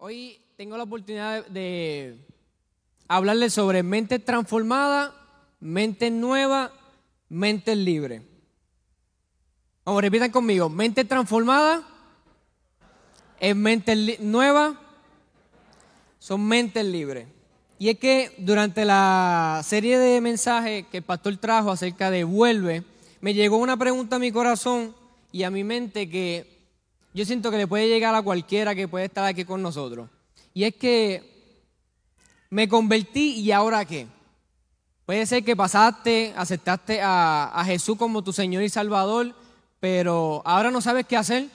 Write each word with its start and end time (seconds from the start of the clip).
Hoy 0.00 0.40
tengo 0.56 0.76
la 0.76 0.84
oportunidad 0.84 1.44
de 1.46 2.24
hablarles 3.08 3.52
sobre 3.52 3.82
mente 3.82 4.20
transformada, 4.20 5.12
mente 5.58 6.08
nueva, 6.12 6.70
mente 7.28 7.74
libre. 7.74 8.22
Vamos, 9.84 10.00
repitan 10.00 10.30
conmigo. 10.30 10.68
Mente 10.68 11.04
transformada 11.04 11.82
es 13.40 13.56
mente 13.56 14.18
nueva, 14.20 14.80
son 16.20 16.46
mentes 16.46 16.84
libres. 16.84 17.26
Y 17.80 17.88
es 17.88 17.98
que 17.98 18.36
durante 18.38 18.84
la 18.84 19.62
serie 19.64 19.98
de 19.98 20.20
mensajes 20.20 20.86
que 20.92 20.98
el 20.98 21.02
pastor 21.04 21.36
trajo 21.38 21.72
acerca 21.72 22.08
de 22.12 22.22
vuelve, 22.22 22.84
me 23.20 23.34
llegó 23.34 23.56
una 23.56 23.76
pregunta 23.76 24.14
a 24.14 24.20
mi 24.20 24.30
corazón 24.30 24.94
y 25.32 25.42
a 25.42 25.50
mi 25.50 25.64
mente 25.64 26.08
que 26.08 26.57
yo 27.14 27.24
siento 27.24 27.50
que 27.50 27.56
le 27.56 27.66
puede 27.66 27.88
llegar 27.88 28.14
a 28.14 28.22
cualquiera 28.22 28.74
que 28.74 28.88
puede 28.88 29.06
estar 29.06 29.24
aquí 29.24 29.44
con 29.44 29.62
nosotros. 29.62 30.08
Y 30.54 30.64
es 30.64 30.74
que 30.74 31.38
me 32.50 32.68
convertí 32.68 33.40
y 33.40 33.52
ahora 33.52 33.84
qué. 33.84 34.06
Puede 35.06 35.24
ser 35.24 35.42
que 35.42 35.56
pasaste, 35.56 36.34
aceptaste 36.36 37.00
a, 37.02 37.62
Jesús 37.64 37.96
como 37.96 38.22
tu 38.22 38.32
Señor 38.32 38.62
y 38.62 38.68
Salvador, 38.68 39.34
pero 39.80 40.42
ahora 40.44 40.70
no 40.70 40.80
sabes 40.80 41.06
qué 41.06 41.16
hacer. 41.16 41.48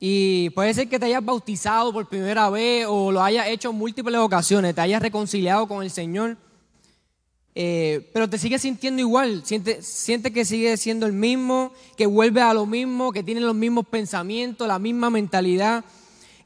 Y 0.00 0.50
puede 0.50 0.74
ser 0.74 0.88
que 0.88 0.98
te 0.98 1.06
hayas 1.06 1.24
bautizado 1.24 1.92
por 1.92 2.08
primera 2.08 2.50
vez 2.50 2.86
o 2.88 3.12
lo 3.12 3.22
hayas 3.22 3.46
hecho 3.46 3.70
en 3.70 3.76
múltiples 3.76 4.18
ocasiones, 4.18 4.74
te 4.74 4.80
hayas 4.80 5.00
reconciliado 5.00 5.68
con 5.68 5.84
el 5.84 5.90
Señor, 5.90 6.36
eh, 7.56 8.10
pero 8.12 8.28
te 8.28 8.38
sigues 8.38 8.62
sintiendo 8.62 9.00
igual, 9.00 9.44
siente, 9.44 9.80
siente 9.82 10.32
que 10.32 10.44
sigue 10.44 10.76
siendo 10.76 11.06
el 11.06 11.12
mismo, 11.12 11.72
que 11.96 12.06
vuelve 12.06 12.40
a 12.40 12.52
lo 12.52 12.66
mismo, 12.66 13.12
que 13.12 13.22
tiene 13.22 13.40
los 13.40 13.54
mismos 13.54 13.86
pensamientos, 13.86 14.66
la 14.66 14.80
misma 14.80 15.08
mentalidad. 15.10 15.84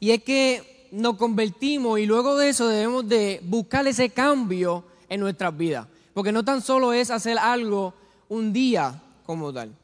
Y 0.01 0.11
es 0.11 0.23
que 0.23 0.89
nos 0.93 1.17
convertimos 1.17 1.99
y 1.99 2.07
luego 2.07 2.37
de 2.37 2.51
eso 2.51 2.69
debemos 2.69 3.09
de 3.09 3.41
buscar 3.45 3.87
ese 3.87 4.11
cambio 4.11 4.85
en 5.09 5.21
nuestras 5.21 5.57
vidas. 5.57 5.87
Porque 6.13 6.33
no 6.33 6.45
tan 6.45 6.61
solo 6.61 6.93
es 6.93 7.11
hacer 7.11 7.39
algo 7.39 7.95
un 8.29 8.53
día 8.53 9.03
como 9.25 9.53
tal. 9.53 9.75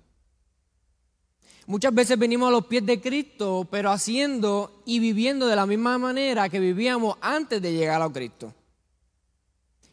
Muchas 1.66 1.94
veces 1.94 2.18
venimos 2.18 2.48
a 2.48 2.52
los 2.52 2.66
pies 2.66 2.84
de 2.84 3.00
Cristo, 3.00 3.66
pero 3.70 3.90
haciendo 3.90 4.82
y 4.84 4.98
viviendo 4.98 5.46
de 5.46 5.56
la 5.56 5.64
misma 5.64 5.96
manera 5.96 6.50
que 6.50 6.60
vivíamos 6.60 7.16
antes 7.22 7.62
de 7.62 7.72
llegar 7.72 8.02
a 8.02 8.10
Cristo. 8.10 8.52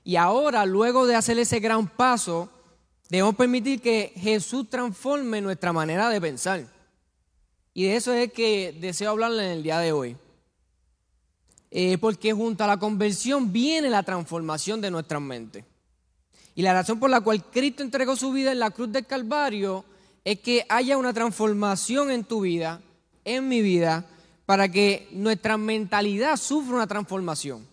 Y 0.04 0.16
ahora, 0.16 0.66
luego 0.66 1.06
de 1.06 1.16
hacer 1.16 1.38
ese 1.38 1.60
gran 1.60 1.88
paso, 1.88 2.50
debemos 3.10 3.36
permitir 3.36 3.82
que 3.82 4.14
Jesús 4.16 4.70
transforme 4.70 5.42
nuestra 5.42 5.72
manera 5.72 6.10
de 6.10 6.20
pensar. 6.20 6.66
Y 7.74 7.86
de 7.86 7.96
eso 7.96 8.14
es 8.14 8.34
que 8.34 8.76
deseo 8.80 9.12
hablarle 9.12 9.46
en 9.46 9.52
el 9.52 9.64
día 9.64 9.80
de 9.80 9.92
hoy. 9.92 10.18
Porque 12.02 12.34
junto 12.34 12.64
a 12.64 12.68
la 12.68 12.78
conversión 12.78 13.54
viene 13.54 13.90
la 13.90 14.04
transformación 14.04 14.82
de 14.82 14.92
nuestra 14.92 15.20
mente. 15.20 15.64
Y 16.54 16.64
la 16.64 16.74
razón 16.74 17.00
por 17.00 17.10
la 17.10 17.22
cual 17.22 17.46
Cristo 17.46 17.82
entregó 17.82 18.16
su 18.16 18.32
vida 18.34 18.52
en 18.52 18.60
la 18.60 18.72
cruz 18.72 18.92
del 18.92 19.06
Calvario 19.06 19.86
es 20.26 20.40
que 20.40 20.66
haya 20.68 20.98
una 20.98 21.14
transformación 21.14 22.12
en 22.12 22.26
tu 22.26 22.42
vida, 22.42 22.82
en 23.24 23.48
mi 23.48 23.62
vida, 23.62 24.06
para 24.46 24.70
que 24.70 25.08
nuestra 25.12 25.58
mentalidad 25.58 26.36
sufra 26.36 26.76
una 26.76 26.88
transformación. 26.88 27.71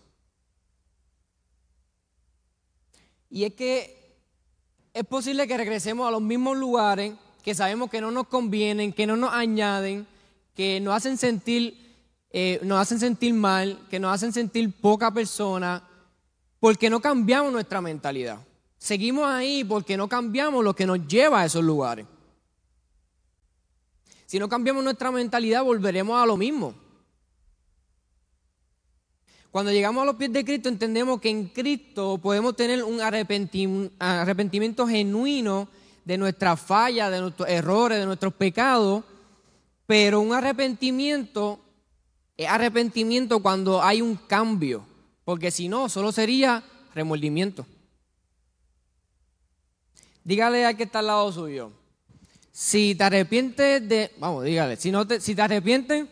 Y 3.29 3.43
es 3.43 3.53
que 3.53 4.17
es 4.93 5.05
posible 5.05 5.47
que 5.47 5.57
regresemos 5.57 6.07
a 6.07 6.11
los 6.11 6.21
mismos 6.21 6.57
lugares 6.57 7.13
que 7.43 7.55
sabemos 7.55 7.89
que 7.89 8.01
no 8.01 8.11
nos 8.11 8.27
convienen, 8.27 8.93
que 8.93 9.07
no 9.07 9.15
nos 9.15 9.33
añaden, 9.33 10.05
que 10.55 10.79
nos 10.79 10.95
hacen 10.95 11.17
sentir, 11.17 11.95
eh, 12.31 12.59
nos 12.63 12.79
hacen 12.79 12.99
sentir 12.99 13.33
mal, 13.33 13.87
que 13.89 13.99
nos 13.99 14.13
hacen 14.13 14.33
sentir 14.33 14.71
poca 14.79 15.11
persona, 15.11 15.87
porque 16.59 16.89
no 16.89 16.99
cambiamos 16.99 17.51
nuestra 17.51 17.81
mentalidad. 17.81 18.39
Seguimos 18.77 19.25
ahí 19.25 19.63
porque 19.63 19.97
no 19.97 20.07
cambiamos 20.07 20.63
lo 20.63 20.75
que 20.75 20.85
nos 20.85 21.07
lleva 21.07 21.41
a 21.41 21.45
esos 21.45 21.63
lugares. 21.63 22.05
Si 24.25 24.37
no 24.37 24.47
cambiamos 24.47 24.83
nuestra 24.83 25.11
mentalidad, 25.11 25.63
volveremos 25.63 26.21
a 26.21 26.25
lo 26.25 26.37
mismo. 26.37 26.75
Cuando 29.51 29.71
llegamos 29.71 30.03
a 30.03 30.05
los 30.05 30.15
pies 30.15 30.31
de 30.31 30.45
Cristo 30.45 30.69
entendemos 30.69 31.19
que 31.19 31.29
en 31.29 31.47
Cristo 31.47 32.19
podemos 32.19 32.55
tener 32.55 32.83
un 32.83 33.01
arrepentimiento 33.01 34.87
genuino 34.87 35.67
de 36.05 36.17
nuestras 36.17 36.59
fallas, 36.59 37.11
de 37.11 37.19
nuestros 37.19 37.49
errores, 37.49 37.97
de 37.97 38.05
nuestros 38.05 38.33
pecados, 38.33 39.03
pero 39.87 40.21
un 40.21 40.33
arrepentimiento 40.33 41.59
es 42.37 42.47
arrepentimiento 42.47 43.41
cuando 43.41 43.81
hay 43.81 44.01
un 44.01 44.15
cambio, 44.15 44.85
porque 45.25 45.49
si 45.49 45.67
no, 45.67 45.89
solo 45.89 46.11
sería 46.11 46.63
remordimiento. 46.93 47.65
Dígale 50.23 50.63
al 50.65 50.77
que 50.77 50.83
está 50.83 50.99
al 50.99 51.07
lado 51.07 51.31
suyo, 51.31 51.71
si 52.51 52.93
te 52.93 53.03
arrepientes 53.03 53.87
de, 53.89 54.11
vamos, 54.19 54.43
dígale, 54.43 54.77
si, 54.77 54.91
no 54.91 55.07
te, 55.07 55.19
si 55.19 55.33
te 55.33 55.41
arrepientes 55.41 56.07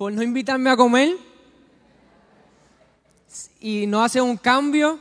por 0.00 0.14
no 0.14 0.22
invitarme 0.22 0.70
a 0.70 0.78
comer 0.78 1.14
y 3.60 3.86
no 3.86 4.02
hace 4.02 4.18
un 4.18 4.38
cambio, 4.38 4.98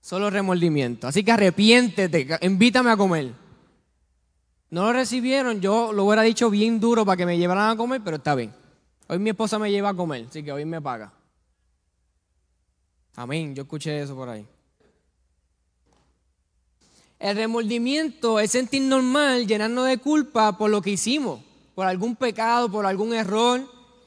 solo 0.00 0.30
remordimiento. 0.30 1.06
Así 1.06 1.22
que 1.22 1.30
arrepiéntete, 1.30 2.26
invítame 2.42 2.90
a 2.90 2.96
comer. 2.96 3.32
No 4.70 4.86
lo 4.86 4.92
recibieron, 4.94 5.60
yo 5.60 5.92
lo 5.92 6.06
hubiera 6.06 6.22
dicho 6.22 6.50
bien 6.50 6.80
duro 6.80 7.06
para 7.06 7.18
que 7.18 7.24
me 7.24 7.38
llevaran 7.38 7.70
a 7.70 7.76
comer, 7.76 8.00
pero 8.02 8.16
está 8.16 8.34
bien. 8.34 8.52
Hoy 9.06 9.20
mi 9.20 9.30
esposa 9.30 9.60
me 9.60 9.70
lleva 9.70 9.90
a 9.90 9.94
comer, 9.94 10.26
así 10.28 10.42
que 10.42 10.50
hoy 10.50 10.64
me 10.64 10.82
paga. 10.82 11.12
Amén, 13.14 13.54
yo 13.54 13.62
escuché 13.62 14.02
eso 14.02 14.16
por 14.16 14.28
ahí. 14.28 14.44
El 17.20 17.36
remordimiento 17.36 18.40
es 18.40 18.50
sentir 18.50 18.82
normal, 18.82 19.46
llenarnos 19.46 19.86
de 19.86 19.98
culpa 19.98 20.58
por 20.58 20.68
lo 20.68 20.82
que 20.82 20.90
hicimos 20.90 21.46
por 21.76 21.86
algún 21.86 22.16
pecado, 22.16 22.70
por 22.70 22.86
algún 22.86 23.12
error. 23.12 23.62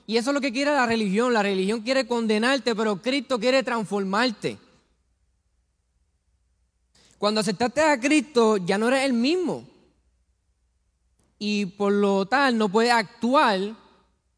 Y 0.08 0.18
eso 0.18 0.32
es 0.32 0.34
lo 0.34 0.42
que 0.42 0.52
quiere 0.52 0.72
la 0.72 0.88
religión. 0.88 1.32
La 1.32 1.44
religión 1.44 1.82
quiere 1.82 2.08
condenarte, 2.08 2.76
pero 2.76 3.00
Cristo 3.00 3.40
quiere 3.40 3.62
transformarte. 3.62 4.58
Cuando 7.20 7.42
aceptaste 7.42 7.80
a 7.82 8.00
Cristo, 8.00 8.58
ya 8.58 8.80
no 8.80 8.88
eres 8.88 9.04
el 9.04 9.14
mismo. 9.14 9.68
Y 11.38 11.68
por 11.68 11.94
lo 11.94 12.26
tal, 12.26 12.58
no 12.58 12.70
puedes 12.70 12.92
actuar 12.92 13.60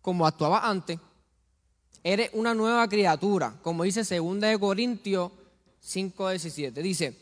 como 0.01 0.27
actuaba 0.27 0.67
antes. 0.69 0.99
Eres 2.03 2.31
una 2.33 2.53
nueva 2.53 2.85
criatura, 2.89 3.55
como 3.61 3.83
dice 3.83 4.03
2 4.03 4.59
Corintios 4.59 5.31
5:17. 5.81 6.81
Dice, 6.81 7.17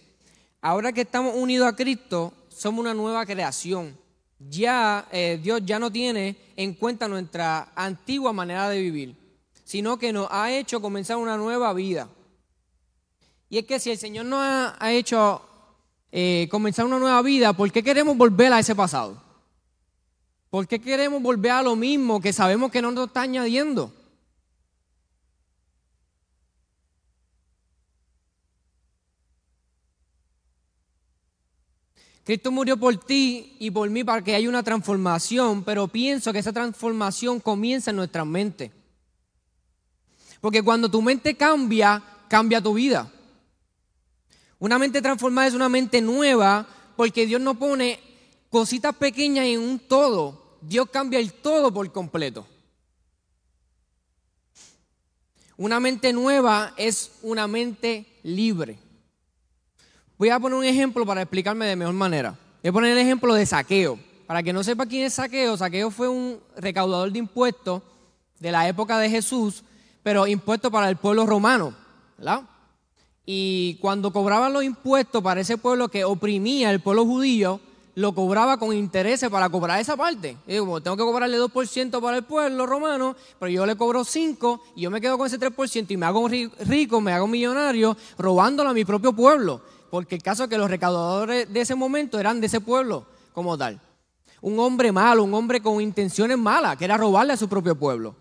ahora 0.59 0.91
que 0.91 1.02
estamos 1.02 1.36
unidos 1.36 1.68
a 1.68 1.76
Cristo, 1.76 2.34
somos 2.50 2.80
una 2.80 2.96
nueva 2.96 3.28
creación 3.28 3.96
ya 4.39 5.07
eh, 5.11 5.39
Dios 5.41 5.61
ya 5.66 5.79
no 5.79 5.91
tiene 5.91 6.35
en 6.55 6.73
cuenta 6.73 7.07
nuestra 7.07 7.72
antigua 7.75 8.31
manera 8.31 8.69
de 8.69 8.81
vivir, 8.81 9.16
sino 9.66 9.97
que 10.00 10.13
nos 10.13 10.27
ha 10.31 10.51
hecho 10.51 10.81
comenzar 10.81 11.17
una 11.17 11.38
nueva 11.38 11.73
vida. 11.73 12.07
Y 13.49 13.57
es 13.57 13.66
que 13.66 13.79
si 13.79 13.91
el 13.91 13.97
Señor 13.97 14.25
nos 14.25 14.39
ha, 14.41 14.91
hecho 14.91 15.41
eh, 16.11 16.47
comenzar 16.51 16.85
una 16.85 16.99
nueva 16.99 17.22
vida, 17.22 17.53
¿por 17.53 17.72
qué 17.72 17.83
queremos 17.83 18.16
volver 18.16 18.53
a 18.53 18.59
ese 18.59 18.75
pasado? 18.75 19.22
¿Por 20.49 20.67
qué 20.67 20.79
queremos 20.79 21.22
volver 21.22 21.51
a 21.51 21.61
lo 21.61 21.75
mismo 21.75 22.22
que 22.22 22.33
sabemos 22.33 22.72
que 22.72 22.81
no 22.81 22.91
nos 22.91 23.07
está 23.07 23.22
añadiendo? 23.22 23.94
Cristo 32.29 32.51
murió 32.51 32.78
por 32.78 32.95
ti 32.95 33.56
y 33.57 33.72
por 33.72 33.90
mí 33.90 34.03
para 34.03 34.23
que 34.23 34.35
haya 34.35 34.47
una 34.47 34.62
transformación, 34.62 35.63
pero 35.63 35.88
pienso 35.88 36.31
que 36.31 36.38
esa 36.38 36.53
transformación 36.53 37.40
comienza 37.40 37.90
en 37.90 37.95
nuestra 37.95 38.23
mente. 38.23 38.72
Porque 40.40 40.61
cuando 40.61 40.91
tu 40.91 41.02
mente 41.02 41.35
cambia, 41.35 42.03
cambia 42.28 42.61
tu 42.61 42.76
vida. 42.76 43.11
Una 44.59 44.78
mente 44.78 45.02
transformada 45.02 45.47
es 45.47 45.55
una 45.55 45.70
mente 45.70 46.02
nueva 46.02 46.67
porque 46.96 47.26
Dios 47.26 47.41
no 47.41 47.58
pone 47.58 47.99
cositas 48.52 48.96
pequeñas 48.96 49.47
en 49.47 49.61
un 49.61 49.79
todo. 49.79 50.59
Dios 50.61 50.87
cambia 50.91 51.17
el 51.17 51.34
todo 51.34 51.73
por 51.73 51.91
completo. 51.91 52.46
Una 55.58 55.79
mente 55.79 56.14
nueva 56.14 56.76
es 56.78 57.11
una 57.23 57.47
mente 57.47 58.05
libre. 58.22 58.78
Voy 60.19 60.27
a 60.27 60.37
poner 60.37 60.59
un 60.59 60.66
ejemplo 60.66 61.05
para 61.05 61.21
explicarme 61.21 61.66
de 61.66 61.77
mejor 61.77 61.93
manera. 61.93 62.37
Voy 62.61 62.69
a 62.69 62.73
poner 62.73 62.91
el 62.91 62.97
ejemplo 62.97 63.33
de 63.33 63.45
saqueo. 63.45 63.97
Para 64.27 64.43
que 64.43 64.51
no 64.51 64.66
sepa 64.66 64.85
quién 64.85 65.05
es 65.05 65.13
saqueo, 65.13 65.55
saqueo 65.55 65.89
fue 65.91 66.09
un 66.09 66.41
recaudador 66.57 67.09
de 67.09 67.19
impuestos 67.19 67.81
de 68.37 68.51
la 68.51 68.67
época 68.67 68.99
de 68.99 69.09
Jesús, 69.09 69.63
pero 70.03 70.27
impuestos 70.27 70.73
para 70.73 70.89
el 70.89 70.97
pueblo 70.97 71.25
romano. 71.25 71.73
¿verdad? 72.17 72.41
Y 73.25 73.75
cuando 73.75 74.11
cobraban 74.11 74.51
los 74.51 74.66
impuestos 74.66 75.23
para 75.23 75.39
ese 75.39 75.57
pueblo 75.57 75.87
que 75.87 76.03
oprimía 76.03 76.69
el 76.69 76.81
pueblo 76.81 77.05
judío, 77.05 77.61
lo 77.95 78.13
cobraba 78.13 78.59
con 78.59 78.75
intereses 78.75 79.29
para 79.29 79.47
cobrar 79.47 79.79
esa 79.79 79.95
parte. 79.95 80.35
Y 80.45 80.51
digo, 80.51 80.81
tengo 80.81 80.97
que 80.97 81.03
cobrarle 81.03 81.39
2% 81.39 82.01
para 82.01 82.17
el 82.17 82.23
pueblo 82.25 82.66
romano, 82.66 83.16
pero 83.39 83.49
yo 83.49 83.66
le 83.66 83.77
cobro 83.77 84.01
5% 84.01 84.59
y 84.75 84.81
yo 84.81 84.91
me 84.91 84.99
quedo 84.99 85.17
con 85.17 85.27
ese 85.27 85.39
3% 85.39 85.91
y 85.91 85.95
me 85.95 86.05
hago 86.05 86.27
rico, 86.27 86.99
me 86.99 87.13
hago 87.13 87.25
millonario, 87.25 87.95
robándolo 88.17 88.71
a 88.71 88.73
mi 88.73 88.83
propio 88.83 89.13
pueblo. 89.13 89.61
Porque 89.90 90.16
el 90.16 90.24
caso 90.24 90.44
es 90.44 90.50
que 90.50 90.58
los 90.58 90.70
recaudadores 90.70 91.52
de 91.52 91.62
ese 91.62 91.76
momento 91.76 92.20
eran 92.20 92.40
de 92.40 92.47
ese 92.47 92.62
pueblo 92.62 93.06
como 93.34 93.58
tal. 93.58 93.80
Un 94.41 94.59
hombre 94.59 94.91
malo, 94.91 95.24
un 95.24 95.34
hombre 95.34 95.62
con 95.62 95.82
intenciones 95.82 96.38
malas, 96.38 96.78
que 96.78 96.86
era 96.86 96.97
robarle 96.97 97.34
a 97.34 97.38
su 97.38 97.50
propio 97.50 97.76
pueblo. 97.76 98.16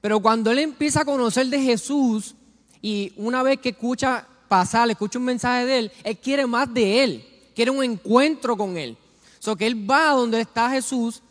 Pero 0.00 0.20
cuando 0.20 0.50
él 0.50 0.58
empieza 0.58 1.00
a 1.00 1.04
conocer 1.04 1.46
de 1.46 1.60
Jesús 1.60 2.34
y 2.80 3.12
una 3.16 3.42
vez 3.42 3.58
que 3.58 3.70
escucha 3.70 4.26
pasar, 4.48 4.88
escucha 4.90 5.18
un 5.18 5.24
mensaje 5.24 5.66
de 5.66 5.78
él, 5.78 5.92
él 6.04 6.18
quiere 6.18 6.46
más 6.46 6.72
de 6.72 7.02
él, 7.02 7.24
quiere 7.54 7.70
un 7.70 7.82
encuentro 7.82 8.56
con 8.56 8.76
él. 8.76 8.96
So 9.38 9.56
que 9.56 9.66
él 9.66 9.88
va 9.90 10.10
donde 10.10 10.40
está 10.40 10.70
Jesús 10.70 11.22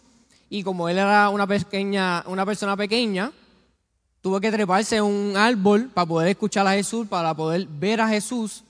y 0.49 0.63
como 0.63 0.89
él 0.89 0.97
era 0.97 1.29
una 1.29 1.47
pequeña, 1.47 2.23
una 2.27 2.45
persona 2.45 2.75
pequeña, 2.75 3.31
tuvo 4.21 4.39
que 4.39 4.51
treparse 4.51 4.97
en 4.97 5.03
un 5.03 5.37
árbol 5.37 5.89
para 5.93 6.07
poder 6.07 6.29
escuchar 6.29 6.65
a 6.67 6.73
Jesús, 6.73 7.07
para 7.07 7.33
poder 7.35 7.67
ver 7.67 8.01
a 8.01 8.07
Jesús. 8.07 8.63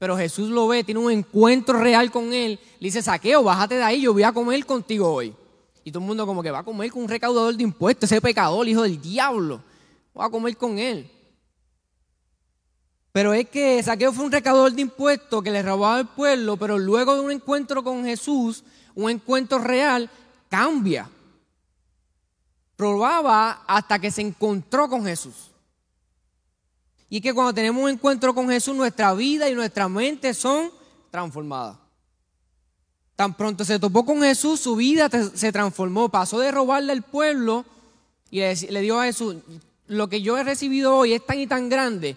Pero 0.00 0.16
Jesús 0.16 0.48
lo 0.48 0.66
ve, 0.66 0.82
tiene 0.82 0.98
un 0.98 1.12
encuentro 1.12 1.78
real 1.78 2.10
con 2.10 2.32
él. 2.32 2.58
Le 2.78 2.86
dice, 2.86 3.02
saqueo, 3.02 3.42
bájate 3.42 3.74
de 3.74 3.82
ahí, 3.82 4.00
yo 4.00 4.14
voy 4.14 4.22
a 4.22 4.32
comer 4.32 4.64
contigo 4.64 5.12
hoy. 5.12 5.34
Y 5.84 5.92
todo 5.92 6.02
el 6.02 6.06
mundo 6.06 6.26
como 6.26 6.42
que 6.42 6.50
va 6.50 6.60
a 6.60 6.64
comer 6.64 6.90
con 6.90 7.02
un 7.02 7.08
recaudador 7.10 7.54
de 7.54 7.62
impuestos, 7.64 8.10
ese 8.10 8.18
pecador, 8.18 8.66
hijo 8.66 8.80
del 8.80 8.98
diablo. 8.98 9.62
Va 10.18 10.24
a 10.24 10.30
comer 10.30 10.56
con 10.56 10.78
él. 10.78 11.10
Pero 13.12 13.34
es 13.34 13.50
que 13.50 13.82
Saqueo 13.82 14.10
fue 14.10 14.24
un 14.24 14.32
recaudador 14.32 14.72
de 14.72 14.80
impuestos 14.80 15.42
que 15.42 15.50
le 15.50 15.62
robaba 15.62 15.96
al 15.96 16.08
pueblo, 16.08 16.56
pero 16.56 16.78
luego 16.78 17.14
de 17.14 17.20
un 17.20 17.30
encuentro 17.30 17.84
con 17.84 18.02
Jesús, 18.02 18.64
un 18.94 19.10
encuentro 19.10 19.58
real, 19.58 20.08
cambia. 20.48 21.10
Probaba 22.74 23.64
hasta 23.66 23.98
que 23.98 24.10
se 24.10 24.22
encontró 24.22 24.88
con 24.88 25.04
Jesús. 25.04 25.49
Y 27.10 27.20
que 27.20 27.34
cuando 27.34 27.52
tenemos 27.52 27.82
un 27.82 27.90
encuentro 27.90 28.34
con 28.34 28.48
Jesús, 28.48 28.74
nuestra 28.74 29.12
vida 29.12 29.50
y 29.50 29.54
nuestra 29.54 29.88
mente 29.88 30.32
son 30.32 30.70
transformadas. 31.10 31.76
Tan 33.16 33.36
pronto 33.36 33.64
se 33.64 33.78
topó 33.78 34.06
con 34.06 34.22
Jesús, 34.22 34.60
su 34.60 34.76
vida 34.76 35.10
se 35.34 35.52
transformó. 35.52 36.08
Pasó 36.08 36.38
de 36.38 36.50
robarle 36.50 36.92
al 36.92 37.02
pueblo 37.02 37.66
y 38.30 38.40
le 38.40 38.80
dio 38.80 38.98
a 38.98 39.04
Jesús, 39.04 39.36
lo 39.88 40.08
que 40.08 40.22
yo 40.22 40.38
he 40.38 40.44
recibido 40.44 40.96
hoy 40.96 41.12
es 41.14 41.26
tan 41.26 41.38
y 41.40 41.46
tan 41.48 41.68
grande 41.68 42.16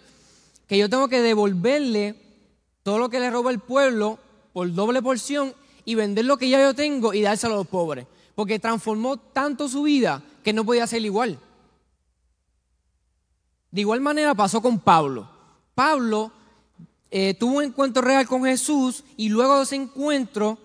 que 0.68 0.78
yo 0.78 0.90
tengo 0.90 1.07
que 1.07 1.22
devolverle 1.22 2.16
todo 2.84 3.00
lo 3.00 3.10
que 3.10 3.19
le 3.19 3.31
roba 3.31 3.50
el 3.50 3.60
pueblo 3.60 4.19
por 4.54 4.72
doble 4.74 5.01
porción 5.01 5.54
y 5.84 5.95
vender 5.95 6.25
lo 6.25 6.38
que 6.38 6.50
ya 6.50 6.62
yo 6.62 6.74
tengo 6.75 7.13
y 7.13 7.22
dárselo 7.22 7.56
a 7.56 7.57
los 7.57 7.68
pobres. 7.68 8.06
Porque 8.36 8.60
transformó 8.60 9.18
tanto 9.18 9.68
su 9.68 9.84
vida 9.84 10.24
que 10.44 10.54
no 10.54 10.63
podía 10.63 10.88
ser 10.88 11.04
igual. 11.04 11.40
De 13.73 13.81
igual 13.81 14.01
manera 14.01 14.35
pasó 14.35 14.61
con 14.61 14.79
Pablo. 14.79 15.27
Pablo 15.73 16.31
eh, 17.09 17.33
tuvo 17.33 17.57
un 17.57 17.63
encuentro 17.63 18.03
real 18.03 18.27
con 18.27 18.43
Jesús 18.43 19.03
y 19.17 19.29
luego 19.29 19.57
de 19.57 19.63
ese 19.63 19.75
encuentro 19.75 20.59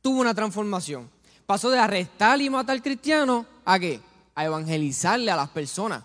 tuvo 0.00 0.20
una 0.20 0.36
transformación. 0.36 1.10
Pasó 1.46 1.68
de 1.68 1.80
arrestar 1.80 2.40
y 2.40 2.48
matar 2.48 2.80
cristianos 2.80 3.44
a 3.64 3.80
qué? 3.80 4.00
A 4.36 4.44
evangelizarle 4.44 5.32
a 5.32 5.36
las 5.36 5.48
personas. 5.48 6.04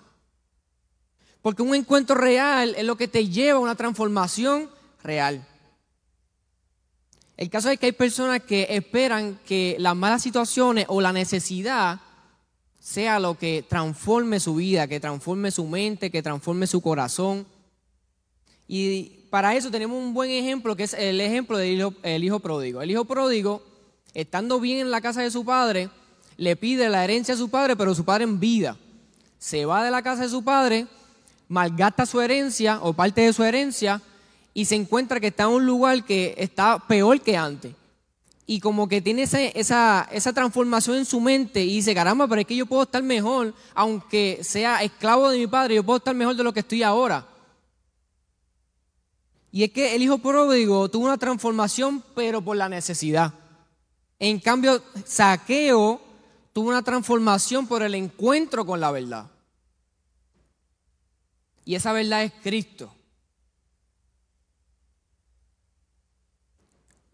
Porque 1.44 1.62
un 1.62 1.76
encuentro 1.76 2.16
real 2.16 2.74
es 2.76 2.84
lo 2.84 2.96
que 2.96 3.08
te 3.08 3.28
lleva 3.28 3.60
a 3.60 3.62
una 3.62 3.76
transformación 3.76 4.72
real. 5.04 5.48
El 7.38 7.52
caso 7.52 7.70
es 7.70 7.80
que 7.80 7.86
hay 7.86 7.92
personas 7.92 8.42
que 8.42 8.66
esperan 8.72 9.40
que 9.46 9.76
las 9.78 9.96
malas 9.96 10.24
situaciones 10.24 10.86
o 10.88 11.00
la 11.00 11.14
necesidad 11.14 12.00
sea 12.90 13.20
lo 13.20 13.38
que 13.38 13.64
transforme 13.70 14.40
su 14.40 14.56
vida, 14.56 14.88
que 14.88 15.00
transforme 15.00 15.52
su 15.52 15.68
mente, 15.68 16.10
que 16.10 16.24
transforme 16.24 16.66
su 16.66 16.82
corazón. 16.82 17.46
Y 18.68 19.28
para 19.30 19.56
eso 19.56 19.70
tenemos 19.70 19.96
un 19.96 20.12
buen 20.12 20.32
ejemplo, 20.32 20.76
que 20.76 20.86
es 20.86 20.96
el 20.96 21.22
ejemplo 21.22 21.60
del 21.60 22.24
hijo, 22.24 22.40
pródigo. 22.40 22.82
El 22.82 22.90
hijo 22.90 23.06
pródigo, 23.06 23.62
estando 24.16 24.60
bien 24.60 24.80
en 24.80 24.90
la 24.90 25.02
casa 25.02 25.22
de 25.22 25.30
su 25.30 25.46
padre, 25.46 25.92
le 26.36 26.56
pide 26.56 26.90
la 26.90 27.04
herencia 27.04 27.36
a 27.36 27.38
su 27.38 27.50
padre, 27.50 27.76
pero 27.76 27.94
su 27.94 28.04
padre 28.04 28.24
en 28.24 28.40
vida. 28.40 28.76
Se 29.38 29.66
va 29.66 29.84
de 29.84 29.92
la 29.92 30.02
casa 30.02 30.24
de 30.24 30.30
su 30.30 30.44
padre 30.44 30.88
malgasta 31.48 32.08
su 32.08 32.20
herencia 32.22 32.80
o 32.82 32.94
parte 32.94 33.22
de 33.22 33.34
su 33.34 33.44
herencia 33.44 34.02
y 34.56 34.66
se 34.66 34.74
encuentra 34.74 35.20
que 35.20 35.28
está 35.28 35.44
en 35.44 35.50
un 35.50 35.66
lugar 35.68 36.04
que 36.06 36.34
está 36.40 36.80
peor 36.88 37.22
que 37.22 37.38
antes. 37.38 37.76
Y 38.52 38.62
como 38.62 38.88
que 38.88 39.00
tiene 39.00 39.22
esa, 39.22 40.02
esa 40.12 40.34
transformación 40.34 40.98
en 40.98 41.06
su 41.06 41.22
mente 41.22 41.64
y 41.64 41.76
dice, 41.76 41.94
caramba, 41.94 42.28
pero 42.28 42.42
es 42.42 42.48
que 42.48 42.56
yo 42.56 42.66
puedo 42.66 42.82
estar 42.82 43.04
mejor, 43.04 43.54
aunque 43.76 44.40
sea 44.42 44.82
esclavo 44.82 45.30
de 45.30 45.38
mi 45.38 45.46
padre, 45.46 45.76
yo 45.76 45.84
puedo 45.84 45.98
estar 45.98 46.16
mejor 46.16 46.36
de 46.36 46.44
lo 46.44 46.52
que 46.52 46.62
estoy 46.62 46.82
ahora. 46.82 47.28
Y 49.52 49.66
es 49.66 49.72
que 49.72 49.94
el 49.94 50.02
hijo 50.02 50.18
pródigo 50.18 50.90
tuvo 50.90 51.06
una 51.06 51.20
transformación, 51.20 52.04
pero 52.16 52.42
por 52.42 52.58
la 52.58 52.68
necesidad. 52.68 53.36
En 54.18 54.40
cambio, 54.40 54.82
Saqueo 55.06 56.02
tuvo 56.52 56.70
una 56.70 56.82
transformación 56.82 57.68
por 57.68 57.84
el 57.84 57.94
encuentro 57.94 58.66
con 58.66 58.80
la 58.80 58.90
verdad. 58.90 59.28
Y 61.66 61.76
esa 61.76 61.94
verdad 61.94 62.24
es 62.24 62.32
Cristo. 62.42 62.92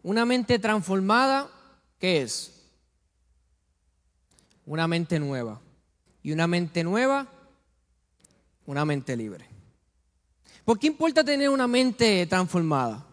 Una 0.06 0.24
mente 0.24 0.60
transformada, 0.60 1.50
¿qué 1.98 2.22
es? 2.22 2.62
Una 4.64 4.86
mente 4.86 5.18
nueva. 5.18 5.60
Y 6.22 6.30
una 6.30 6.46
mente 6.46 6.84
nueva, 6.84 7.26
una 8.66 8.84
mente 8.84 9.16
libre. 9.16 9.48
¿Por 10.64 10.78
qué 10.78 10.86
importa 10.86 11.24
tener 11.24 11.48
una 11.48 11.66
mente 11.66 12.24
transformada? 12.28 13.04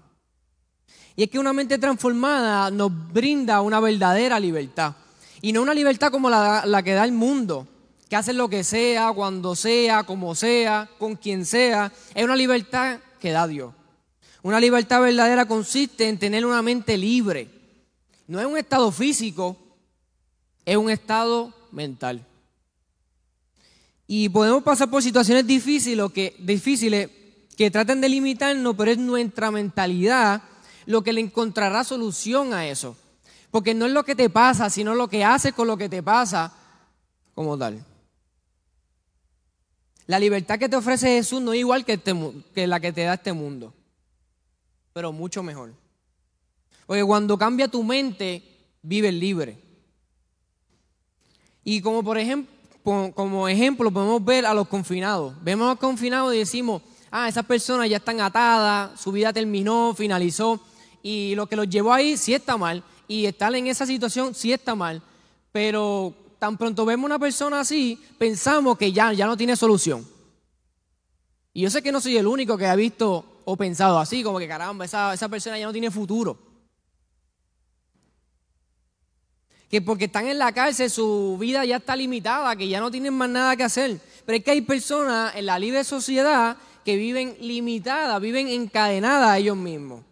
Y 1.15 1.23
es 1.23 1.31
que 1.31 1.39
una 1.39 1.51
mente 1.51 1.79
transformada 1.79 2.69
nos 2.69 2.91
brinda 3.11 3.61
una 3.61 3.79
verdadera 3.79 4.39
libertad. 4.39 4.93
Y 5.41 5.51
no 5.51 5.63
una 5.63 5.73
libertad 5.73 6.11
como 6.11 6.29
la, 6.29 6.63
la 6.67 6.83
que 6.83 6.93
da 6.93 7.05
el 7.05 7.11
mundo, 7.11 7.67
que 8.07 8.17
hace 8.17 8.33
lo 8.33 8.49
que 8.49 8.63
sea, 8.63 9.11
cuando 9.13 9.55
sea, 9.55 10.03
como 10.03 10.35
sea, 10.35 10.87
con 10.99 11.15
quien 11.15 11.47
sea, 11.47 11.91
es 12.13 12.23
una 12.23 12.35
libertad 12.35 12.99
que 13.19 13.31
da 13.31 13.47
Dios. 13.47 13.73
Una 14.43 14.59
libertad 14.59 15.01
verdadera 15.01 15.45
consiste 15.45 16.07
en 16.07 16.19
tener 16.19 16.45
una 16.45 16.61
mente 16.61 16.97
libre. 16.97 17.49
No 18.27 18.39
es 18.41 18.45
un 18.45 18.57
estado 18.57 18.91
físico, 18.91 19.57
es 20.65 20.75
un 20.75 20.89
estado 20.89 21.53
mental. 21.71 22.25
Y 24.05 24.27
podemos 24.27 24.61
pasar 24.61 24.89
por 24.89 25.01
situaciones 25.01 25.47
difíciles 25.47 26.11
que, 26.11 26.35
difíciles 26.39 27.09
que 27.55 27.71
traten 27.71 28.01
de 28.01 28.09
limitarnos, 28.09 28.75
pero 28.75 28.91
es 28.91 28.97
nuestra 28.97 29.49
mentalidad 29.49 30.43
lo 30.85 31.01
que 31.01 31.13
le 31.13 31.21
encontrará 31.21 31.85
solución 31.85 32.53
a 32.53 32.67
eso. 32.67 32.97
Porque 33.49 33.73
no 33.73 33.85
es 33.85 33.93
lo 33.93 34.03
que 34.03 34.13
te 34.15 34.29
pasa, 34.29 34.69
sino 34.69 34.93
lo 34.93 35.07
que 35.07 35.23
haces 35.23 35.53
con 35.53 35.67
lo 35.67 35.77
que 35.77 35.87
te 35.87 36.03
pasa 36.03 36.53
como 37.33 37.57
tal. 37.57 37.83
La 40.05 40.19
libertad 40.19 40.59
que 40.59 40.67
te 40.67 40.75
ofrece 40.75 41.15
Jesús 41.15 41.41
no 41.41 41.53
es 41.53 41.59
igual 41.59 41.85
que, 41.85 41.93
este 41.93 42.13
que 42.53 42.67
la 42.67 42.81
que 42.81 42.91
te 42.91 43.03
da 43.03 43.13
este 43.13 43.31
mundo, 43.31 43.73
pero 44.93 45.11
mucho 45.11 45.43
mejor. 45.43 45.73
Porque 46.85 47.03
cuando 47.03 47.37
cambia 47.37 47.67
tu 47.67 47.83
mente, 47.83 48.43
vives 48.81 49.13
libre. 49.13 49.59
Y 51.63 51.81
como 51.81 52.03
por 52.03 52.17
ejemplo, 52.17 52.53
como 52.83 53.47
ejemplo 53.47 53.89
podemos 53.91 54.23
ver 54.23 54.45
a 54.45 54.53
los 54.53 54.67
confinados. 54.67 55.33
Vemos 55.41 55.65
a 55.65 55.69
los 55.71 55.79
confinados 55.79 56.33
y 56.35 56.39
decimos, 56.39 56.81
ah, 57.09 57.29
esas 57.29 57.45
personas 57.45 57.89
ya 57.89 57.97
están 57.97 58.19
atadas, 58.19 58.99
su 58.99 59.11
vida 59.11 59.31
terminó, 59.31 59.93
finalizó, 59.95 60.59
y 61.01 61.33
lo 61.35 61.47
que 61.47 61.55
los 61.55 61.69
llevó 61.69 61.93
ahí 61.93 62.17
sí 62.17 62.33
está 62.33 62.57
mal, 62.57 62.83
y 63.07 63.25
estar 63.25 63.53
en 63.55 63.67
esa 63.67 63.85
situación 63.85 64.35
sí 64.35 64.51
está 64.51 64.75
mal, 64.75 65.01
pero 65.51 66.13
tan 66.39 66.57
pronto 66.57 66.85
vemos 66.85 67.05
una 67.05 67.19
persona 67.19 67.61
así, 67.61 67.97
pensamos 68.17 68.77
que 68.77 68.91
ya, 68.91 69.13
ya 69.13 69.25
no 69.25 69.37
tiene 69.37 69.55
solución. 69.55 70.05
Y 71.53 71.61
yo 71.61 71.69
sé 71.69 71.81
que 71.81 71.91
no 71.91 72.01
soy 72.01 72.17
el 72.17 72.27
único 72.27 72.57
que 72.57 72.65
ha 72.65 72.75
visto 72.75 73.32
o 73.45 73.57
pensado 73.57 73.99
así, 73.99 74.23
como 74.23 74.39
que 74.39 74.47
caramba, 74.47 74.85
esa, 74.85 75.13
esa 75.13 75.29
persona 75.29 75.57
ya 75.57 75.65
no 75.65 75.71
tiene 75.71 75.91
futuro. 75.91 76.37
Que 79.69 79.81
porque 79.81 80.05
están 80.05 80.27
en 80.27 80.37
la 80.37 80.51
cárcel 80.51 80.89
su 80.89 81.37
vida 81.39 81.65
ya 81.65 81.77
está 81.77 81.95
limitada, 81.95 82.55
que 82.55 82.67
ya 82.67 82.79
no 82.79 82.91
tienen 82.91 83.13
más 83.13 83.29
nada 83.29 83.55
que 83.55 83.63
hacer. 83.63 83.99
Pero 84.25 84.37
es 84.37 84.43
que 84.43 84.51
hay 84.51 84.61
personas 84.61 85.35
en 85.35 85.47
la 85.47 85.57
libre 85.57 85.83
sociedad 85.83 86.57
que 86.85 86.95
viven 86.95 87.35
limitadas, 87.39 88.21
viven 88.21 88.47
encadenadas 88.47 89.29
a 89.29 89.37
ellos 89.39 89.57
mismos. 89.57 90.03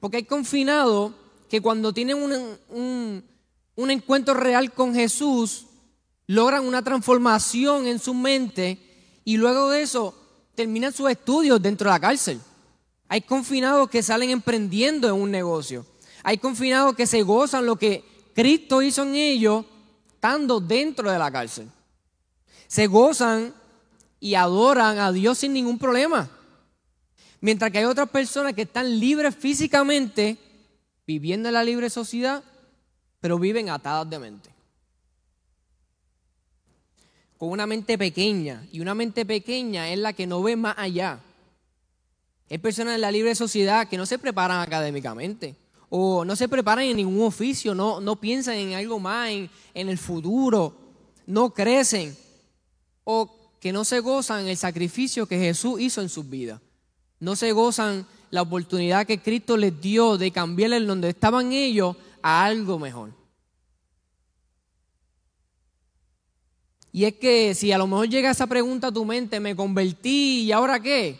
Porque 0.00 0.18
hay 0.18 0.24
confinados 0.24 1.12
que 1.50 1.60
cuando 1.60 1.92
tienen 1.92 2.16
un 2.16 3.22
un 3.76 3.90
encuentro 3.90 4.34
real 4.34 4.72
con 4.72 4.94
Jesús, 4.94 5.66
logran 6.26 6.64
una 6.64 6.82
transformación 6.82 7.86
en 7.86 7.98
su 7.98 8.14
mente 8.14 8.78
y 9.24 9.36
luego 9.36 9.70
de 9.70 9.82
eso 9.82 10.14
terminan 10.54 10.92
sus 10.92 11.10
estudios 11.10 11.60
dentro 11.60 11.88
de 11.88 11.94
la 11.94 12.00
cárcel. 12.00 12.40
Hay 13.08 13.20
confinados 13.20 13.88
que 13.90 14.02
salen 14.02 14.30
emprendiendo 14.30 15.08
en 15.08 15.14
un 15.14 15.30
negocio. 15.30 15.86
Hay 16.22 16.38
confinados 16.38 16.94
que 16.94 17.06
se 17.06 17.22
gozan 17.22 17.66
lo 17.66 17.76
que 17.76 18.04
Cristo 18.34 18.82
hizo 18.82 19.02
en 19.02 19.14
ellos 19.14 19.64
estando 20.08 20.60
dentro 20.60 21.10
de 21.10 21.18
la 21.18 21.30
cárcel. 21.30 21.70
Se 22.66 22.86
gozan 22.86 23.54
y 24.18 24.34
adoran 24.34 24.98
a 24.98 25.12
Dios 25.12 25.38
sin 25.38 25.52
ningún 25.52 25.78
problema. 25.78 26.30
Mientras 27.40 27.70
que 27.70 27.78
hay 27.78 27.84
otras 27.84 28.08
personas 28.08 28.54
que 28.54 28.62
están 28.62 28.98
libres 28.98 29.34
físicamente, 29.36 30.38
viviendo 31.06 31.48
en 31.48 31.54
la 31.54 31.62
libre 31.62 31.90
sociedad, 31.90 32.42
pero 33.20 33.38
viven 33.38 33.68
atadas 33.68 34.08
de 34.08 34.18
mente. 34.18 34.53
Con 37.44 37.52
una 37.52 37.66
mente 37.66 37.98
pequeña. 37.98 38.66
Y 38.72 38.80
una 38.80 38.94
mente 38.94 39.26
pequeña 39.26 39.90
es 39.90 39.98
la 39.98 40.14
que 40.14 40.26
no 40.26 40.42
ve 40.42 40.56
más 40.56 40.76
allá. 40.78 41.20
Hay 42.48 42.56
personas 42.56 42.94
en 42.94 43.02
la 43.02 43.12
libre 43.12 43.34
sociedad 43.34 43.86
que 43.86 43.98
no 43.98 44.06
se 44.06 44.18
preparan 44.18 44.62
académicamente 44.62 45.54
o 45.90 46.24
no 46.24 46.36
se 46.36 46.48
preparan 46.48 46.86
en 46.86 46.96
ningún 46.96 47.20
oficio, 47.26 47.74
no, 47.74 48.00
no 48.00 48.16
piensan 48.16 48.54
en 48.54 48.72
algo 48.72 48.98
más, 48.98 49.28
en, 49.28 49.50
el 49.74 49.98
futuro, 49.98 50.74
no 51.26 51.52
crecen 51.52 52.16
o 53.04 53.30
que 53.60 53.74
no 53.74 53.84
se 53.84 54.00
gozan 54.00 54.46
el 54.46 54.56
sacrificio 54.56 55.26
que 55.26 55.38
Jesús 55.38 55.82
hizo 55.82 56.00
en 56.00 56.08
sus 56.08 56.30
vidas. 56.30 56.62
No 57.20 57.36
se 57.36 57.52
gozan 57.52 58.06
la 58.30 58.40
oportunidad 58.40 59.06
que 59.06 59.20
Cristo 59.20 59.58
les 59.58 59.78
dio 59.82 60.16
de 60.16 60.30
cambiarle 60.30 60.80
donde 60.80 61.10
estaban 61.10 61.52
ellos 61.52 61.94
a 62.22 62.46
algo 62.46 62.78
mejor. 62.78 63.10
Y 66.94 67.06
es 67.06 67.14
que 67.14 67.56
si 67.56 67.72
a 67.72 67.78
lo 67.78 67.88
mejor 67.88 68.08
llega 68.08 68.30
esa 68.30 68.46
pregunta 68.46 68.86
a 68.86 68.92
tu 68.92 69.04
mente, 69.04 69.40
me 69.40 69.56
convertí 69.56 70.42
y 70.42 70.52
ahora 70.52 70.78
qué? 70.78 71.18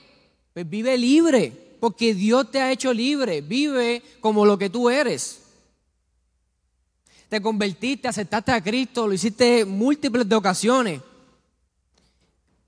Pues 0.52 0.71
vive 0.71 0.97
libre, 0.97 1.50
porque 1.81 2.14
Dios 2.14 2.49
te 2.52 2.61
ha 2.61 2.71
hecho 2.71 2.95
libre, 2.95 3.40
vive 3.40 4.00
como 4.21 4.47
lo 4.47 4.57
que 4.57 4.71
tú 4.71 4.88
eres. 4.88 5.40
Te 7.28 7.43
convertiste, 7.43 8.07
aceptaste 8.07 8.52
a 8.52 8.62
Cristo, 8.62 9.09
lo 9.09 9.14
hiciste 9.14 9.64
múltiples 9.64 10.28
de 10.28 10.37
ocasiones. 10.37 11.00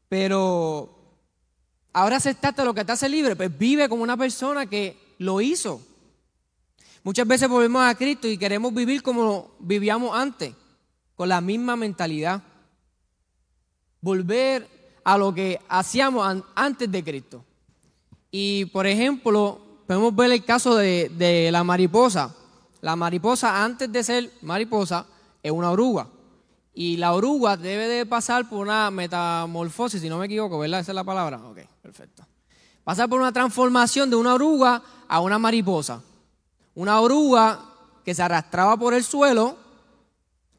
Pero 0.08 0.98
ahora 1.92 2.16
aceptaste 2.16 2.64
lo 2.64 2.74
que 2.74 2.84
te 2.84 2.90
hace 2.90 3.08
libre, 3.08 3.36
pues 3.36 3.56
vive 3.56 3.88
como 3.88 4.02
una 4.02 4.16
persona 4.16 4.66
que 4.66 5.14
lo 5.18 5.40
hizo. 5.40 5.80
Muchas 7.04 7.28
veces 7.28 7.48
volvemos 7.48 7.84
a 7.84 7.94
Cristo 7.94 8.26
y 8.26 8.36
queremos 8.36 8.74
vivir 8.74 9.00
como 9.00 9.54
vivíamos 9.60 10.12
antes, 10.12 10.52
con 11.14 11.28
la 11.28 11.40
misma 11.40 11.76
mentalidad. 11.76 12.42
Volver 14.06 14.68
a 15.02 15.18
lo 15.18 15.34
que 15.34 15.60
hacíamos 15.68 16.44
antes 16.54 16.88
de 16.88 17.02
Cristo. 17.02 17.44
Y 18.30 18.66
por 18.66 18.86
ejemplo, 18.86 19.60
podemos 19.84 20.14
ver 20.14 20.30
el 20.30 20.44
caso 20.44 20.76
de, 20.76 21.08
de 21.08 21.50
la 21.50 21.64
mariposa. 21.64 22.32
La 22.82 22.94
mariposa 22.94 23.64
antes 23.64 23.90
de 23.90 24.04
ser 24.04 24.30
mariposa 24.42 25.06
es 25.42 25.50
una 25.50 25.72
oruga. 25.72 26.06
Y 26.72 26.98
la 26.98 27.14
oruga 27.14 27.56
debe 27.56 27.88
de 27.88 28.06
pasar 28.06 28.48
por 28.48 28.60
una 28.60 28.92
metamorfosis, 28.92 30.00
si 30.00 30.08
no 30.08 30.18
me 30.18 30.26
equivoco, 30.26 30.56
¿verdad? 30.60 30.78
Esa 30.78 30.92
es 30.92 30.96
la 30.96 31.02
palabra. 31.02 31.38
Ok, 31.38 31.58
perfecto. 31.82 32.24
Pasar 32.84 33.08
por 33.08 33.18
una 33.18 33.32
transformación 33.32 34.08
de 34.08 34.14
una 34.14 34.34
oruga 34.34 34.84
a 35.08 35.18
una 35.18 35.40
mariposa. 35.40 36.00
Una 36.76 37.00
oruga 37.00 37.58
que 38.04 38.14
se 38.14 38.22
arrastraba 38.22 38.76
por 38.76 38.94
el 38.94 39.02
suelo, 39.02 39.56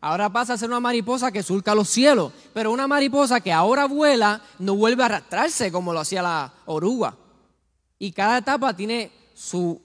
ahora 0.02 0.32
pasa 0.32 0.54
a 0.54 0.58
ser 0.58 0.70
una 0.70 0.80
mariposa 0.80 1.32
que 1.32 1.44
surca 1.44 1.76
los 1.76 1.90
cielos. 1.90 2.32
Pero 2.54 2.72
una 2.72 2.88
mariposa 2.88 3.42
que 3.42 3.52
ahora 3.52 3.86
vuela 3.86 4.42
no 4.60 4.76
vuelve 4.76 5.04
a 5.04 5.08
arrastrarse 5.08 5.72
como 5.72 5.94
lo 5.94 6.00
hacía 6.00 6.22
la 6.22 6.54
oruga. 6.66 7.16
Y 8.00 8.12
cada 8.12 8.38
etapa 8.38 8.76
tiene 8.76 9.12
su, 9.38 9.80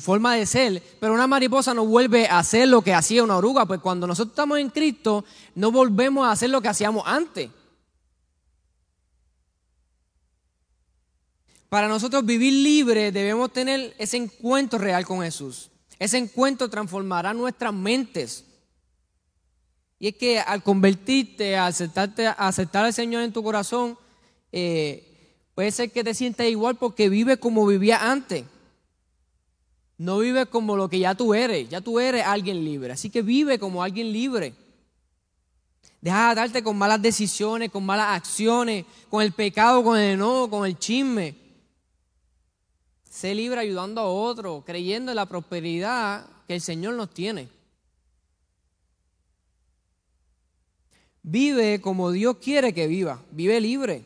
forma 0.00 0.34
de 0.34 0.46
ser, 0.46 0.82
pero 0.98 1.14
una 1.14 1.28
mariposa 1.28 1.72
no 1.72 1.86
vuelve 1.86 2.26
a 2.26 2.40
hacer 2.40 2.66
lo 2.66 2.82
que 2.82 2.92
hacía 2.92 3.22
una 3.22 3.36
oruga, 3.36 3.64
pues 3.64 3.80
cuando 3.80 4.04
nosotros 4.06 4.32
estamos 4.32 4.58
en 4.58 4.68
Cristo 4.68 5.24
no 5.54 5.70
volvemos 5.70 6.26
a 6.26 6.32
hacer 6.32 6.50
lo 6.50 6.60
que 6.60 6.68
hacíamos 6.68 7.04
antes. 7.06 7.50
Para 11.68 11.86
nosotros 11.86 12.26
vivir 12.26 12.52
libre 12.52 13.12
debemos 13.12 13.52
tener 13.52 13.94
ese 13.96 14.16
encuentro 14.16 14.76
real 14.76 15.06
con 15.06 15.20
Jesús. 15.20 15.70
Ese 16.00 16.18
encuentro 16.18 16.68
transformará 16.68 17.32
nuestras 17.32 17.72
mentes. 17.72 18.44
Y 20.02 20.08
es 20.08 20.16
que 20.16 20.40
al 20.40 20.62
convertirte, 20.62 21.58
al 21.58 21.68
aceptarte, 21.68 22.26
aceptar 22.26 22.86
al 22.86 22.94
Señor 22.94 23.22
en 23.22 23.34
tu 23.34 23.42
corazón, 23.42 23.98
eh, 24.50 25.36
puede 25.54 25.70
ser 25.70 25.92
que 25.92 26.02
te 26.02 26.14
sientas 26.14 26.46
igual 26.46 26.76
porque 26.76 27.10
vive 27.10 27.36
como 27.36 27.66
vivía 27.66 28.10
antes. 28.10 28.44
No 29.98 30.20
vive 30.20 30.46
como 30.46 30.74
lo 30.74 30.88
que 30.88 30.98
ya 30.98 31.14
tú 31.14 31.34
eres, 31.34 31.68
ya 31.68 31.82
tú 31.82 32.00
eres 32.00 32.24
alguien 32.24 32.64
libre. 32.64 32.94
Así 32.94 33.10
que 33.10 33.20
vive 33.20 33.58
como 33.58 33.82
alguien 33.82 34.10
libre. 34.10 34.54
Deja 36.00 36.30
de 36.30 36.34
darte 36.34 36.62
con 36.62 36.78
malas 36.78 37.02
decisiones, 37.02 37.70
con 37.70 37.84
malas 37.84 38.16
acciones, 38.16 38.86
con 39.10 39.22
el 39.22 39.32
pecado, 39.32 39.84
con 39.84 39.98
el 39.98 40.14
enojo, 40.14 40.48
con 40.48 40.66
el 40.66 40.78
chisme. 40.78 41.34
Sé 43.10 43.34
libre 43.34 43.60
ayudando 43.60 44.00
a 44.00 44.08
otros, 44.08 44.64
creyendo 44.64 45.12
en 45.12 45.16
la 45.16 45.26
prosperidad 45.26 46.26
que 46.48 46.54
el 46.54 46.62
Señor 46.62 46.94
nos 46.94 47.10
tiene. 47.10 47.59
Vive 51.22 51.80
como 51.80 52.10
Dios 52.10 52.36
quiere 52.38 52.72
que 52.72 52.86
viva. 52.86 53.22
Vive 53.30 53.60
libre. 53.60 54.04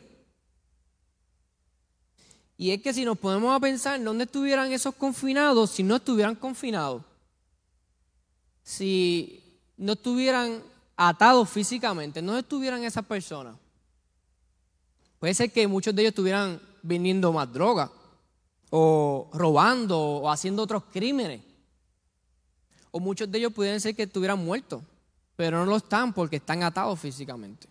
Y 2.57 2.71
es 2.71 2.81
que 2.81 2.93
si 2.93 3.03
nos 3.03 3.17
ponemos 3.17 3.55
a 3.55 3.59
pensar 3.59 3.95
en 3.95 4.05
dónde 4.05 4.23
estuvieran 4.23 4.71
esos 4.71 4.95
confinados 4.95 5.71
si 5.71 5.83
no 5.83 5.97
estuvieran 5.97 6.35
confinados, 6.35 7.03
si 8.63 9.61
no 9.77 9.93
estuvieran 9.93 10.63
atados 10.95 11.49
físicamente, 11.49 12.21
no 12.21 12.37
estuvieran 12.37 12.83
esas 12.83 13.05
personas, 13.05 13.57
puede 15.19 15.33
ser 15.33 15.51
que 15.51 15.67
muchos 15.67 15.93
de 15.93 16.03
ellos 16.03 16.11
estuvieran 16.11 16.61
viniendo 16.81 17.33
más 17.33 17.51
droga, 17.51 17.91
o 18.69 19.29
robando, 19.33 19.99
o 19.99 20.29
haciendo 20.29 20.63
otros 20.63 20.83
crímenes. 20.91 21.41
O 22.91 22.99
muchos 22.99 23.29
de 23.29 23.37
ellos 23.37 23.53
pudieran 23.53 23.81
ser 23.81 23.95
que 23.95 24.03
estuvieran 24.03 24.43
muertos, 24.43 24.81
pero 25.35 25.59
no 25.59 25.65
lo 25.65 25.77
están 25.77 26.13
porque 26.13 26.37
están 26.37 26.63
atados 26.63 26.99
físicamente. 26.99 27.67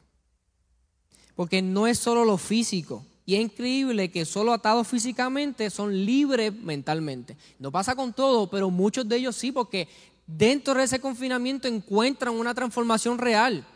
Porque 1.34 1.62
no 1.62 1.86
es 1.86 1.98
solo 1.98 2.24
lo 2.24 2.38
físico, 2.38 3.04
y 3.26 3.36
es 3.36 3.40
increíble 3.40 4.10
que 4.10 4.24
solo 4.24 4.52
atados 4.52 4.86
físicamente 4.86 5.70
son 5.70 6.04
libres 6.04 6.54
mentalmente. 6.54 7.36
No 7.58 7.72
pasa 7.72 7.96
con 7.96 8.12
todo, 8.12 8.50
pero 8.50 8.70
muchos 8.70 9.08
de 9.08 9.16
ellos 9.16 9.34
sí, 9.34 9.50
porque 9.50 9.88
dentro 10.26 10.74
de 10.74 10.84
ese 10.84 11.00
confinamiento 11.00 11.66
encuentran 11.66 12.34
una 12.34 12.54
transformación 12.54 13.18
real. 13.18 13.66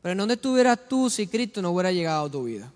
Pero 0.00 0.12
¿en 0.12 0.18
dónde 0.18 0.34
estuvieras 0.34 0.78
tú 0.88 1.10
si 1.10 1.26
Cristo 1.26 1.62
no 1.62 1.70
hubiera 1.70 1.90
llegado 1.90 2.26
a 2.26 2.30
tu 2.30 2.44
vida? 2.44 2.72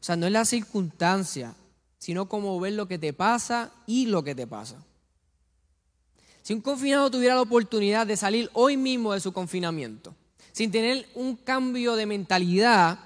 O 0.00 0.04
sea, 0.04 0.14
no 0.14 0.26
es 0.26 0.32
la 0.32 0.44
circunstancia, 0.44 1.54
sino 1.98 2.28
como 2.28 2.60
ver 2.60 2.74
lo 2.74 2.86
que 2.86 2.98
te 2.98 3.12
pasa 3.12 3.72
y 3.84 4.06
lo 4.06 4.22
que 4.22 4.36
te 4.36 4.46
pasa. 4.46 4.76
Si 6.48 6.54
un 6.54 6.62
confinado 6.62 7.10
tuviera 7.10 7.34
la 7.34 7.42
oportunidad 7.42 8.06
de 8.06 8.16
salir 8.16 8.48
hoy 8.54 8.78
mismo 8.78 9.12
de 9.12 9.20
su 9.20 9.34
confinamiento, 9.34 10.14
sin 10.50 10.70
tener 10.70 11.06
un 11.14 11.36
cambio 11.36 11.94
de 11.94 12.06
mentalidad, 12.06 12.98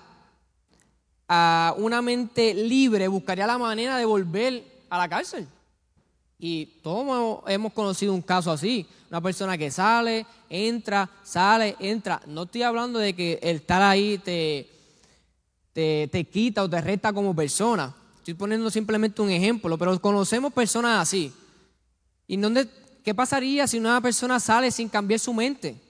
a 1.27 1.75
una 1.77 2.01
mente 2.03 2.55
libre 2.55 3.09
buscaría 3.09 3.45
la 3.49 3.59
manera 3.59 3.97
de 3.97 4.05
volver 4.05 4.63
a 4.89 4.97
la 4.97 5.09
cárcel. 5.09 5.49
Y 6.39 6.67
todos 6.85 7.43
hemos 7.49 7.73
conocido 7.73 8.15
un 8.15 8.23
caso 8.23 8.53
así. 8.53 8.87
Una 9.11 9.21
persona 9.21 9.59
que 9.59 9.73
sale, 9.73 10.25
entra, 10.49 11.11
sale, 11.25 11.75
entra. 11.81 12.23
No 12.29 12.45
estoy 12.45 12.63
hablando 12.63 13.01
de 13.01 13.13
que 13.13 13.41
el 13.43 13.57
estar 13.57 13.83
ahí 13.83 14.19
te, 14.19 14.71
te, 15.73 16.25
quita 16.31 16.63
o 16.63 16.71
te 16.71 16.81
resta 16.81 17.13
como 17.13 17.35
persona. 17.35 17.93
Estoy 18.19 18.35
poniendo 18.35 18.71
simplemente 18.71 19.21
un 19.21 19.31
ejemplo, 19.31 19.77
pero 19.77 20.01
conocemos 20.01 20.53
personas 20.53 21.03
así. 21.03 21.33
¿Y 22.29 22.37
dónde, 22.37 22.69
qué 23.03 23.15
pasaría 23.15 23.67
si 23.67 23.79
una 23.79 24.01
persona 24.01 24.41
sale 24.41 24.71
sin 24.71 24.89
cambiar 24.89 25.21
su 25.21 25.33
mente? 25.33 25.81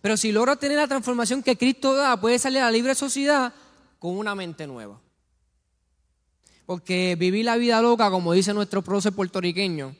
Pero 0.00 0.16
si 0.16 0.32
logra 0.32 0.56
tener 0.56 0.76
la 0.76 0.88
transformación 0.88 1.42
que 1.42 1.56
Cristo 1.56 1.94
da, 1.94 2.20
puede 2.20 2.38
salir 2.38 2.58
a 2.58 2.64
la 2.64 2.70
libre 2.70 2.94
sociedad 2.94 3.52
con 3.98 4.16
una 4.18 4.34
mente 4.34 4.66
nueva. 4.66 5.00
Porque 6.66 7.16
vivir 7.18 7.44
la 7.44 7.56
vida 7.56 7.80
loca, 7.80 8.10
como 8.10 8.32
dice 8.32 8.54
nuestro 8.54 8.82
prócer 8.82 9.12
puertorriqueño, 9.12 9.94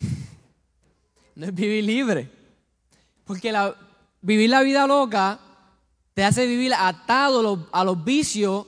no 1.34 1.46
es 1.46 1.54
vivir 1.54 1.84
libre. 1.84 2.30
Porque 3.24 3.52
la, 3.52 3.74
vivir 4.20 4.50
la 4.50 4.62
vida 4.62 4.86
loca 4.86 5.40
te 6.14 6.24
hace 6.24 6.46
vivir 6.46 6.72
atado 6.74 7.68
a 7.72 7.84
los, 7.84 8.04
vicios 8.04 8.66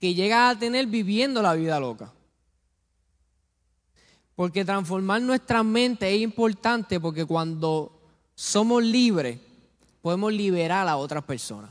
que 0.00 0.14
llegas 0.14 0.56
a 0.56 0.58
tener 0.58 0.86
viviendo 0.86 1.40
la 1.40 1.54
vida 1.54 1.78
loca. 1.78 2.12
Porque 4.36 4.64
transformar 4.64 5.22
nuestra 5.22 5.62
mente 5.62 6.12
es 6.12 6.20
importante 6.20 6.98
porque 6.98 7.24
cuando 7.24 7.92
somos 8.34 8.82
libres 8.82 9.38
podemos 10.02 10.32
liberar 10.32 10.88
a 10.88 10.96
otras 10.96 11.24
personas. 11.24 11.70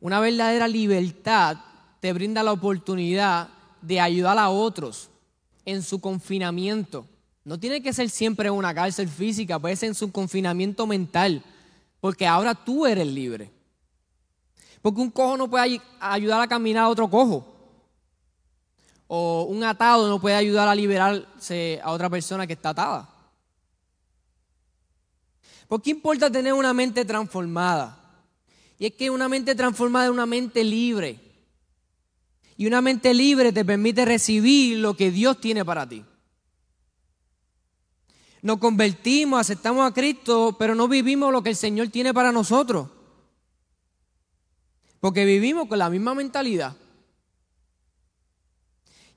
Una 0.00 0.20
verdadera 0.20 0.66
libertad 0.66 1.58
te 2.00 2.12
brinda 2.12 2.42
la 2.42 2.52
oportunidad 2.52 3.50
de 3.82 4.00
ayudar 4.00 4.38
a 4.38 4.48
otros 4.48 5.10
en 5.64 5.82
su 5.82 6.00
confinamiento. 6.00 7.06
No 7.44 7.58
tiene 7.58 7.82
que 7.82 7.92
ser 7.92 8.08
siempre 8.08 8.50
una 8.50 8.74
cárcel 8.74 9.08
física, 9.08 9.58
puede 9.58 9.76
ser 9.76 9.90
en 9.90 9.94
su 9.94 10.10
confinamiento 10.10 10.86
mental, 10.86 11.42
porque 12.00 12.26
ahora 12.26 12.54
tú 12.54 12.86
eres 12.86 13.06
libre. 13.06 13.50
Porque 14.82 15.00
un 15.00 15.10
cojo 15.10 15.36
no 15.36 15.48
puede 15.48 15.80
ayudar 16.00 16.40
a 16.40 16.48
caminar 16.48 16.84
a 16.84 16.88
otro 16.88 17.08
cojo. 17.08 17.49
O 19.12 19.42
un 19.42 19.64
atado 19.64 20.08
no 20.08 20.20
puede 20.20 20.36
ayudar 20.36 20.68
a 20.68 20.74
liberarse 20.74 21.80
a 21.82 21.90
otra 21.90 22.08
persona 22.08 22.46
que 22.46 22.52
está 22.52 22.68
atada. 22.68 23.10
¿Por 25.66 25.82
qué 25.82 25.90
importa 25.90 26.30
tener 26.30 26.52
una 26.52 26.72
mente 26.72 27.04
transformada? 27.04 27.98
Y 28.78 28.86
es 28.86 28.92
que 28.94 29.10
una 29.10 29.28
mente 29.28 29.56
transformada 29.56 30.04
es 30.04 30.12
una 30.12 30.26
mente 30.26 30.62
libre. 30.62 31.18
Y 32.56 32.68
una 32.68 32.80
mente 32.80 33.12
libre 33.12 33.52
te 33.52 33.64
permite 33.64 34.04
recibir 34.04 34.78
lo 34.78 34.94
que 34.94 35.10
Dios 35.10 35.40
tiene 35.40 35.64
para 35.64 35.88
ti. 35.88 36.04
Nos 38.42 38.58
convertimos, 38.58 39.40
aceptamos 39.40 39.90
a 39.90 39.92
Cristo, 39.92 40.54
pero 40.56 40.76
no 40.76 40.86
vivimos 40.86 41.32
lo 41.32 41.42
que 41.42 41.50
el 41.50 41.56
Señor 41.56 41.88
tiene 41.88 42.14
para 42.14 42.30
nosotros. 42.30 42.88
Porque 45.00 45.24
vivimos 45.24 45.66
con 45.66 45.80
la 45.80 45.90
misma 45.90 46.14
mentalidad. 46.14 46.76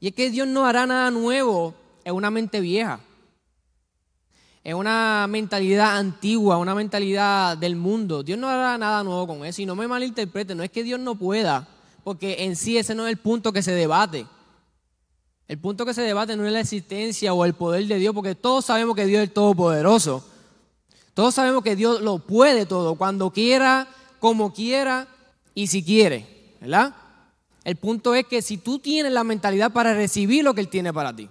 Y 0.03 0.07
es 0.07 0.13
que 0.13 0.29
Dios 0.29 0.45
no 0.45 0.65
hará 0.65 0.86
nada 0.86 1.10
nuevo 1.12 1.74
en 2.03 2.13
una 2.13 2.29
mente 2.29 2.60
vieja. 2.60 3.00
En 4.62 4.75
una 4.75 5.25
mentalidad 5.29 5.95
antigua, 5.95 6.57
una 6.57 6.75
mentalidad 6.75 7.57
del 7.57 7.77
mundo. 7.77 8.22
Dios 8.22 8.38
no 8.38 8.50
hará 8.50 8.77
nada 8.77 9.01
nuevo 9.01 9.25
con 9.27 9.45
eso. 9.45 9.62
Y 9.62 9.65
no 9.65 9.77
me 9.77 9.88
malinterprete, 9.88 10.55
no 10.55 10.63
es 10.63 10.72
que 10.72 10.83
Dios 10.83 11.00
no 11.00 11.15
pueda, 11.15 11.65
porque 12.03 12.43
en 12.43 12.57
sí 12.57 12.77
ese 12.77 12.93
no 12.93 13.07
es 13.07 13.13
el 13.13 13.17
punto 13.17 13.53
que 13.53 13.63
se 13.63 13.72
debate. 13.72 14.27
El 15.48 15.57
punto 15.60 15.86
que 15.86 15.93
se 15.93 16.01
debate 16.01 16.36
no 16.36 16.45
es 16.45 16.51
la 16.51 16.60
existencia 16.60 17.33
o 17.33 17.45
el 17.45 17.53
poder 17.53 17.88
de 17.88 17.95
Dios, 17.98 18.13
porque 18.13 18.36
todos 18.36 18.65
sabemos 18.65 18.98
que 18.98 19.05
Dios 19.05 19.24
es 19.24 19.33
Todopoderoso. 19.33 20.27
Todos 21.13 21.33
sabemos 21.33 21.63
que 21.63 21.77
Dios 21.77 22.01
lo 22.01 22.19
puede 22.19 22.65
todo, 22.65 22.95
cuando 22.95 23.31
quiera, 23.31 23.88
como 24.19 24.51
quiera 24.51 25.07
y 25.55 25.67
si 25.67 25.81
quiere, 25.81 26.57
¿verdad? 26.60 26.93
El 27.63 27.77
punto 27.77 28.13
es 28.13 28.25
que 28.25 28.41
si 28.41 28.58
tú 28.58 28.79
tienes 28.79 29.12
la 29.12 29.24
mentalidad 29.24 29.72
para 29.72 29.93
recibir 29.93 30.43
lo 30.43 30.53
que 30.53 30.62
Él 30.62 30.67
tiene 30.67 30.91
para 30.91 31.15
ti. 31.15 31.29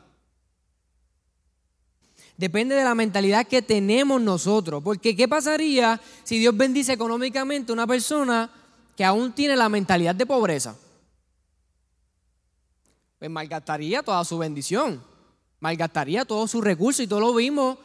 Depende 2.36 2.74
de 2.74 2.84
la 2.84 2.94
mentalidad 2.94 3.46
que 3.46 3.62
tenemos 3.62 4.20
nosotros. 4.20 4.82
Porque 4.82 5.14
¿qué 5.14 5.28
pasaría 5.28 6.00
si 6.24 6.38
Dios 6.38 6.56
bendice 6.56 6.92
económicamente 6.92 7.70
a 7.70 7.74
una 7.74 7.86
persona 7.86 8.50
que 8.96 9.04
aún 9.04 9.32
tiene 9.32 9.56
la 9.56 9.68
mentalidad 9.68 10.14
de 10.14 10.26
pobreza? 10.26 10.76
Pues 13.18 13.30
malgastaría 13.30 14.02
toda 14.02 14.24
su 14.24 14.38
bendición. 14.38 15.02
Malgastaría 15.60 16.24
todos 16.24 16.50
sus 16.50 16.64
recursos 16.64 17.04
y 17.04 17.06
todo 17.06 17.20
lo 17.20 17.34
vimos 17.34 17.78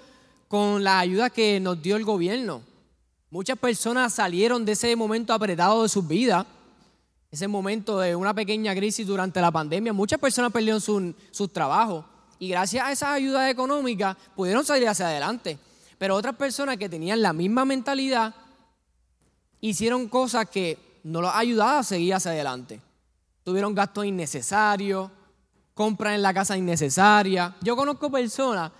con 0.47 0.83
la 0.83 0.99
ayuda 0.99 1.29
que 1.29 1.59
nos 1.59 1.81
dio 1.81 1.95
el 1.95 2.05
gobierno. 2.05 2.63
Muchas 3.29 3.59
personas 3.59 4.13
salieron 4.13 4.65
de 4.65 4.71
ese 4.71 4.95
momento 4.95 5.33
apretado 5.33 5.83
de 5.83 5.89
sus 5.89 6.07
vidas, 6.07 6.47
ese 7.31 7.47
momento 7.47 7.99
de 7.99 8.15
una 8.15 8.33
pequeña 8.33 8.73
crisis 8.73 9.05
durante 9.05 9.41
la 9.41 9.51
pandemia. 9.51 9.93
Muchas 9.93 10.19
personas 10.19 10.51
perdieron 10.51 10.79
sus 10.79 11.13
su 11.31 11.47
trabajos 11.49 12.05
y 12.39 12.49
gracias 12.49 12.85
a 12.85 12.91
esas 12.91 13.09
ayudas 13.09 13.49
económicas 13.49 14.15
pudieron 14.35 14.63
salir 14.63 14.87
hacia 14.87 15.07
adelante. 15.07 15.57
Pero 15.97 16.15
otras 16.15 16.35
personas 16.35 16.77
que 16.77 16.89
tenían 16.89 17.21
la 17.21 17.33
misma 17.33 17.65
mentalidad 17.65 18.33
hicieron 19.59 20.07
cosas 20.07 20.49
que 20.49 20.99
no 21.03 21.21
los 21.21 21.33
ayudaban 21.33 21.79
a 21.79 21.83
seguir 21.83 22.13
hacia 22.13 22.31
adelante. 22.31 22.79
Tuvieron 23.43 23.73
gastos 23.73 24.05
innecesarios, 24.05 25.09
compras 25.73 26.15
en 26.15 26.21
la 26.21 26.33
casa 26.33 26.57
innecesarias. 26.57 27.53
Yo 27.61 27.75
conozco 27.75 28.11
personas 28.11 28.71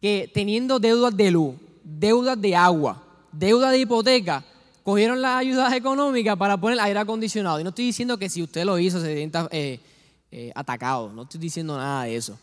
que 0.00 0.30
teniendo 0.32 0.78
deudas 0.78 1.16
de 1.16 1.30
luz, 1.30 1.54
deudas 1.82 2.40
de 2.40 2.54
agua, 2.54 3.02
deuda 3.32 3.70
de 3.70 3.78
hipoteca, 3.78 4.44
cogieron 4.86 5.20
las 5.20 5.40
ayudas 5.40 5.72
económicas 5.72 6.36
para 6.36 6.56
poner 6.56 6.78
aire 6.78 7.00
acondicionado. 7.00 7.58
Y 7.58 7.64
no 7.64 7.70
estoy 7.70 7.86
diciendo 7.86 8.16
que 8.16 8.28
si 8.28 8.40
usted 8.40 8.64
lo 8.64 8.78
hizo 8.78 9.00
se 9.00 9.16
sienta 9.16 9.48
eh, 9.50 9.80
eh, 10.30 10.52
atacado, 10.54 11.12
no 11.12 11.24
estoy 11.24 11.40
diciendo 11.40 11.76
nada 11.76 12.04
de 12.04 12.14
eso. 12.14 12.38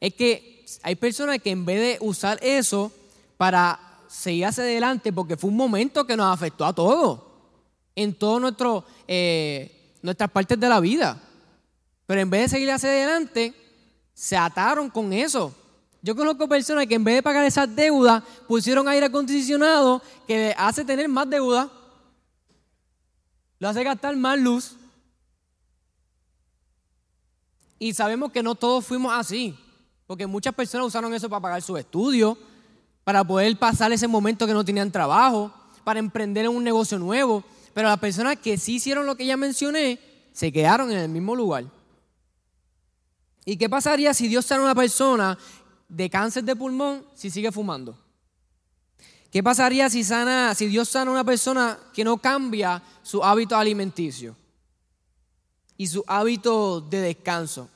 Es 0.00 0.12
que 0.14 0.64
hay 0.82 0.96
personas 0.96 1.38
que 1.38 1.52
en 1.52 1.64
vez 1.64 1.78
de 1.80 2.04
usar 2.04 2.40
eso 2.42 2.90
para 3.36 3.78
seguir 4.08 4.46
hacia 4.46 4.64
adelante, 4.64 5.12
porque 5.12 5.36
fue 5.36 5.48
un 5.48 5.56
momento 5.56 6.04
que 6.04 6.16
nos 6.16 6.34
afectó 6.34 6.64
a 6.64 6.72
todos, 6.72 7.20
en 7.94 8.14
todas 8.14 8.52
eh, 9.06 9.94
nuestras 10.02 10.28
partes 10.28 10.58
de 10.58 10.68
la 10.68 10.80
vida. 10.80 11.22
Pero 12.04 12.20
en 12.20 12.30
vez 12.30 12.40
de 12.42 12.48
seguir 12.48 12.72
hacia 12.72 12.88
adelante, 12.88 13.54
se 14.12 14.36
ataron 14.36 14.90
con 14.90 15.12
eso. 15.12 15.54
Yo 16.02 16.16
conozco 16.16 16.48
personas 16.48 16.86
que 16.86 16.94
en 16.94 17.04
vez 17.04 17.16
de 17.16 17.22
pagar 17.22 17.44
esas 17.44 17.74
deudas, 17.74 18.22
pusieron 18.48 18.88
aire 18.88 19.06
acondicionado 19.06 20.02
que 20.26 20.36
le 20.36 20.54
hace 20.56 20.84
tener 20.84 21.08
más 21.08 21.28
deuda, 21.28 21.70
lo 23.58 23.68
hace 23.68 23.84
gastar 23.84 24.16
más 24.16 24.38
luz. 24.38 24.76
Y 27.78 27.92
sabemos 27.92 28.32
que 28.32 28.42
no 28.42 28.54
todos 28.54 28.84
fuimos 28.84 29.12
así, 29.12 29.58
porque 30.06 30.26
muchas 30.26 30.54
personas 30.54 30.86
usaron 30.86 31.12
eso 31.12 31.28
para 31.28 31.40
pagar 31.40 31.62
sus 31.62 31.78
estudios, 31.78 32.36
para 33.04 33.22
poder 33.22 33.58
pasar 33.58 33.92
ese 33.92 34.08
momento 34.08 34.46
que 34.46 34.54
no 34.54 34.64
tenían 34.64 34.90
trabajo, 34.90 35.52
para 35.84 35.98
emprender 35.98 36.46
en 36.46 36.56
un 36.56 36.64
negocio 36.64 36.98
nuevo. 36.98 37.44
Pero 37.74 37.88
las 37.88 37.98
personas 37.98 38.36
que 38.36 38.56
sí 38.56 38.76
hicieron 38.76 39.06
lo 39.06 39.16
que 39.16 39.26
ya 39.26 39.36
mencioné, 39.36 40.00
se 40.32 40.50
quedaron 40.50 40.90
en 40.90 40.98
el 40.98 41.08
mismo 41.08 41.36
lugar. 41.36 41.64
¿Y 43.44 43.56
qué 43.56 43.68
pasaría 43.68 44.12
si 44.14 44.28
Dios 44.28 44.44
sana 44.46 44.62
a 44.62 44.64
una 44.66 44.74
persona 44.74 45.38
de 45.90 46.08
cáncer 46.08 46.44
de 46.44 46.56
pulmón 46.56 47.04
si 47.14 47.28
sigue 47.28 47.52
fumando? 47.52 47.98
¿Qué 49.30 49.42
pasaría 49.42 49.88
si, 49.90 50.02
sana, 50.02 50.54
si 50.54 50.66
Dios 50.66 50.88
sana 50.88 51.10
a 51.10 51.14
una 51.14 51.24
persona 51.24 51.78
que 51.92 52.02
no 52.02 52.18
cambia 52.18 52.82
su 53.02 53.22
hábito 53.22 53.56
alimenticio 53.56 54.36
y 55.76 55.86
su 55.86 56.02
hábito 56.06 56.80
de 56.80 57.00
descanso? 57.00 57.68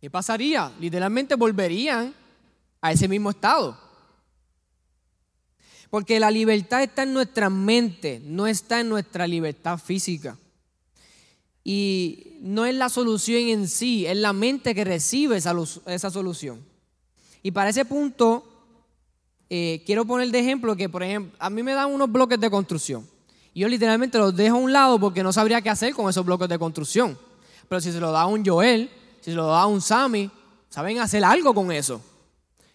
¿Qué 0.00 0.08
pasaría? 0.08 0.72
Literalmente 0.80 1.34
volverían 1.34 2.14
a 2.80 2.92
ese 2.92 3.08
mismo 3.08 3.30
estado. 3.30 3.78
Porque 5.90 6.20
la 6.20 6.30
libertad 6.30 6.82
está 6.82 7.02
en 7.02 7.14
nuestra 7.14 7.50
mente, 7.50 8.20
no 8.24 8.46
está 8.46 8.80
en 8.80 8.88
nuestra 8.88 9.26
libertad 9.26 9.78
física. 9.78 10.38
Y 11.64 12.38
no 12.40 12.64
es 12.64 12.74
la 12.74 12.88
solución 12.88 13.42
en 13.48 13.68
sí, 13.68 14.06
es 14.06 14.16
la 14.16 14.32
mente 14.32 14.74
que 14.74 14.84
recibe 14.84 15.36
esa, 15.36 15.54
esa 15.86 16.10
solución. 16.10 16.64
Y 17.42 17.50
para 17.50 17.70
ese 17.70 17.84
punto, 17.84 18.44
eh, 19.50 19.82
quiero 19.86 20.04
poner 20.04 20.30
de 20.30 20.40
ejemplo 20.40 20.76
que, 20.76 20.88
por 20.88 21.02
ejemplo, 21.02 21.36
a 21.38 21.50
mí 21.50 21.62
me 21.62 21.72
dan 21.72 21.92
unos 21.92 22.10
bloques 22.10 22.38
de 22.38 22.50
construcción. 22.50 23.06
Yo 23.54 23.66
literalmente 23.68 24.18
los 24.18 24.36
dejo 24.36 24.56
a 24.56 24.60
un 24.60 24.72
lado 24.72 25.00
porque 25.00 25.22
no 25.22 25.32
sabría 25.32 25.60
qué 25.60 25.68
hacer 25.68 25.92
con 25.92 26.08
esos 26.08 26.24
bloques 26.24 26.48
de 26.48 26.58
construcción. 26.60 27.18
Pero 27.68 27.80
si 27.80 27.90
se 27.90 27.98
lo 27.98 28.12
da 28.12 28.24
un 28.26 28.46
Joel, 28.46 28.88
si 29.20 29.32
se 29.32 29.36
lo 29.36 29.48
da 29.48 29.66
un 29.66 29.80
Sammy, 29.80 30.30
saben 30.68 31.00
hacer 31.00 31.24
algo 31.24 31.52
con 31.52 31.72
eso. 31.72 32.00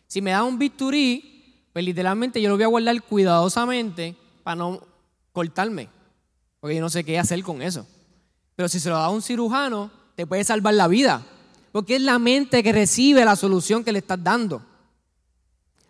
Si 0.08 0.22
me 0.22 0.32
da 0.32 0.44
un 0.44 0.60
bisturí, 0.60 1.70
pues 1.72 1.86
literalmente 1.86 2.42
yo 2.42 2.50
lo 2.50 2.56
voy 2.56 2.64
a 2.66 2.68
guardar 2.68 3.02
cuidadosamente 3.02 4.16
para 4.44 4.56
no 4.56 4.82
cortarme. 5.32 5.88
Porque 6.60 6.76
yo 6.76 6.82
no 6.82 6.90
sé 6.90 7.06
qué 7.06 7.18
hacer 7.18 7.42
con 7.44 7.62
eso. 7.62 7.88
Pero 8.56 8.68
si 8.68 8.80
se 8.80 8.90
lo 8.90 8.98
da 8.98 9.10
un 9.10 9.22
cirujano, 9.22 9.90
te 10.16 10.28
puede 10.28 10.44
salvar 10.44 10.74
la 10.74 10.88
vida. 10.88 11.26
Porque 11.74 11.96
es 11.96 12.02
la 12.04 12.20
mente 12.20 12.62
que 12.62 12.72
recibe 12.72 13.26
la 13.26 13.36
solución 13.36 13.84
que 13.84 13.92
le 13.92 13.98
estás 13.98 14.24
dando. 14.24 14.64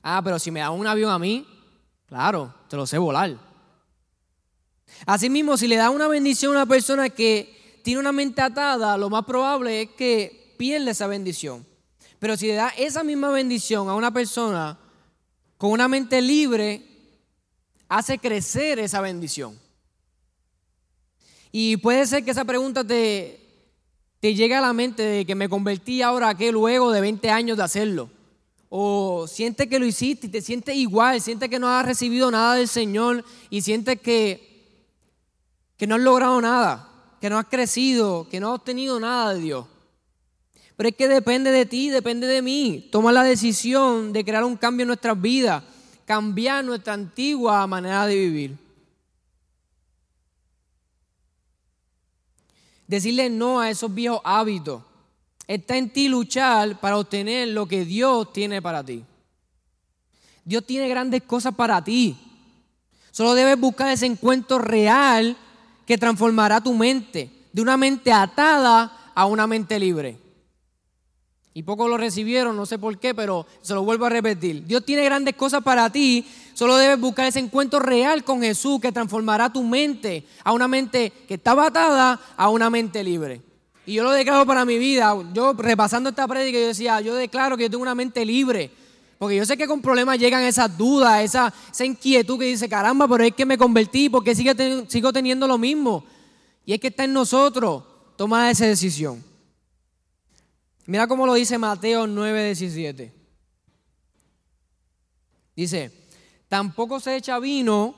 Ah, 0.02 0.22
pero 0.24 0.40
si 0.40 0.50
me 0.50 0.62
da 0.62 0.72
un 0.72 0.88
avión 0.88 1.12
a 1.12 1.20
mí, 1.20 1.46
claro, 2.08 2.54
te 2.70 2.78
lo 2.78 2.88
sé 2.88 2.98
volar. 2.98 3.38
Asimismo, 5.06 5.58
si 5.58 5.68
le 5.68 5.76
da 5.76 5.90
una 5.90 6.08
bendición 6.08 6.54
a 6.54 6.62
una 6.62 6.66
persona 6.66 7.10
que 7.10 7.82
tiene 7.84 8.00
una 8.00 8.14
mente 8.14 8.42
atada, 8.42 8.98
lo 8.98 9.10
más 9.10 9.26
probable 9.26 9.82
es 9.82 9.90
que 9.90 10.56
pierda 10.58 10.92
esa 10.92 11.06
bendición. 11.06 11.68
Pero 12.18 12.38
si 12.38 12.48
le 12.48 12.54
da 12.54 12.70
esa 12.78 13.04
misma 13.04 13.32
bendición 13.32 13.90
a 13.90 13.96
una 13.96 14.14
persona 14.14 14.80
con 15.58 15.72
una 15.72 15.90
mente 15.90 16.22
libre, 16.22 16.82
hace 17.90 18.20
crecer 18.20 18.80
esa 18.80 19.02
bendición. 19.02 19.60
Y 21.52 21.76
puede 21.76 22.08
ser 22.08 22.24
que 22.24 22.32
esa 22.32 22.46
pregunta 22.46 22.86
te, 22.86 23.43
te 24.24 24.34
llegue 24.34 24.56
a 24.56 24.62
la 24.62 24.72
mente 24.72 25.04
de 25.04 25.26
que 25.26 25.36
me 25.36 25.50
convertí 25.50 26.02
ahora 26.02 26.30
a 26.30 26.38
qué 26.38 26.54
luego 26.54 26.94
de 26.94 27.02
20 27.02 27.30
años 27.30 27.58
de 27.58 27.64
hacerlo. 27.64 28.10
O 28.70 29.28
sientes 29.28 29.68
que 29.68 29.80
lo 29.80 29.86
hiciste 29.86 30.28
y 30.28 30.30
te 30.30 30.40
sientes 30.40 30.78
igual, 30.78 31.20
sientes 31.20 31.50
que 31.50 31.60
no 31.60 31.68
has 31.68 31.86
recibido 31.86 32.32
nada 32.32 32.56
del 32.56 32.70
Señor 32.70 33.26
y 33.50 33.62
sientes 33.64 34.00
que, 34.00 34.80
que 35.76 35.88
no 35.88 35.96
has 35.96 36.02
logrado 36.02 36.40
nada, 36.40 36.90
que 37.20 37.30
no 37.30 37.38
has 37.38 37.48
crecido, 37.48 38.30
que 38.30 38.40
no 38.40 38.54
has 38.54 38.60
obtenido 38.60 38.98
nada 38.98 39.34
de 39.34 39.42
Dios. 39.42 39.66
Pero 40.78 40.88
es 40.88 40.96
que 40.96 41.10
depende 41.10 41.52
de 41.52 41.66
ti, 41.66 41.90
depende 41.90 42.26
de 42.26 42.42
mí. 42.42 42.88
Toma 42.94 43.12
la 43.12 43.24
decisión 43.26 44.14
de 44.14 44.24
crear 44.24 44.46
un 44.46 44.56
cambio 44.56 44.84
en 44.84 44.88
nuestras 44.88 45.22
vidas, 45.22 45.66
cambiar 46.06 46.64
nuestra 46.64 46.94
antigua 46.94 47.68
manera 47.68 48.08
de 48.08 48.16
vivir. 48.16 48.63
Decirle 52.94 53.28
no 53.30 53.60
a 53.60 53.72
esos 53.72 53.92
viejos 53.92 54.22
hábitos, 54.24 54.84
Está 55.48 55.76
en 55.76 55.90
ti 55.90 56.08
luchar 56.08 56.80
para 56.80 56.98
obtener 56.98 57.50
lo 57.50 57.66
que 57.66 57.84
Dios 57.84 58.32
tiene 58.32 58.62
para 58.62 58.84
ti. 58.84 59.04
Dios 60.46 60.66
tiene 60.66 60.88
grandes 60.88 61.24
cosas 61.24 61.54
para 61.54 61.84
ti. 61.84 62.18
Solo 63.12 63.34
debes 63.34 63.60
buscar 63.60 63.92
ese 63.92 64.06
encuentro 64.06 64.58
real 64.58 65.36
que 65.86 65.98
transformará 65.98 66.62
tu 66.62 66.74
mente, 66.74 67.30
de 67.52 67.62
una 67.62 67.78
mente 67.78 68.12
atada 68.12 69.12
a 69.14 69.26
una 69.26 69.48
mente 69.48 69.78
libre. 69.80 70.18
Y 71.56 71.62
pocos 71.64 71.88
lo 71.88 71.98
recibieron, 71.98 72.56
no 72.56 72.66
sé 72.66 72.80
por 72.80 72.98
qué, 72.98 73.14
pero 73.14 73.46
se 73.62 73.76
lo 73.76 73.84
vuelvo 73.84 74.06
a 74.06 74.10
repetir. 74.10 74.66
Dios 74.66 74.84
tiene 74.84 75.04
grandes 75.04 75.36
cosas 75.36 75.62
para 75.62 75.90
ti, 75.92 76.26
solo 76.56 76.78
debes 76.78 77.00
buscar 77.00 77.28
ese 77.28 77.40
encuentro 77.40 77.80
real 77.80 78.24
con 78.24 78.42
Jesús 78.42 78.80
que 78.82 78.92
transformará 78.92 79.54
tu 79.54 79.62
mente 79.62 80.26
a 80.44 80.52
una 80.52 80.68
mente 80.68 81.14
que 81.28 81.36
estaba 81.36 81.68
atada 81.68 82.20
a 82.36 82.50
una 82.50 82.72
mente 82.72 83.04
libre. 83.04 83.42
Y 83.86 83.94
yo 83.94 84.04
lo 84.04 84.12
declaro 84.12 84.46
para 84.46 84.66
mi 84.66 84.78
vida. 84.78 85.16
Yo 85.34 85.54
repasando 85.54 86.10
esta 86.10 86.28
prédica, 86.28 86.58
yo 86.58 86.68
decía, 86.68 87.02
yo 87.02 87.16
declaro 87.16 87.58
que 87.58 87.64
yo 87.64 87.70
tengo 87.70 87.84
una 87.84 87.96
mente 87.96 88.26
libre. 88.26 88.72
Porque 89.20 89.36
yo 89.36 89.46
sé 89.46 89.56
que 89.56 89.68
con 89.68 89.82
problemas 89.82 90.18
llegan 90.18 90.42
esas 90.44 90.76
dudas, 90.78 91.22
esa, 91.24 91.54
esa 91.72 91.86
inquietud 91.86 92.40
que 92.40 92.46
dice, 92.46 92.68
caramba, 92.68 93.08
pero 93.08 93.24
es 93.24 93.34
que 93.34 93.46
me 93.46 93.58
convertí, 93.58 94.10
porque 94.10 94.34
sigo 94.36 95.14
teniendo 95.14 95.48
lo 95.48 95.58
mismo. 95.58 96.04
Y 96.66 96.74
es 96.74 96.80
que 96.80 96.88
está 96.88 97.04
en 97.04 97.14
nosotros 97.14 97.84
tomar 98.16 98.50
esa 98.50 98.66
decisión. 98.66 99.24
Mira 100.86 101.08
cómo 101.08 101.26
lo 101.26 101.34
dice 101.34 101.58
Mateo 101.58 102.08
9:17. 102.08 103.12
Dice, 105.56 105.92
tampoco 106.48 107.00
se 107.00 107.16
echa 107.16 107.40
vino 107.40 107.96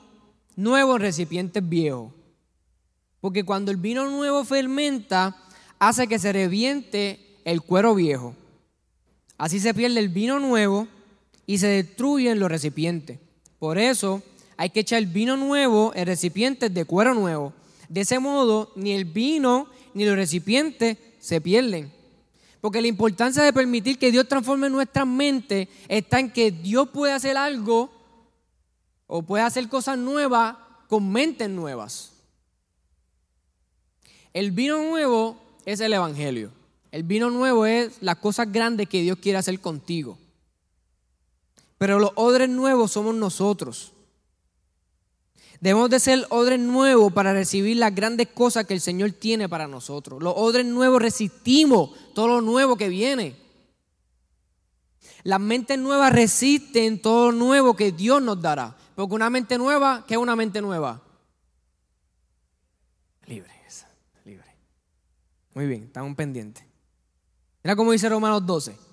nuevo 0.56 0.96
en 0.96 1.02
recipientes 1.02 1.66
viejos, 1.66 2.12
porque 3.20 3.44
cuando 3.44 3.70
el 3.70 3.78
vino 3.78 4.08
nuevo 4.08 4.44
fermenta, 4.44 5.36
hace 5.78 6.06
que 6.06 6.18
se 6.18 6.32
reviente 6.32 7.38
el 7.44 7.62
cuero 7.62 7.94
viejo. 7.94 8.34
Así 9.38 9.60
se 9.60 9.74
pierde 9.74 10.00
el 10.00 10.08
vino 10.08 10.38
nuevo 10.38 10.86
y 11.46 11.58
se 11.58 11.68
destruyen 11.68 12.38
los 12.38 12.50
recipientes. 12.50 13.18
Por 13.58 13.78
eso 13.78 14.22
hay 14.56 14.70
que 14.70 14.80
echar 14.80 14.98
el 14.98 15.06
vino 15.06 15.36
nuevo 15.36 15.92
en 15.94 16.06
recipientes 16.06 16.72
de 16.72 16.84
cuero 16.84 17.14
nuevo. 17.14 17.52
De 17.88 18.02
ese 18.02 18.18
modo, 18.18 18.72
ni 18.76 18.92
el 18.92 19.04
vino 19.04 19.68
ni 19.94 20.04
los 20.04 20.16
recipientes 20.16 20.98
se 21.20 21.40
pierden. 21.40 21.95
Porque 22.66 22.80
la 22.82 22.88
importancia 22.88 23.44
de 23.44 23.52
permitir 23.52 23.96
que 23.96 24.10
Dios 24.10 24.26
transforme 24.26 24.68
nuestra 24.68 25.04
mente 25.04 25.68
está 25.86 26.18
en 26.18 26.32
que 26.32 26.50
Dios 26.50 26.88
puede 26.88 27.12
hacer 27.12 27.36
algo 27.36 27.92
o 29.06 29.22
puede 29.22 29.44
hacer 29.44 29.68
cosas 29.68 29.96
nuevas 29.96 30.56
con 30.88 31.08
mentes 31.08 31.48
nuevas. 31.48 32.10
El 34.32 34.50
vino 34.50 34.82
nuevo 34.82 35.36
es 35.64 35.78
el 35.78 35.92
Evangelio. 35.92 36.50
El 36.90 37.04
vino 37.04 37.30
nuevo 37.30 37.66
es 37.66 37.98
las 38.00 38.16
cosas 38.16 38.50
grandes 38.50 38.88
que 38.88 39.00
Dios 39.00 39.18
quiere 39.22 39.38
hacer 39.38 39.60
contigo. 39.60 40.18
Pero 41.78 42.00
los 42.00 42.10
odres 42.16 42.48
nuevos 42.48 42.90
somos 42.90 43.14
nosotros. 43.14 43.92
Debemos 45.60 45.90
de 45.90 46.00
ser 46.00 46.26
odres 46.30 46.60
nuevos 46.60 47.12
para 47.12 47.32
recibir 47.32 47.76
las 47.76 47.94
grandes 47.94 48.28
cosas 48.28 48.66
que 48.66 48.74
el 48.74 48.80
Señor 48.80 49.12
tiene 49.12 49.48
para 49.48 49.66
nosotros. 49.66 50.22
Los 50.22 50.34
odres 50.36 50.66
nuevos 50.66 51.00
resistimos 51.00 51.90
todo 52.14 52.28
lo 52.28 52.40
nuevo 52.40 52.76
que 52.76 52.88
viene. 52.88 53.36
Las 55.22 55.40
mentes 55.40 55.78
nuevas 55.78 56.12
resisten 56.12 57.00
todo 57.00 57.32
lo 57.32 57.38
nuevo 57.38 57.74
que 57.74 57.92
Dios 57.92 58.22
nos 58.22 58.40
dará. 58.40 58.76
Porque 58.94 59.14
una 59.14 59.30
mente 59.30 59.58
nueva, 59.58 60.04
¿qué 60.06 60.14
es 60.14 60.20
una 60.20 60.36
mente 60.36 60.60
nueva? 60.62 61.02
Libre, 63.26 63.52
libre. 64.24 64.46
Muy 65.54 65.66
bien, 65.66 65.84
estamos 65.84 66.14
pendientes. 66.14 66.64
Mira 67.64 67.74
cómo 67.74 67.92
dice 67.92 68.08
Romanos 68.08 68.46
12. 68.46 68.85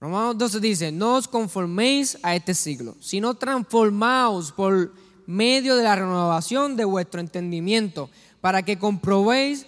Romanos 0.00 0.38
12 0.38 0.60
dice, 0.60 0.92
no 0.92 1.16
os 1.16 1.28
conforméis 1.28 2.16
a 2.22 2.34
este 2.34 2.54
siglo, 2.54 2.96
sino 3.00 3.34
transformaos 3.34 4.50
por 4.50 4.94
medio 5.26 5.76
de 5.76 5.84
la 5.84 5.94
renovación 5.94 6.74
de 6.74 6.86
vuestro 6.86 7.20
entendimiento, 7.20 8.08
para 8.40 8.62
que 8.62 8.78
comprobéis 8.78 9.66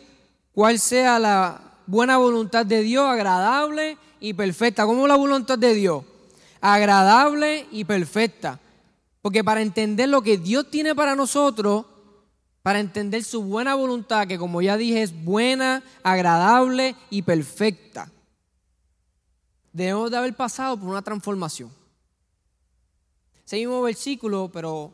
cuál 0.55 0.79
sea 0.79 1.18
la 1.18 1.77
buena 1.87 2.16
voluntad 2.16 2.64
de 2.64 2.81
Dios, 2.81 3.07
agradable 3.07 3.99
y 4.21 4.33
perfecta. 4.33 4.87
¿Cómo 4.87 5.07
la 5.07 5.16
voluntad 5.16 5.59
de 5.59 5.75
Dios? 5.75 6.03
Agradable 6.62 7.66
y 7.71 7.85
perfecta. 7.85 8.59
Porque 9.21 9.45
para 9.45 9.61
entender 9.61 10.09
lo 10.09 10.23
que 10.23 10.38
Dios 10.38 10.71
tiene 10.71 10.95
para 10.95 11.14
nosotros, 11.14 11.85
para 12.62 12.81
entender 12.81 13.23
su 13.23 13.42
buena 13.42 13.75
voluntad, 13.75 14.27
que 14.27 14.38
como 14.38 14.62
ya 14.62 14.79
dije 14.79 15.03
es 15.03 15.25
buena, 15.25 15.83
agradable 16.03 16.97
y 17.11 17.21
perfecta 17.21 18.11
debemos 19.73 20.11
de 20.11 20.17
haber 20.17 20.35
pasado 20.35 20.77
por 20.77 20.89
una 20.89 21.03
transformación. 21.03 21.71
Seguimos 23.45 23.85
versículo, 23.85 24.51
pero 24.53 24.93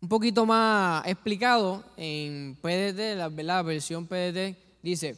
un 0.00 0.08
poquito 0.08 0.46
más 0.46 1.06
explicado 1.06 1.82
en 1.96 2.56
PDT, 2.60 3.16
la, 3.16 3.28
la 3.28 3.62
versión 3.62 4.06
PDT, 4.06 4.56
dice, 4.82 5.16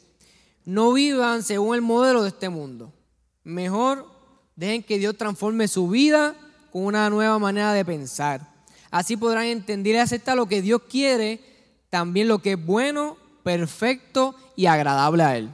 no 0.65 0.93
vivan 0.93 1.43
según 1.43 1.75
el 1.75 1.81
modelo 1.81 2.23
de 2.23 2.29
este 2.29 2.49
mundo. 2.49 2.91
Mejor 3.43 4.07
dejen 4.55 4.83
que 4.83 4.99
Dios 4.99 5.17
transforme 5.17 5.67
su 5.67 5.89
vida 5.89 6.35
con 6.71 6.85
una 6.85 7.09
nueva 7.09 7.37
manera 7.39 7.73
de 7.73 7.85
pensar. 7.85 8.49
Así 8.89 9.17
podrán 9.17 9.45
entender 9.45 9.95
y 9.95 9.99
aceptar 9.99 10.35
lo 10.35 10.47
que 10.47 10.61
Dios 10.61 10.81
quiere, 10.89 11.39
también 11.89 12.27
lo 12.27 12.39
que 12.39 12.53
es 12.53 12.65
bueno, 12.65 13.17
perfecto 13.43 14.35
y 14.55 14.65
agradable 14.65 15.23
a 15.23 15.37
Él. 15.37 15.49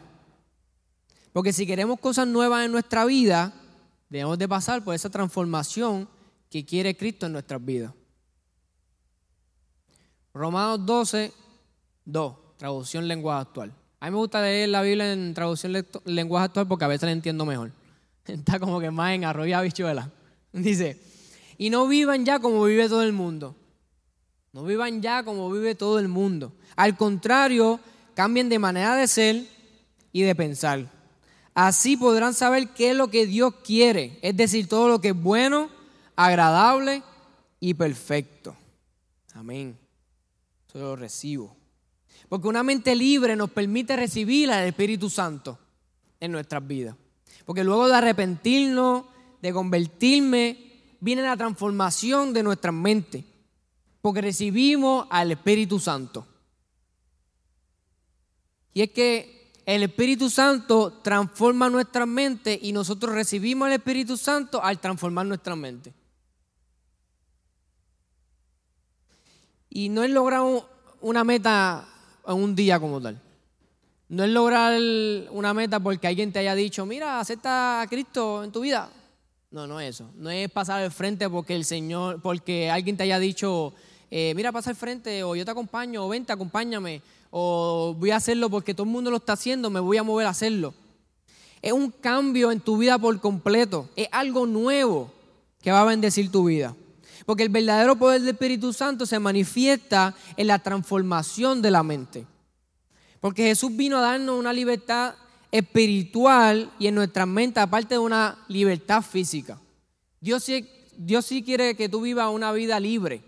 Porque 1.37 1.53
si 1.53 1.67
queremos 1.67 1.99
cosas 1.99 2.27
nuevas 2.27 2.65
en 2.65 2.71
nuestra 2.71 3.05
vida, 3.05 3.53
debemos 4.09 4.39
de 4.39 4.47
pasar 4.47 4.83
por 4.83 4.95
esa 4.95 5.11
transformación 5.11 6.09
que 6.49 6.65
quiere 6.65 6.97
Cristo 6.97 7.27
en 7.27 7.33
nuestras 7.33 7.63
vidas. 7.63 7.93
Romanos 10.33 10.83
12, 10.83 11.31
2, 12.05 12.35
traducción 12.57 13.07
lenguaje 13.07 13.41
actual. 13.41 13.73
A 13.99 14.07
mí 14.07 14.13
me 14.13 14.17
gusta 14.17 14.41
leer 14.41 14.69
la 14.69 14.81
Biblia 14.81 15.13
en 15.13 15.35
traducción 15.35 15.85
lenguaje 16.05 16.45
actual 16.45 16.67
porque 16.67 16.85
a 16.85 16.87
veces 16.87 17.03
la 17.03 17.11
entiendo 17.11 17.45
mejor. 17.45 17.71
Está 18.25 18.59
como 18.59 18.79
que 18.79 18.89
más 18.89 19.13
en 19.13 19.23
arroyo 19.23 19.61
bichuela. 19.61 20.09
Dice, 20.51 20.99
y 21.59 21.69
no 21.69 21.87
vivan 21.87 22.25
ya 22.25 22.39
como 22.39 22.63
vive 22.63 22.89
todo 22.89 23.03
el 23.03 23.13
mundo. 23.13 23.55
No 24.53 24.63
vivan 24.63 25.03
ya 25.03 25.21
como 25.21 25.51
vive 25.51 25.75
todo 25.75 25.99
el 25.99 26.07
mundo. 26.07 26.53
Al 26.75 26.97
contrario, 26.97 27.79
cambien 28.15 28.49
de 28.49 28.57
manera 28.57 28.95
de 28.95 29.07
ser 29.07 29.45
y 30.11 30.23
de 30.23 30.33
pensar 30.33 30.96
Así 31.57 31.97
podrán 31.97 32.35
saber 32.35 32.69
qué 32.69 32.91
es 32.91 32.95
lo 32.95 33.09
que 33.09 33.25
Dios 33.25 33.51
quiere, 33.63 34.19
es 34.21 34.37
decir, 34.37 34.67
todo 34.67 34.89
lo 34.89 35.01
que 35.01 35.07
es 35.07 35.19
bueno, 35.19 35.71
agradable 36.15 37.01
y 37.59 37.73
perfecto. 37.73 38.55
Amén. 39.33 39.75
Eso 40.67 40.77
lo 40.77 40.95
recibo. 40.95 41.57
Porque 42.29 42.47
una 42.47 42.61
mente 42.61 42.95
libre 42.95 43.35
nos 43.35 43.49
permite 43.49 43.95
recibir 43.95 44.51
al 44.51 44.67
Espíritu 44.67 45.09
Santo 45.09 45.57
en 46.19 46.31
nuestras 46.31 46.67
vidas. 46.67 46.95
Porque 47.43 47.63
luego 47.63 47.87
de 47.87 47.95
arrepentirnos, 47.95 49.05
de 49.41 49.51
convertirme, 49.51 50.95
viene 50.99 51.23
la 51.23 51.37
transformación 51.37 52.33
de 52.33 52.43
nuestra 52.43 52.71
mente. 52.71 53.25
Porque 53.99 54.21
recibimos 54.21 55.07
al 55.09 55.31
Espíritu 55.31 55.79
Santo. 55.79 56.23
Y 58.75 58.83
es 58.83 58.91
que 58.91 59.36
el 59.67 59.83
Espíritu 59.83 60.29
Santo 60.29 60.93
transforma 61.03 61.69
nuestra 61.69 62.05
mente 62.05 62.57
y 62.61 62.71
nosotros 62.71 63.13
recibimos 63.13 63.67
el 63.67 63.73
Espíritu 63.73 64.15
Santo 64.15 64.63
al 64.63 64.79
transformar 64.79 65.25
nuestra 65.25 65.57
mente. 65.57 65.93
Y 69.69 69.89
no 69.89 70.05
es 70.05 70.09
lograr 70.09 70.41
una 71.01 71.25
meta 71.25 71.85
en 72.25 72.35
un 72.35 72.55
día 72.55 72.79
como 72.79 73.01
tal. 73.01 73.21
No 74.07 74.23
es 74.23 74.29
lograr 74.29 74.79
una 75.31 75.53
meta 75.53 75.81
porque 75.81 76.07
alguien 76.07 76.31
te 76.31 76.39
haya 76.39 76.55
dicho, 76.55 76.85
mira, 76.85 77.19
acepta 77.19 77.81
a 77.81 77.87
Cristo 77.87 78.45
en 78.45 78.53
tu 78.53 78.61
vida. 78.61 78.89
No, 79.51 79.67
no 79.67 79.81
es 79.81 79.95
eso. 79.95 80.09
No 80.15 80.29
es 80.29 80.49
pasar 80.49 80.81
al 80.81 80.93
frente 80.93 81.29
porque 81.29 81.57
el 81.57 81.65
Señor, 81.65 82.21
porque 82.21 82.71
alguien 82.71 82.95
te 82.95 83.03
haya 83.03 83.19
dicho, 83.19 83.73
eh, 84.11 84.31
mira, 84.33 84.53
pasa 84.53 84.69
al 84.69 84.77
frente, 84.77 85.25
o 85.25 85.35
yo 85.35 85.43
te 85.43 85.51
acompaño, 85.51 86.05
o 86.05 86.07
vente, 86.07 86.31
acompáñame 86.31 87.01
o 87.29 87.95
voy 87.97 88.11
a 88.11 88.17
hacerlo 88.17 88.49
porque 88.49 88.73
todo 88.73 88.85
el 88.85 88.91
mundo 88.91 89.11
lo 89.11 89.17
está 89.17 89.33
haciendo, 89.33 89.69
me 89.69 89.79
voy 89.79 89.97
a 89.97 90.03
mover 90.03 90.27
a 90.27 90.31
hacerlo. 90.31 90.73
Es 91.61 91.73
un 91.73 91.91
cambio 91.91 92.51
en 92.51 92.59
tu 92.59 92.77
vida 92.77 92.97
por 92.97 93.19
completo, 93.19 93.89
es 93.95 94.07
algo 94.11 94.45
nuevo 94.45 95.11
que 95.61 95.71
va 95.71 95.81
a 95.81 95.85
bendecir 95.85 96.31
tu 96.31 96.45
vida. 96.45 96.75
Porque 97.25 97.43
el 97.43 97.49
verdadero 97.49 97.97
poder 97.97 98.21
del 98.21 98.29
Espíritu 98.29 98.71
Santo 98.71 99.05
se 99.05 99.19
manifiesta 99.19 100.15
en 100.37 100.47
la 100.47 100.59
transformación 100.59 101.61
de 101.61 101.71
la 101.71 101.83
mente. 101.83 102.25
Porque 103.19 103.43
Jesús 103.43 103.75
vino 103.75 103.97
a 103.97 104.01
darnos 104.01 104.39
una 104.39 104.53
libertad 104.53 105.15
espiritual 105.51 106.71
y 106.79 106.87
en 106.87 106.95
nuestra 106.95 107.25
mente, 107.25 107.59
aparte 107.59 107.95
de 107.95 107.99
una 107.99 108.37
libertad 108.47 109.01
física. 109.01 109.59
Dios 110.21 110.43
sí, 110.43 110.69
Dios 110.97 111.25
sí 111.25 111.43
quiere 111.43 111.75
que 111.75 111.89
tú 111.89 112.01
vivas 112.01 112.29
una 112.29 112.51
vida 112.51 112.79
libre. 112.79 113.21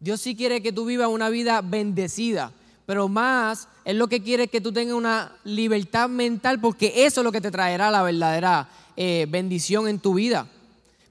Dios 0.00 0.20
sí 0.20 0.34
quiere 0.34 0.62
que 0.62 0.72
tú 0.72 0.84
vivas 0.84 1.08
una 1.08 1.28
vida 1.28 1.62
bendecida. 1.62 2.52
Pero 2.86 3.08
más 3.08 3.68
es 3.84 3.94
lo 3.94 4.08
que 4.08 4.22
quiere 4.22 4.48
que 4.48 4.60
tú 4.60 4.72
tengas 4.72 4.94
una 4.94 5.36
libertad 5.44 6.08
mental 6.08 6.60
porque 6.60 7.04
eso 7.04 7.20
es 7.20 7.24
lo 7.24 7.32
que 7.32 7.40
te 7.40 7.50
traerá 7.50 7.90
la 7.90 8.02
verdadera 8.02 8.68
eh, 8.96 9.26
bendición 9.28 9.88
en 9.88 9.98
tu 9.98 10.14
vida. 10.14 10.48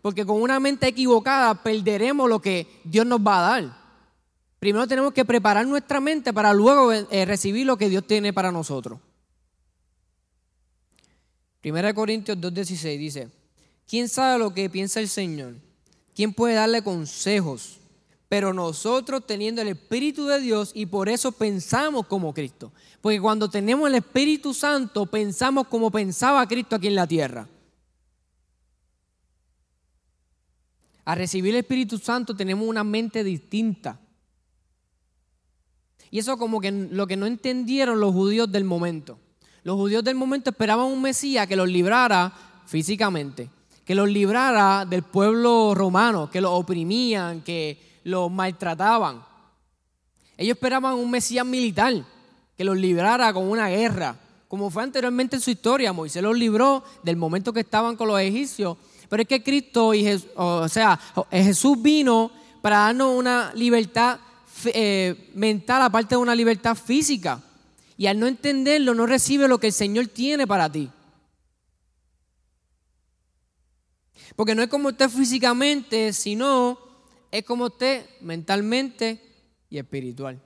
Porque 0.02 0.26
con 0.26 0.42
una 0.42 0.60
mente 0.60 0.88
equivocada 0.88 1.64
perderemos 1.64 2.30
lo 2.30 2.42
que 2.42 2.68
Dios 2.84 3.06
nos 3.06 3.20
va 3.20 3.40
a 3.40 3.52
dar. 3.52 3.82
Primero 4.60 4.88
tenemos 4.88 5.14
que 5.14 5.26
preparar 5.26 5.66
nuestra 5.66 6.00
mente 6.00 6.34
para 6.34 6.54
luego 6.54 6.92
eh, 6.94 7.26
recibir 7.26 7.66
lo 7.66 7.78
que 7.78 7.90
Dios 7.90 8.06
tiene 8.06 8.32
para 8.32 8.52
nosotros. 8.52 9.00
Primera 11.62 11.90
de 11.90 11.94
Corintios 11.94 12.38
2.16 12.38 12.98
dice, 12.98 13.30
¿quién 13.88 14.10
sabe 14.10 14.40
lo 14.40 14.54
que 14.54 14.70
piensa 14.70 15.00
el 15.00 15.08
Señor? 15.08 15.56
¿Quién 16.16 16.34
puede 16.34 16.56
darle 16.56 16.84
consejos? 16.84 17.81
Pero 18.32 18.54
nosotros 18.54 19.28
teniendo 19.28 19.62
el 19.62 19.68
Espíritu 19.68 20.26
de 20.26 20.40
Dios 20.40 20.72
y 20.74 20.86
por 20.86 21.10
eso 21.10 21.34
pensamos 21.34 22.08
como 22.08 22.34
Cristo. 22.34 22.72
Porque 23.02 23.20
cuando 23.20 23.50
tenemos 23.50 23.90
el 23.90 23.96
Espíritu 23.96 24.54
Santo 24.54 25.06
pensamos 25.06 25.68
como 25.68 25.92
pensaba 25.92 26.48
Cristo 26.48 26.78
aquí 26.78 26.88
en 26.88 26.96
la 26.96 27.06
tierra. 27.06 27.46
A 31.04 31.14
recibir 31.14 31.54
el 31.54 31.60
Espíritu 31.60 31.98
Santo 31.98 32.34
tenemos 32.34 32.66
una 32.66 32.86
mente 32.86 33.22
distinta. 33.22 34.00
Y 36.10 36.18
eso 36.18 36.38
como 36.38 36.62
que 36.62 36.72
lo 36.72 37.08
que 37.08 37.18
no 37.18 37.26
entendieron 37.26 38.00
los 38.00 38.14
judíos 38.14 38.50
del 38.50 38.64
momento. 38.64 39.20
Los 39.64 39.76
judíos 39.76 40.06
del 40.06 40.16
momento 40.16 40.52
esperaban 40.52 40.86
un 40.86 41.02
Mesías 41.02 41.48
que 41.48 41.58
los 41.58 41.68
librara 41.68 42.32
físicamente, 42.66 43.50
que 43.84 43.94
los 43.94 44.10
librara 44.10 44.86
del 44.86 45.04
pueblo 45.04 45.76
romano, 45.76 46.32
que 46.32 46.40
los 46.40 46.52
oprimían, 46.54 47.42
que 47.42 47.91
los 48.04 48.32
maltrataban. 48.32 49.24
Ellos 50.38 50.56
esperaban 50.56 50.96
un 50.96 51.12
Mesías 51.12 51.46
militar, 51.46 51.94
que 52.58 52.64
los 52.64 52.78
librara 52.78 53.34
con 53.34 53.50
una 53.50 53.70
guerra, 53.70 54.16
como 54.48 54.70
fue 54.70 54.84
anteriormente 54.84 55.36
en 55.36 55.42
su 55.42 55.52
historia. 55.52 55.94
Moisés 55.94 56.22
los 56.24 56.38
libró 56.38 56.84
del 57.04 57.16
momento 57.16 57.54
que 57.54 57.62
estaban 57.62 57.96
con 57.96 58.08
los 58.08 58.20
egipcios. 58.20 58.78
Pero 59.08 59.24
es 59.24 59.28
que 59.28 59.44
Cristo, 59.44 59.94
y 59.94 60.08
o 60.36 60.68
sea, 60.70 61.00
Jesús 61.32 61.82
vino 61.82 62.32
para 62.62 62.78
darnos 62.78 63.18
una 63.18 63.52
libertad 63.56 64.20
eh, 64.66 65.32
mental 65.34 65.82
aparte 65.82 66.16
de 66.16 66.22
una 66.22 66.36
libertad 66.36 66.76
física. 66.76 67.42
Y 67.98 68.08
al 68.08 68.20
no 68.20 68.28
entenderlo, 68.28 68.94
no 68.94 69.06
recibe 69.06 69.48
lo 69.48 69.60
que 69.60 69.68
el 69.68 69.74
Señor 69.74 70.08
tiene 70.08 70.48
para 70.48 70.72
ti. 70.72 70.90
Porque 74.36 74.56
no 74.56 74.64
es 74.64 74.70
como 74.70 74.90
usted 74.90 75.10
físicamente, 75.10 76.14
sino 76.14 76.80
es 77.32 77.44
como 77.44 77.66
usted 77.66 78.06
mentalmente 78.20 79.22
y 79.70 79.78
espiritual. 79.78 80.42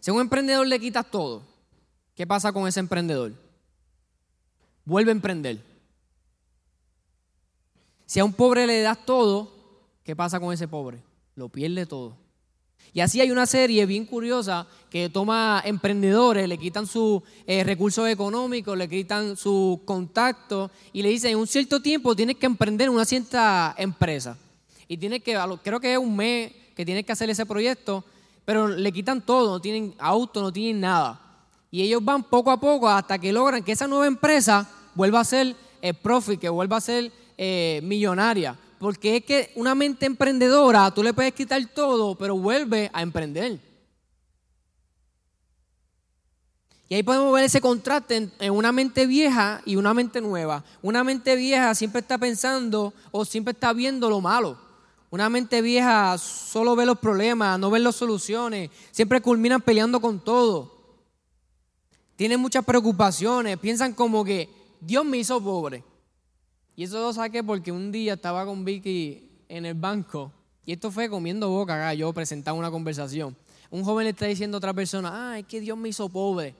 Si 0.00 0.10
a 0.10 0.14
un 0.14 0.20
emprendedor 0.20 0.66
le 0.66 0.80
quitas 0.80 1.10
todo, 1.10 1.42
¿qué 2.14 2.26
pasa 2.26 2.52
con 2.52 2.66
ese 2.66 2.80
emprendedor? 2.80 3.34
Vuelve 4.84 5.10
a 5.10 5.12
emprender. 5.12 5.62
Si 8.06 8.18
a 8.20 8.24
un 8.24 8.32
pobre 8.32 8.66
le 8.66 8.80
das 8.80 9.04
todo, 9.04 9.58
¿Qué 10.08 10.16
pasa 10.16 10.40
con 10.40 10.54
ese 10.54 10.66
pobre? 10.66 11.02
Lo 11.34 11.50
pierde 11.50 11.84
todo. 11.84 12.16
Y 12.92 13.00
así 13.00 13.20
hay 13.20 13.30
una 13.30 13.46
serie 13.46 13.86
bien 13.86 14.06
curiosa 14.06 14.66
que 14.90 15.08
toma 15.08 15.62
emprendedores, 15.64 16.48
le 16.48 16.58
quitan 16.58 16.86
sus 16.86 17.22
eh, 17.46 17.62
recursos 17.62 18.08
económicos, 18.08 18.76
le 18.76 18.88
quitan 18.88 19.36
sus 19.36 19.80
contactos 19.84 20.70
y 20.92 21.02
le 21.02 21.10
dicen, 21.10 21.32
en 21.32 21.38
un 21.38 21.46
cierto 21.46 21.80
tiempo 21.80 22.16
tienes 22.16 22.36
que 22.36 22.46
emprender 22.46 22.88
una 22.88 23.04
cierta 23.04 23.74
empresa. 23.78 24.36
Y 24.88 24.96
tienes 24.96 25.22
que, 25.22 25.38
creo 25.62 25.80
que 25.80 25.92
es 25.92 25.98
un 25.98 26.16
mes 26.16 26.52
que 26.74 26.84
tienes 26.84 27.04
que 27.04 27.12
hacer 27.12 27.28
ese 27.28 27.44
proyecto, 27.44 28.04
pero 28.44 28.66
le 28.66 28.90
quitan 28.90 29.20
todo, 29.20 29.52
no 29.52 29.60
tienen 29.60 29.94
auto, 29.98 30.40
no 30.40 30.52
tienen 30.52 30.80
nada. 30.80 31.20
Y 31.70 31.82
ellos 31.82 32.02
van 32.02 32.22
poco 32.22 32.50
a 32.50 32.58
poco 32.58 32.88
hasta 32.88 33.18
que 33.18 33.32
logran 33.32 33.62
que 33.62 33.72
esa 33.72 33.86
nueva 33.86 34.06
empresa 34.06 34.66
vuelva 34.94 35.20
a 35.20 35.24
ser 35.24 35.54
el 35.82 35.94
profit, 35.94 36.40
que 36.40 36.48
vuelva 36.48 36.78
a 36.78 36.80
ser 36.80 37.12
eh, 37.36 37.80
millonaria. 37.84 38.58
Porque 38.78 39.16
es 39.16 39.24
que 39.24 39.52
una 39.56 39.74
mente 39.74 40.06
emprendedora, 40.06 40.90
tú 40.92 41.02
le 41.02 41.12
puedes 41.12 41.34
quitar 41.34 41.64
todo, 41.74 42.14
pero 42.14 42.36
vuelve 42.36 42.90
a 42.92 43.02
emprender. 43.02 43.60
Y 46.88 46.94
ahí 46.94 47.02
podemos 47.02 47.32
ver 47.34 47.44
ese 47.44 47.60
contraste 47.60 48.30
en, 48.38 48.52
una 48.52 48.72
mente 48.72 49.06
vieja 49.06 49.60
y 49.66 49.76
una 49.76 49.92
mente 49.92 50.20
nueva. 50.20 50.64
Una 50.80 51.04
mente 51.04 51.36
vieja 51.36 51.74
siempre 51.74 52.00
está 52.00 52.16
pensando 52.16 52.94
o 53.10 53.24
siempre 53.26 53.52
está 53.52 53.74
viendo 53.74 54.08
lo 54.08 54.22
malo. 54.22 54.58
Una 55.10 55.28
mente 55.28 55.60
vieja 55.60 56.16
solo 56.16 56.76
ve 56.76 56.86
los 56.86 56.98
problemas, 56.98 57.58
no 57.58 57.70
ve 57.70 57.78
las 57.78 57.94
soluciones. 57.94 58.70
Siempre 58.90 59.20
culminan 59.20 59.60
peleando 59.60 60.00
con 60.00 60.20
todo. 60.20 60.78
Tienen 62.16 62.40
muchas 62.40 62.64
preocupaciones. 62.64 63.58
Piensan 63.58 63.92
como 63.92 64.24
que 64.24 64.48
Dios 64.80 65.04
me 65.04 65.18
hizo 65.18 65.42
pobre. 65.42 65.84
Y 66.78 66.84
eso 66.84 67.00
lo 67.00 67.12
saqué 67.12 67.42
porque 67.42 67.72
un 67.72 67.90
día 67.90 68.14
estaba 68.14 68.46
con 68.46 68.64
Vicky 68.64 69.28
en 69.48 69.66
el 69.66 69.74
banco 69.74 70.30
y 70.64 70.70
esto 70.70 70.92
fue 70.92 71.10
comiendo 71.10 71.50
boca 71.50 71.74
acá, 71.74 71.92
yo 71.92 72.12
presentaba 72.12 72.56
una 72.56 72.70
conversación. 72.70 73.36
Un 73.68 73.82
joven 73.82 74.04
le 74.04 74.10
está 74.10 74.26
diciendo 74.26 74.56
a 74.56 74.58
otra 74.58 74.72
persona, 74.72 75.10
ah, 75.12 75.40
es 75.40 75.46
que 75.46 75.58
Dios 75.58 75.76
me 75.76 75.88
hizo 75.88 76.08
pobre. 76.08 76.54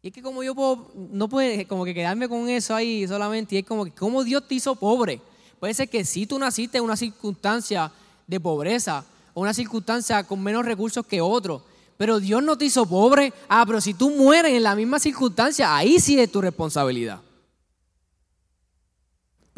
Y 0.00 0.08
es 0.08 0.14
que 0.14 0.22
como 0.22 0.42
yo 0.42 0.54
puedo, 0.54 0.90
no 0.94 1.28
puede 1.28 1.66
como 1.66 1.84
que 1.84 1.92
quedarme 1.92 2.30
con 2.30 2.48
eso 2.48 2.74
ahí 2.74 3.06
solamente, 3.06 3.56
y 3.56 3.58
es 3.58 3.66
como 3.66 3.84
que, 3.84 3.90
¿cómo 3.90 4.24
Dios 4.24 4.48
te 4.48 4.54
hizo 4.54 4.74
pobre? 4.74 5.20
Puede 5.60 5.74
ser 5.74 5.90
que 5.90 6.02
si 6.02 6.24
tú 6.24 6.38
naciste 6.38 6.78
en 6.78 6.84
una 6.84 6.96
circunstancia 6.96 7.92
de 8.26 8.40
pobreza 8.40 9.04
o 9.34 9.42
una 9.42 9.52
circunstancia 9.52 10.24
con 10.24 10.42
menos 10.42 10.64
recursos 10.64 11.04
que 11.04 11.20
otro, 11.20 11.62
pero 11.98 12.20
Dios 12.20 12.42
no 12.42 12.56
te 12.56 12.64
hizo 12.64 12.86
pobre. 12.86 13.34
Ah, 13.50 13.64
pero 13.66 13.82
si 13.82 13.92
tú 13.92 14.08
mueres 14.12 14.54
en 14.54 14.62
la 14.62 14.74
misma 14.74 14.98
circunstancia, 14.98 15.76
ahí 15.76 16.00
sí 16.00 16.18
es 16.18 16.32
tu 16.32 16.40
responsabilidad. 16.40 17.20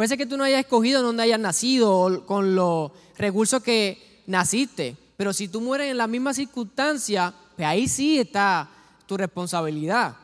Puede 0.00 0.08
ser 0.08 0.16
que 0.16 0.24
tú 0.24 0.38
no 0.38 0.44
hayas 0.44 0.60
escogido 0.60 1.02
donde 1.02 1.24
hayas 1.24 1.38
nacido 1.38 2.24
con 2.24 2.54
los 2.54 2.90
recursos 3.18 3.62
que 3.62 4.22
naciste, 4.26 4.96
pero 5.18 5.34
si 5.34 5.46
tú 5.46 5.60
mueres 5.60 5.90
en 5.90 5.98
la 5.98 6.06
misma 6.06 6.32
circunstancia, 6.32 7.34
pues 7.54 7.68
ahí 7.68 7.86
sí 7.86 8.18
está 8.18 8.66
tu 9.04 9.18
responsabilidad. 9.18 10.16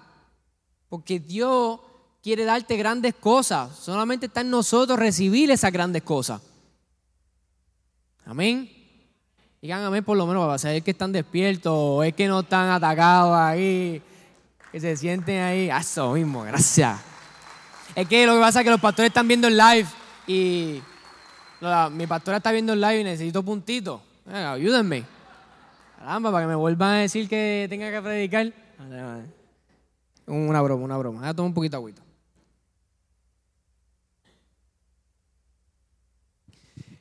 Porque 0.89 1.21
Dios 1.21 1.79
quiere 2.23 2.47
darte 2.47 2.75
grandes 2.79 3.17
cosas, 3.17 3.77
solamente 3.77 4.25
está 4.25 4.41
en 4.41 4.49
nosotros 4.49 4.99
recibir 4.99 5.51
esas 5.51 5.71
grandes 5.71 6.03
cosas. 6.05 6.41
Amén. 8.25 8.71
Digan 9.61 9.83
amén 9.83 10.03
por 10.03 10.17
lo 10.17 10.27
menos 10.27 10.47
para 10.47 10.57
saber 10.57 10.83
que 10.83 10.93
están 10.93 11.13
despiertos 11.13 11.75
o 11.77 12.03
es 12.03 12.15
que 12.15 12.29
no 12.29 12.41
están 12.41 12.71
atacados 12.71 13.37
ahí, 13.37 14.01
que 14.73 14.81
se 14.81 14.97
sienten 14.97 15.43
ahí. 15.43 15.69
Eso 15.69 16.15
mismo, 16.15 16.45
gracias. 16.45 17.16
Es 17.97 18.07
que 18.07 18.27
lo 18.27 18.35
que 18.35 18.41
pasa 18.41 18.61
es 18.61 18.65
que 18.65 18.71
los 18.71 18.81
pastores 18.81 19.09
están 19.09 19.27
viendo 19.27 19.49
el 19.49 19.57
live 19.57 19.89
y 20.27 20.83
mi 21.93 22.07
pastora 22.07 22.37
está 22.37 22.53
viendo 22.53 22.75
el 22.75 22.81
live 22.81 23.01
y 23.01 23.05
necesito 23.05 23.43
puntitos. 23.43 24.03
Ayúdenme. 24.31 25.03
Caramba, 25.99 26.31
para 26.31 26.45
que 26.45 26.49
me 26.49 26.55
vuelvan 26.57 26.91
a 26.91 26.99
decir 26.99 27.27
que 27.27 27.67
tenga 27.71 27.91
que 27.91 28.03
predicar. 28.03 28.53
Una 30.27 30.61
broma, 30.61 30.85
una 30.85 30.99
broma. 30.99 31.21
Voy 31.21 31.29
a 31.29 31.33
tomar 31.33 31.49
un 31.49 31.55
poquito 31.55 31.73
de 31.73 31.77
agüita. 31.79 32.03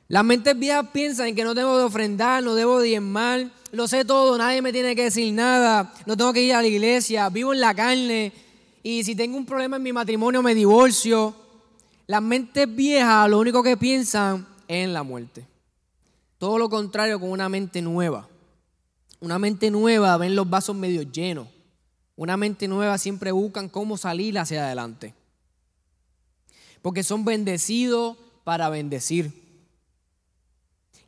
Las 0.08 0.24
mentes 0.24 0.58
viejas 0.58 0.86
piensan 0.94 1.34
que 1.34 1.44
no 1.44 1.52
debo 1.52 1.76
de 1.76 1.84
ofrendar, 1.84 2.42
no 2.42 2.54
debo 2.54 2.78
de 2.78 2.88
diezmar, 2.88 3.50
lo 3.72 3.86
sé 3.86 4.04
todo, 4.04 4.38
nadie 4.38 4.62
me 4.62 4.72
tiene 4.72 4.94
que 4.96 5.02
decir 5.02 5.34
nada, 5.34 5.92
no 6.06 6.16
tengo 6.16 6.32
que 6.32 6.42
ir 6.42 6.54
a 6.54 6.62
la 6.62 6.68
iglesia, 6.68 7.28
vivo 7.28 7.52
en 7.52 7.60
la 7.60 7.74
carne, 7.74 8.32
y 8.88 9.02
si 9.02 9.16
tengo 9.16 9.36
un 9.36 9.44
problema 9.44 9.78
en 9.78 9.82
mi 9.82 9.92
matrimonio 9.92 10.44
me 10.44 10.54
divorcio. 10.54 11.34
Las 12.06 12.22
mentes 12.22 12.72
viejas 12.72 13.28
lo 13.28 13.40
único 13.40 13.60
que 13.60 13.76
piensan 13.76 14.46
es 14.68 14.84
en 14.84 14.92
la 14.92 15.02
muerte. 15.02 15.44
Todo 16.38 16.56
lo 16.56 16.68
contrario 16.68 17.18
con 17.18 17.32
una 17.32 17.48
mente 17.48 17.82
nueva. 17.82 18.28
Una 19.18 19.40
mente 19.40 19.72
nueva 19.72 20.16
ven 20.18 20.36
los 20.36 20.48
vasos 20.48 20.76
medio 20.76 21.02
llenos. 21.02 21.48
Una 22.14 22.36
mente 22.36 22.68
nueva 22.68 22.96
siempre 22.96 23.32
buscan 23.32 23.68
cómo 23.68 23.96
salir 23.96 24.38
hacia 24.38 24.64
adelante. 24.64 25.14
Porque 26.80 27.02
son 27.02 27.24
bendecidos 27.24 28.16
para 28.44 28.68
bendecir. 28.68 29.32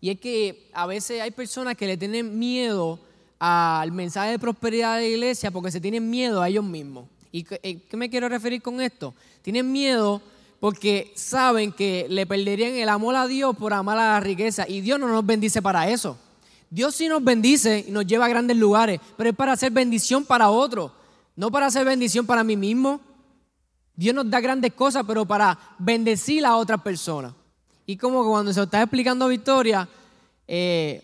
Y 0.01 0.11
es 0.11 0.19
que 0.19 0.69
a 0.75 0.85
veces 0.87 1.21
hay 1.21 1.31
personas 1.31 1.77
que 1.77 1.87
le 1.87 1.97
tienen 1.97 2.41
miedo 2.41 2.99
al 3.39 3.93
mensaje 3.93 4.33
de 4.33 4.41
prosperidad 4.41 4.97
de 4.97 5.03
la 5.03 5.09
iglesia 5.11 5.53
porque 5.53 5.71
se 5.71 5.81
tienen 5.81 6.11
miedo 6.11 6.43
a 6.43 6.49
ellos 6.49 6.65
mismos. 6.65 7.07
¿Y 7.33 7.47
eh, 7.63 7.83
qué 7.89 7.97
me 7.97 8.09
quiero 8.11 8.29
referir 8.29 8.63
con 8.63 8.81
esto? 8.81 9.15
Tienen 9.43 9.71
miedo 9.71 10.23
porque 10.61 11.13
saben 11.15 11.73
que 11.73 12.07
le 12.09 12.27
perderían 12.27 12.75
el 12.75 12.89
amor 12.89 13.15
a 13.17 13.27
Dios 13.27 13.57
por 13.57 13.73
amar 13.73 13.99
a 13.99 14.15
la 14.15 14.21
riqueza. 14.21 14.67
Y 14.69 14.81
Dios 14.81 14.99
no 14.99 15.09
nos 15.09 15.25
bendice 15.25 15.63
para 15.63 15.89
eso. 15.89 16.19
Dios 16.71 16.95
sí 16.95 17.09
nos 17.09 17.23
bendice 17.23 17.85
y 17.89 17.91
nos 17.91 18.07
lleva 18.07 18.27
a 18.27 18.29
grandes 18.29 18.57
lugares, 18.57 19.01
pero 19.17 19.31
es 19.31 19.37
para 19.37 19.53
hacer 19.53 19.73
bendición 19.73 20.25
para 20.25 20.51
otros, 20.51 20.93
no 21.35 21.51
para 21.51 21.67
hacer 21.67 21.85
bendición 21.85 22.27
para 22.27 22.45
mí 22.45 22.57
mismo. 22.57 23.01
Dios 23.97 24.15
nos 24.15 24.29
da 24.29 24.41
grandes 24.41 24.75
cosas, 24.75 25.05
pero 25.07 25.25
para 25.25 25.59
bendecir 25.79 26.45
a 26.45 26.57
otras 26.57 26.81
personas. 26.83 27.33
Y 27.87 27.97
como 27.97 28.23
cuando 28.29 28.53
se 28.53 28.63
está 28.63 28.83
explicando 28.83 29.29
Victoria, 29.29 29.89
eh, 30.47 31.03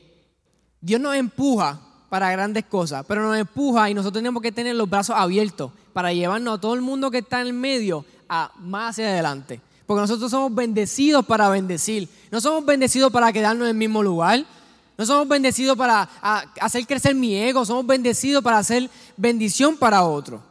Dios 0.80 1.00
nos 1.00 1.16
empuja 1.16 1.80
para 2.10 2.30
grandes 2.30 2.66
cosas, 2.66 3.04
pero 3.08 3.22
nos 3.22 3.38
empuja 3.38 3.88
y 3.88 3.94
nosotros 3.94 4.20
tenemos 4.20 4.42
que 4.42 4.52
tener 4.52 4.76
los 4.76 4.88
brazos 4.88 5.16
abiertos 5.16 5.72
para 5.94 6.12
llevarnos 6.12 6.58
a 6.58 6.60
todo 6.60 6.74
el 6.74 6.82
mundo 6.82 7.10
que 7.10 7.18
está 7.18 7.40
en 7.40 7.46
el 7.46 7.52
medio 7.54 8.04
a 8.28 8.52
más 8.58 8.98
adelante. 8.98 9.60
Porque 9.86 10.00
nosotros 10.00 10.30
somos 10.30 10.54
bendecidos 10.54 11.24
para 11.24 11.48
bendecir. 11.48 12.08
No 12.30 12.40
somos 12.40 12.66
bendecidos 12.66 13.12
para 13.12 13.32
quedarnos 13.32 13.64
en 13.64 13.70
el 13.70 13.76
mismo 13.76 14.02
lugar. 14.02 14.44
No 14.98 15.06
somos 15.06 15.28
bendecidos 15.28 15.76
para 15.78 16.02
hacer 16.60 16.86
crecer 16.86 17.14
mi 17.14 17.36
ego. 17.36 17.64
Somos 17.64 17.86
bendecidos 17.86 18.42
para 18.42 18.58
hacer 18.58 18.90
bendición 19.16 19.76
para 19.76 20.02
otro. 20.04 20.42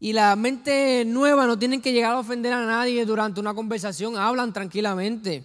Y 0.00 0.12
la 0.14 0.34
mente 0.34 1.04
nueva 1.06 1.46
no 1.46 1.58
tienen 1.58 1.82
que 1.82 1.92
llegar 1.92 2.12
a 2.12 2.18
ofender 2.18 2.52
a 2.52 2.64
nadie 2.64 3.04
durante 3.04 3.38
una 3.38 3.54
conversación. 3.54 4.16
Hablan 4.16 4.52
tranquilamente. 4.52 5.44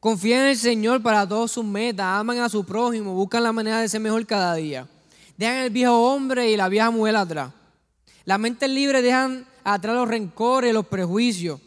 Confían 0.00 0.40
en 0.40 0.46
el 0.48 0.56
Señor 0.56 1.02
para 1.02 1.28
todas 1.28 1.50
sus 1.50 1.64
metas. 1.64 2.06
Aman 2.06 2.38
a 2.38 2.48
su 2.48 2.64
prójimo. 2.64 3.14
Buscan 3.14 3.42
la 3.42 3.52
manera 3.52 3.82
de 3.82 3.88
ser 3.88 4.00
mejor 4.00 4.26
cada 4.26 4.54
día. 4.54 4.88
Dejan 5.36 5.58
el 5.58 5.70
viejo 5.70 5.92
hombre 5.92 6.50
y 6.50 6.56
la 6.56 6.70
vieja 6.70 6.90
mujer 6.90 7.16
atrás. 7.16 7.52
Las 8.24 8.40
mentes 8.40 8.70
libres 8.70 9.02
dejan 9.02 9.46
atrás 9.62 9.94
los 9.94 10.08
rencores, 10.08 10.72
los 10.72 10.86
prejuicios. 10.86 11.60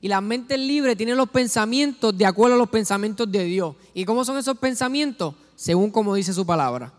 Y 0.00 0.08
las 0.08 0.22
mentes 0.22 0.58
libres 0.58 0.96
tienen 0.96 1.16
los 1.16 1.28
pensamientos 1.28 2.16
de 2.16 2.24
acuerdo 2.24 2.54
a 2.54 2.58
los 2.58 2.68
pensamientos 2.68 3.30
de 3.30 3.44
Dios. 3.44 3.74
¿Y 3.94 4.04
cómo 4.04 4.24
son 4.24 4.38
esos 4.38 4.58
pensamientos? 4.58 5.34
Según 5.56 5.90
como 5.90 6.14
dice 6.14 6.32
su 6.32 6.46
palabra. 6.46 6.92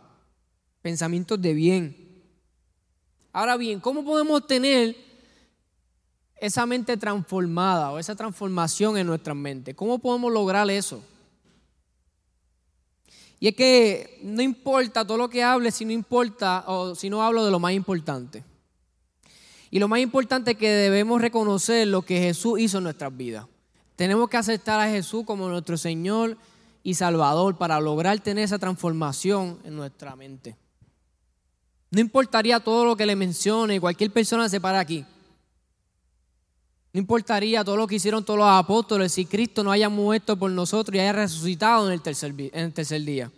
Pensamientos 0.81 1.41
de 1.41 1.53
bien. 1.53 2.23
Ahora 3.31 3.55
bien, 3.55 3.79
¿cómo 3.79 4.03
podemos 4.03 4.45
tener 4.47 4.95
esa 6.43 6.65
mente 6.65 6.97
transformada 6.97 7.91
o 7.91 7.99
esa 7.99 8.15
transformación 8.15 8.97
en 8.97 9.07
nuestra 9.07 9.33
mente? 9.33 9.73
¿Cómo 9.73 9.99
podemos 9.99 10.29
lograr 10.29 10.69
eso? 10.69 11.01
Y 13.39 13.47
es 13.47 13.55
que 13.55 14.19
no 14.23 14.41
importa 14.41 15.07
todo 15.07 15.17
lo 15.17 15.29
que 15.29 15.41
hable 15.41 15.71
si 15.71 15.85
no 15.85 15.93
importa 15.93 16.65
o 16.67 16.95
si 16.95 17.09
no 17.09 17.23
hablo 17.23 17.45
de 17.45 17.51
lo 17.51 17.61
más 17.61 17.71
importante. 17.71 18.43
Y 19.71 19.79
lo 19.79 19.87
más 19.87 20.01
importante 20.01 20.51
es 20.51 20.57
que 20.57 20.69
debemos 20.69 21.21
reconocer 21.21 21.87
lo 21.87 22.01
que 22.01 22.19
Jesús 22.19 22.59
hizo 22.59 22.79
en 22.79 22.83
nuestras 22.83 23.15
vidas. 23.15 23.45
Tenemos 23.95 24.27
que 24.27 24.35
aceptar 24.35 24.81
a 24.81 24.89
Jesús 24.89 25.23
como 25.25 25.47
nuestro 25.47 25.77
Señor 25.77 26.37
y 26.83 26.95
Salvador 26.95 27.57
para 27.57 27.79
lograr 27.79 28.19
tener 28.19 28.43
esa 28.43 28.59
transformación 28.59 29.59
en 29.63 29.77
nuestra 29.77 30.13
mente. 30.17 30.57
No 31.89 32.01
importaría 32.01 32.59
todo 32.59 32.83
lo 32.83 32.97
que 32.97 33.05
le 33.05 33.15
mencione, 33.15 33.79
cualquier 33.79 34.11
persona 34.11 34.49
se 34.49 34.59
para 34.59 34.79
aquí. 34.79 35.05
No 36.93 36.99
importaría 36.99 37.63
todo 37.63 37.75
lo 37.75 37.87
que 37.87 37.95
hicieron 37.95 38.23
todos 38.23 38.37
los 38.37 38.47
apóstoles 38.47 39.11
si 39.11 39.25
Cristo 39.25 39.63
no 39.63 39.71
haya 39.71 39.89
muerto 39.89 40.37
por 40.37 40.51
nosotros 40.51 40.95
y 40.95 40.99
haya 40.99 41.13
resucitado 41.13 41.87
en 41.87 41.93
el 41.93 42.01
tercer, 42.01 43.03
día. 43.03 43.31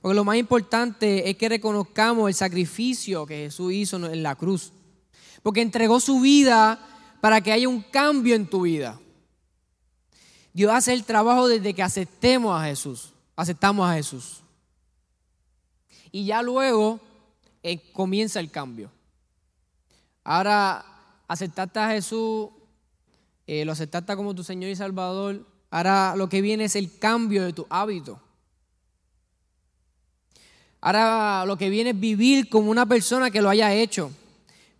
Porque 0.00 0.14
lo 0.14 0.24
más 0.24 0.36
importante 0.36 1.28
es 1.28 1.36
que 1.36 1.48
reconozcamos 1.48 2.28
el 2.28 2.34
sacrificio 2.34 3.26
que 3.26 3.44
Jesús 3.46 3.72
hizo 3.72 3.96
en 3.96 4.22
la 4.22 4.36
cruz 4.36 4.72
porque 5.46 5.60
entregó 5.60 6.00
su 6.00 6.18
vida 6.18 6.76
para 7.20 7.40
que 7.40 7.52
haya 7.52 7.68
un 7.68 7.80
cambio 7.80 8.34
en 8.34 8.48
tu 8.48 8.62
vida. 8.62 8.98
Dios 10.52 10.72
hace 10.72 10.92
el 10.92 11.04
trabajo 11.04 11.46
desde 11.46 11.72
que 11.72 11.84
aceptemos 11.84 12.60
a 12.60 12.64
Jesús, 12.64 13.12
aceptamos 13.36 13.88
a 13.88 13.94
Jesús. 13.94 14.42
Y 16.10 16.24
ya 16.24 16.42
luego 16.42 16.98
eh, 17.62 17.92
comienza 17.92 18.40
el 18.40 18.50
cambio. 18.50 18.90
Ahora 20.24 20.84
aceptaste 21.28 21.78
a 21.78 21.90
Jesús, 21.90 22.48
eh, 23.46 23.64
lo 23.64 23.72
aceptaste 23.72 24.16
como 24.16 24.34
tu 24.34 24.42
Señor 24.42 24.70
y 24.70 24.76
Salvador. 24.76 25.46
Ahora 25.70 26.14
lo 26.16 26.28
que 26.28 26.40
viene 26.40 26.64
es 26.64 26.76
el 26.76 26.98
cambio 26.98 27.44
de 27.44 27.52
tu 27.52 27.66
hábito. 27.70 28.20
Ahora 30.80 31.44
lo 31.46 31.56
que 31.56 31.70
viene 31.70 31.90
es 31.90 32.00
vivir 32.00 32.48
como 32.48 32.70
una 32.70 32.86
persona 32.86 33.30
que 33.30 33.42
lo 33.42 33.48
haya 33.48 33.72
hecho. 33.74 34.10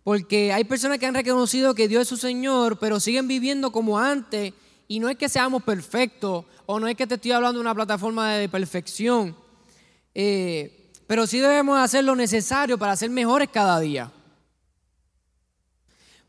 Porque 0.03 0.53
hay 0.53 0.63
personas 0.63 0.99
que 0.99 1.05
han 1.05 1.15
reconocido 1.15 1.75
que 1.75 1.89
Dios 1.89 2.03
es 2.03 2.07
su 2.07 2.15
Señor, 2.17 2.79
pero 2.79 2.99
siguen 2.99 3.27
viviendo 3.27 3.71
como 3.71 3.99
antes. 3.99 4.53
Y 4.87 4.99
no 4.99 5.09
es 5.09 5.17
que 5.17 5.27
seamos 5.27 5.63
perfectos, 5.63 6.45
o 6.65 6.79
no 6.79 6.87
es 6.87 6.95
que 6.95 7.05
te 7.05 7.15
estoy 7.15 7.31
hablando 7.33 7.59
de 7.59 7.61
una 7.61 7.75
plataforma 7.75 8.35
de 8.35 8.47
perfección. 8.47 9.35
Eh, 10.15 10.91
pero 11.07 11.27
sí 11.27 11.39
debemos 11.39 11.77
hacer 11.77 12.05
lo 12.05 12.15
necesario 12.15 12.77
para 12.77 12.95
ser 12.95 13.09
mejores 13.09 13.49
cada 13.51 13.79
día. 13.79 14.11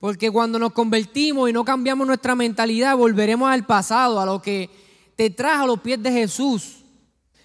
Porque 0.01 0.31
cuando 0.31 0.59
nos 0.59 0.73
convertimos 0.73 1.51
y 1.51 1.53
no 1.53 1.65
cambiamos 1.65 2.07
nuestra 2.07 2.35
mentalidad, 2.35 2.97
volveremos 2.97 3.51
al 3.51 3.67
pasado, 3.67 4.21
a 4.21 4.27
lo 4.27 4.41
que 4.41 4.71
te 5.17 5.31
trajo 5.31 5.65
a 5.65 5.67
los 5.67 5.81
pies 5.81 6.01
de 6.03 6.13
Jesús. 6.13 6.85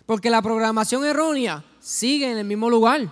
Porque 0.05 0.29
la 0.29 0.41
programación 0.41 1.03
errónea 1.05 1.63
sigue 1.79 2.31
en 2.31 2.37
el 2.37 2.45
mismo 2.45 2.69
lugar. 2.69 3.11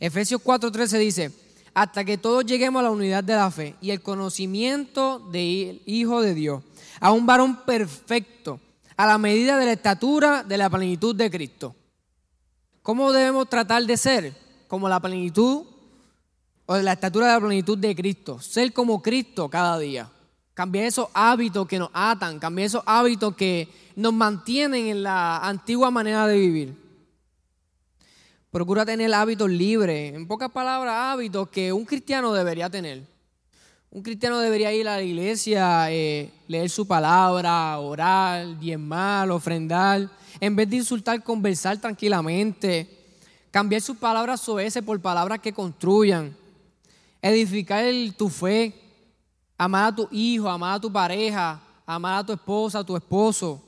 Efesios 0.00 0.40
4:13 0.42 0.98
dice, 0.98 1.32
hasta 1.74 2.04
que 2.04 2.18
todos 2.18 2.44
lleguemos 2.44 2.80
a 2.80 2.84
la 2.84 2.90
unidad 2.90 3.22
de 3.22 3.34
la 3.34 3.50
fe 3.50 3.76
y 3.80 3.90
el 3.90 4.02
conocimiento 4.02 5.18
del 5.30 5.82
Hijo 5.86 6.22
de 6.22 6.34
Dios, 6.34 6.62
a 7.00 7.12
un 7.12 7.26
varón 7.26 7.64
perfecto, 7.64 8.58
a 8.96 9.06
la 9.06 9.18
medida 9.18 9.58
de 9.58 9.66
la 9.66 9.72
estatura 9.72 10.42
de 10.42 10.56
la 10.56 10.70
plenitud 10.70 11.14
de 11.14 11.30
Cristo. 11.30 11.76
¿Cómo 12.82 13.12
debemos 13.12 13.48
tratar 13.48 13.84
de 13.84 13.96
ser? 13.96 14.36
Como 14.66 14.88
la 14.88 15.00
plenitud 15.00 15.66
la 16.80 16.92
estatura 16.92 17.26
de 17.26 17.32
la 17.32 17.40
plenitud 17.40 17.76
de 17.76 17.94
Cristo. 17.94 18.40
Ser 18.40 18.72
como 18.72 19.02
Cristo 19.02 19.48
cada 19.48 19.78
día. 19.78 20.08
Cambiar 20.54 20.86
esos 20.86 21.08
hábitos 21.12 21.66
que 21.66 21.78
nos 21.78 21.90
atan, 21.92 22.38
cambiar 22.38 22.66
esos 22.66 22.82
hábitos 22.86 23.34
que 23.34 23.68
nos 23.96 24.12
mantienen 24.12 24.86
en 24.86 25.02
la 25.02 25.38
antigua 25.38 25.90
manera 25.90 26.26
de 26.26 26.38
vivir. 26.38 26.82
Procura 28.50 28.84
tener 28.84 29.12
hábitos 29.14 29.50
libres. 29.50 30.14
En 30.14 30.26
pocas 30.26 30.50
palabras, 30.50 30.94
hábitos 30.94 31.48
que 31.48 31.72
un 31.72 31.84
cristiano 31.84 32.34
debería 32.34 32.68
tener. 32.68 33.02
Un 33.90 34.02
cristiano 34.02 34.38
debería 34.40 34.72
ir 34.72 34.88
a 34.88 34.96
la 34.96 35.02
iglesia, 35.02 35.90
eh, 35.90 36.30
leer 36.48 36.70
su 36.70 36.86
palabra, 36.86 37.78
orar, 37.78 38.58
diezmar, 38.58 39.30
ofrendar. 39.30 40.08
En 40.40 40.54
vez 40.54 40.68
de 40.68 40.76
insultar, 40.76 41.22
conversar 41.22 41.78
tranquilamente. 41.78 42.88
Cambiar 43.50 43.82
sus 43.82 43.96
palabras 43.96 44.40
soeces 44.40 44.82
por 44.82 45.00
palabras 45.00 45.40
que 45.40 45.52
construyan. 45.52 46.34
Edificar 47.22 47.86
tu 48.18 48.28
fe. 48.28 48.74
Amar 49.56 49.92
a 49.92 49.96
tu 49.96 50.08
hijo, 50.10 50.48
amar 50.48 50.74
a 50.74 50.80
tu 50.80 50.92
pareja, 50.92 51.62
amar 51.86 52.18
a 52.18 52.26
tu 52.26 52.32
esposa, 52.32 52.80
a 52.80 52.84
tu 52.84 52.96
esposo. 52.96 53.62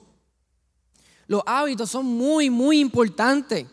Los 1.27 1.43
hábitos 1.47 1.89
son 1.89 2.05
muy, 2.05 2.51
muy 2.51 2.81
importantes. 2.81 3.67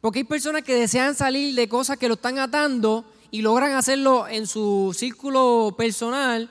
Porque 0.00 0.18
hay 0.18 0.24
personas 0.24 0.62
que 0.62 0.74
desean 0.74 1.14
salir 1.14 1.54
de 1.54 1.68
cosas 1.68 1.96
que 1.96 2.08
lo 2.08 2.14
están 2.14 2.38
atando 2.38 3.06
y 3.30 3.40
logran 3.40 3.72
hacerlo 3.72 4.28
en 4.28 4.46
su 4.46 4.94
círculo 4.96 5.74
personal 5.78 6.50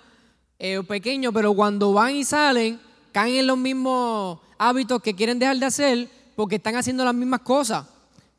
eh, 0.58 0.82
pequeño, 0.84 1.32
pero 1.32 1.53
cuando 1.53 1.93
van 1.93 2.15
y 2.15 2.23
salen, 2.23 2.79
caen 3.12 3.36
en 3.36 3.47
los 3.47 3.58
mismos 3.58 4.39
hábitos 4.58 5.01
que 5.01 5.13
quieren 5.13 5.38
dejar 5.38 5.58
de 5.58 5.65
hacer 5.65 6.10
porque 6.36 6.56
están 6.56 6.75
haciendo 6.75 7.06
las 7.06 7.13
mismas 7.13 7.41
cosas. 7.41 7.86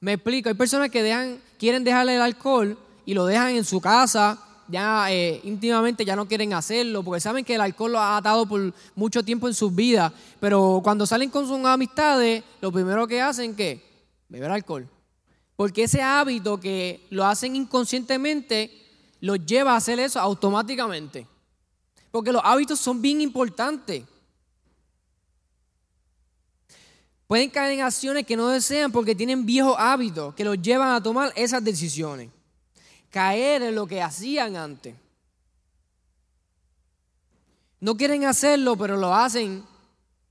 Me 0.01 0.15
explico, 0.15 0.49
hay 0.49 0.55
personas 0.55 0.91
que 0.91 1.39
quieren 1.59 1.85
dejar 1.85 2.09
el 2.09 2.21
alcohol 2.21 2.77
y 3.05 3.15
lo 3.15 3.27
dejan 3.27 3.51
en 3.51 3.65
su 3.65 3.81
casa, 3.81 4.39
ya 4.69 5.13
eh, 5.13 5.41
íntimamente 5.45 6.05
ya 6.05 6.17
no 6.17 6.27
quieren 6.27 6.53
hacerlo, 6.55 7.03
porque 7.03 7.21
saben 7.21 7.45
que 7.45 7.55
el 7.55 7.61
alcohol 7.61 7.93
lo 7.93 7.99
ha 7.99 8.17
atado 8.17 8.47
por 8.47 8.73
mucho 8.95 9.23
tiempo 9.23 9.49
en 9.49 9.55
sus 9.55 9.75
vidas, 9.75 10.13
pero 10.41 10.81
cuando 10.83 11.07
salen 11.07 11.31
con 11.31 11.47
sus 11.47 11.65
amistades, 11.65 12.43
lo 12.61 12.73
primero 12.73 13.07
que 13.07 13.21
hacen 13.21 13.55
es 13.59 13.81
beber 14.29 14.51
alcohol. 14.51 14.89
Porque 15.57 15.85
ese 15.85 16.03
hábito 16.03 16.59
que 16.59 17.07
lo 17.11 17.25
hacen 17.25 17.55
inconscientemente 17.55 18.71
los 19.21 19.45
lleva 19.47 19.73
a 19.73 19.77
hacer 19.77 19.99
eso 20.01 20.19
automáticamente. 20.19 21.27
Porque 22.11 22.33
los 22.33 22.43
hábitos 22.45 22.81
son 22.81 23.01
bien 23.01 23.21
importantes. 23.21 24.05
Pueden 27.27 27.51
caer 27.51 27.73
en 27.73 27.81
acciones 27.81 28.27
que 28.27 28.37
no 28.37 28.49
desean 28.49 28.93
porque 28.93 29.15
tienen 29.15 29.47
viejos 29.47 29.77
hábitos 29.79 30.35
que 30.35 30.45
los 30.45 30.61
llevan 30.61 30.91
a 30.93 31.03
tomar 31.03 31.33
esas 31.37 31.65
decisiones. 31.65 32.31
Caer 33.15 33.63
en 33.63 33.77
lo 33.77 33.87
que 33.87 34.03
hacían 34.03 34.57
antes. 34.57 34.97
No 37.79 37.97
quieren 37.97 38.25
hacerlo, 38.25 38.77
pero 38.77 38.97
lo 38.97 39.15
hacen 39.15 39.65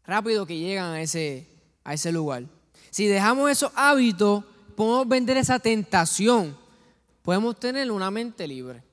rápido 0.06 0.46
que 0.46 0.60
llegan 0.60 0.92
a 0.92 1.02
ese, 1.02 1.48
a 1.86 1.94
ese 1.94 2.12
lugar. 2.12 2.44
Si 2.90 3.08
dejamos 3.08 3.50
esos 3.50 3.72
hábitos, 3.76 4.44
podemos 4.76 5.08
vender 5.08 5.38
esa 5.38 5.60
tentación, 5.60 6.58
podemos 7.22 7.58
tener 7.58 7.90
una 7.90 8.12
mente 8.12 8.46
libre. 8.46 8.84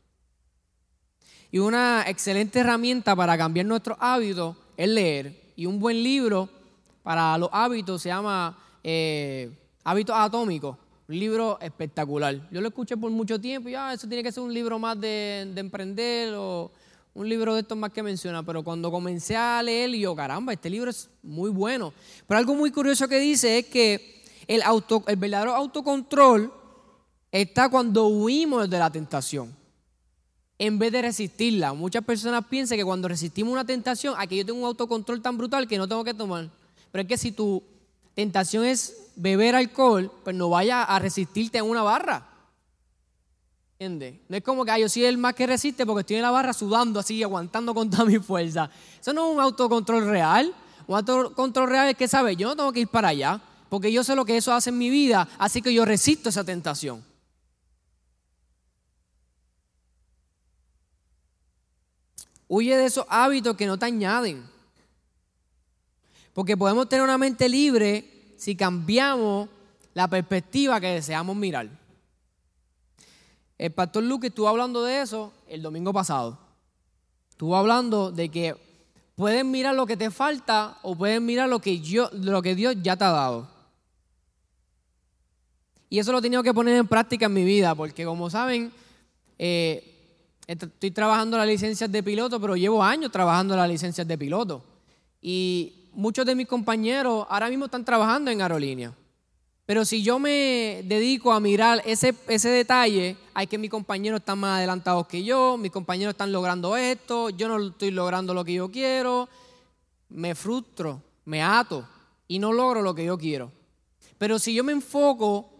Y 1.51 1.59
una 1.59 2.05
excelente 2.07 2.61
herramienta 2.61 3.17
para 3.17 3.37
cambiar 3.37 3.67
nuestros 3.67 3.99
hábitos 4.01 4.57
es 4.77 4.89
leer. 4.89 5.53
Y 5.57 5.67
un 5.67 5.81
buen 5.81 6.01
libro 6.01 6.49
para 7.03 7.37
los 7.39 7.51
hábitos 7.53 8.03
se 8.03 8.11
llama 8.11 8.57
eh, 8.85 9.51
Hábitos 9.83 10.15
Atómicos. 10.17 10.77
Un 11.11 11.19
libro 11.19 11.59
espectacular. 11.61 12.41
Yo 12.53 12.61
lo 12.61 12.69
escuché 12.69 12.97
por 12.97 13.11
mucho 13.11 13.41
tiempo 13.41 13.69
y 13.69 13.75
ah, 13.75 13.93
eso 13.93 14.07
tiene 14.07 14.23
que 14.23 14.31
ser 14.31 14.45
un 14.45 14.55
libro 14.55 14.79
más 14.79 15.01
de, 15.01 15.41
emprender 15.57 16.35
o, 16.37 16.71
un 17.15 17.29
libro 17.29 17.53
de 17.57 17.63
estos 17.63 17.77
más 17.77 17.91
que 17.91 18.01
menciona, 18.01 18.45
pero 18.45 18.63
cuando 18.63 18.93
comencé 18.93 19.35
a 19.35 19.61
leer, 19.61 19.91
yo, 19.91 20.15
caramba, 20.15 20.53
este 20.53 20.71
libro 20.71 20.89
es 20.89 21.11
muy 21.25 21.51
bueno. 21.51 21.93
Pero 22.29 22.39
algo 22.39 22.55
muy 22.55 22.71
curioso 22.71 23.09
que 23.09 23.19
dice 23.19 23.59
es 23.59 23.67
que 23.67 24.23
el, 24.47 24.63
auto, 24.63 25.03
el 25.09 25.17
verdadero 25.17 25.57
autocontrol 25.57 26.53
está 27.33 27.69
cuando 27.69 28.07
huimos 28.07 28.71
de 28.71 28.79
la 28.79 28.89
tentación, 28.93 29.53
en 30.61 30.79
vez 30.79 30.93
de 30.93 31.03
resistirla. 31.03 31.73
Muchas 31.73 32.05
personas 32.05 32.45
piensan 32.49 32.79
que 32.79 32.85
cuando 32.85 33.09
resistimos 33.09 33.53
una 33.53 33.65
tentación, 33.65 34.15
aquí 34.17 34.37
yo 34.37 34.47
tengo 34.47 34.61
un 34.61 34.67
autocontrol 34.67 35.21
tan 35.21 35.37
brutal 35.37 35.67
que 35.67 35.77
no 35.77 35.89
tengo 35.89 36.05
que 36.05 36.15
tomar. 36.15 36.49
Pero 36.93 37.03
es 37.03 37.09
que 37.09 37.19
si 37.19 37.33
tu 37.33 37.65
tentación 38.15 38.65
es 38.65 39.10
beber 39.21 39.55
alcohol, 39.55 40.11
pues 40.25 40.35
no 40.35 40.49
vaya 40.49 40.83
a 40.83 40.99
resistirte 40.99 41.59
en 41.59 41.67
una 41.67 41.83
barra. 41.83 42.27
No 43.79 44.37
es 44.37 44.43
como 44.43 44.65
que 44.65 44.79
yo 44.79 44.89
soy 44.89 45.05
el 45.05 45.17
más 45.17 45.35
que 45.35 45.47
resiste 45.47 45.87
porque 45.87 46.01
estoy 46.01 46.17
en 46.17 46.23
la 46.23 46.31
barra 46.31 46.53
sudando 46.53 47.01
así, 47.01 47.23
aguantando 47.23 47.75
con 47.75 47.89
toda 47.89 48.05
mi 48.05 48.19
fuerza. 48.19 48.71
Eso 49.01 49.13
no 49.13 49.27
es 49.27 49.35
un 49.35 49.41
autocontrol 49.41 50.07
real. 50.07 50.55
Un 50.87 50.97
autocontrol 50.97 51.69
real 51.69 51.89
es 51.89 51.97
que, 51.97 52.09
¿sabes? 52.09 52.37
Yo 52.37 52.49
no 52.49 52.57
tengo 52.57 52.73
que 52.73 52.81
ir 52.81 52.89
para 52.89 53.09
allá 53.09 53.41
porque 53.69 53.93
yo 53.93 54.03
sé 54.03 54.17
lo 54.17 54.25
que 54.25 54.37
eso 54.37 54.53
hace 54.53 54.71
en 54.71 54.79
mi 54.79 54.91
vida, 54.91 55.29
así 55.39 55.63
que 55.63 55.73
yo 55.73 55.85
resisto 55.85 56.29
esa 56.29 56.45
tentación. 56.45 57.05
Huye 62.49 62.77
de 62.77 62.87
esos 62.87 63.07
hábitos 63.09 63.57
que 63.57 63.67
no 63.67 63.79
te 63.79 63.87
añaden. 63.87 64.45
Porque 66.35 66.57
podemos 66.57 66.89
tener 66.89 67.05
una 67.05 67.17
mente 67.17 67.49
libre 67.49 68.10
si 68.41 68.57
cambiamos 68.57 69.51
la 69.93 70.09
perspectiva 70.09 70.81
que 70.81 70.87
deseamos 70.87 71.37
mirar. 71.37 71.69
El 73.59 73.71
pastor 73.73 74.03
Luke 74.03 74.29
estuvo 74.29 74.49
hablando 74.49 74.83
de 74.83 75.03
eso 75.03 75.31
el 75.47 75.61
domingo 75.61 75.93
pasado. 75.93 76.39
Estuvo 77.29 77.55
hablando 77.55 78.11
de 78.11 78.31
que 78.31 78.57
puedes 79.15 79.45
mirar 79.45 79.75
lo 79.75 79.85
que 79.85 79.99
te 79.99 80.11
falta 80.11 80.79
o 80.81 80.97
puedes 80.97 81.21
mirar 81.21 81.51
lo 81.51 81.59
que, 81.59 81.81
yo, 81.81 82.09
lo 82.15 82.41
que 82.41 82.55
Dios 82.55 82.77
ya 82.81 82.97
te 82.97 83.05
ha 83.05 83.11
dado. 83.11 83.47
Y 85.91 85.99
eso 85.99 86.11
lo 86.11 86.21
he 86.21 86.23
tenido 86.23 86.43
que 86.43 86.55
poner 86.55 86.77
en 86.77 86.89
práctica 86.89 87.27
en 87.27 87.35
mi 87.35 87.45
vida, 87.45 87.75
porque 87.75 88.07
como 88.07 88.31
saben, 88.31 88.73
eh, 89.39 90.17
estoy 90.47 90.93
trabajando 90.93 91.37
las 91.37 91.47
licencias 91.47 91.93
de 91.93 92.03
piloto, 92.03 92.41
pero 92.41 92.57
llevo 92.57 92.83
años 92.83 93.13
trabajando 93.13 93.55
las 93.55 93.69
licencias 93.69 94.09
de 94.09 94.17
piloto. 94.17 94.65
Y 95.21 95.80
muchos 95.93 96.27
de 96.27 96.35
mis 96.35 96.47
compañeros 96.47 97.27
ahora 97.29 97.49
mismo 97.49 97.67
están 97.67 97.85
trabajando 97.85 98.31
en 98.31 98.43
aerolínea. 98.43 98.95
Pero 99.67 99.85
si 99.85 100.03
yo 100.03 100.19
me 100.19 100.83
dedico 100.85 101.33
a 101.33 101.39
mirar 101.39 101.81
ese, 101.85 102.15
ese 102.27 102.49
detalle, 102.49 103.17
hay 103.35 103.47
que 103.47 103.57
mis 103.57 103.71
compañeros 103.71 104.19
están 104.19 104.41
más 104.41 104.59
adelantados 104.59 105.07
que 105.07 105.23
yo, 105.23 105.57
mis 105.57 105.71
compañeros 105.71 106.15
están 106.15 106.33
logrando 106.33 106.77
esto, 106.77 107.31
yo 107.31 107.47
no 107.47 107.69
estoy 107.69 107.93
logrando 107.93 108.35
lo 108.35 108.45
que 108.45 108.55
yo 108.55 108.69
quiero, 108.71 109.29
me 110.09 110.35
frustro, 110.35 111.01
me 111.25 111.41
ato 111.41 111.87
y 112.27 112.41
no 112.41 112.53
logro 112.53 112.83
lo 112.83 112.95
que 112.97 113.05
yo 113.05 113.17
quiero. 113.17 113.53
Pero 114.19 114.41
si 114.41 114.55
yo 114.55 114.65
me 114.65 114.73
enfoco 114.73 115.53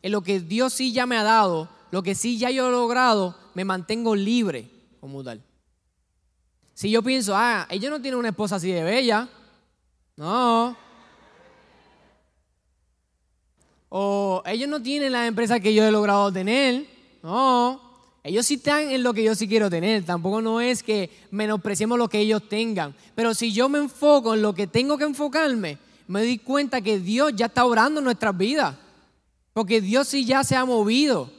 en 0.00 0.12
lo 0.12 0.22
que 0.22 0.40
Dios 0.40 0.72
sí 0.72 0.92
ya 0.92 1.04
me 1.04 1.18
ha 1.18 1.22
dado, 1.22 1.68
lo 1.90 2.02
que 2.02 2.14
sí 2.14 2.38
ya 2.38 2.50
yo 2.50 2.68
he 2.68 2.70
logrado, 2.70 3.36
me 3.54 3.64
mantengo 3.64 4.14
libre 4.16 4.70
como 5.00 5.22
tal. 5.22 5.42
Si 6.72 6.90
yo 6.90 7.02
pienso, 7.02 7.36
ah, 7.36 7.66
ella 7.68 7.90
no 7.90 8.00
tiene 8.00 8.16
una 8.16 8.30
esposa 8.30 8.56
así 8.56 8.70
de 8.70 8.82
bella, 8.82 9.28
no, 10.20 10.76
o 13.88 14.42
ellos 14.44 14.68
no 14.68 14.82
tienen 14.82 15.12
la 15.12 15.26
empresa 15.26 15.58
que 15.60 15.72
yo 15.72 15.82
he 15.82 15.90
logrado 15.90 16.30
tener. 16.30 16.86
No, 17.22 17.80
ellos 18.22 18.44
sí 18.44 18.54
están 18.54 18.90
en 18.90 19.02
lo 19.02 19.14
que 19.14 19.24
yo 19.24 19.34
sí 19.34 19.48
quiero 19.48 19.70
tener. 19.70 20.04
Tampoco 20.04 20.42
no 20.42 20.60
es 20.60 20.82
que 20.82 21.10
menospreciemos 21.30 21.98
lo 21.98 22.08
que 22.08 22.18
ellos 22.18 22.46
tengan. 22.50 22.94
Pero 23.14 23.32
si 23.32 23.50
yo 23.50 23.70
me 23.70 23.78
enfoco 23.78 24.34
en 24.34 24.42
lo 24.42 24.54
que 24.54 24.66
tengo 24.66 24.98
que 24.98 25.04
enfocarme, 25.04 25.78
me 26.06 26.20
doy 26.20 26.36
cuenta 26.36 26.82
que 26.82 26.98
Dios 26.98 27.32
ya 27.34 27.46
está 27.46 27.64
obrando 27.64 28.00
en 28.00 28.04
nuestras 28.04 28.36
vidas. 28.36 28.76
Porque 29.54 29.80
Dios 29.80 30.06
sí 30.06 30.26
ya 30.26 30.44
se 30.44 30.54
ha 30.54 30.66
movido. 30.66 31.32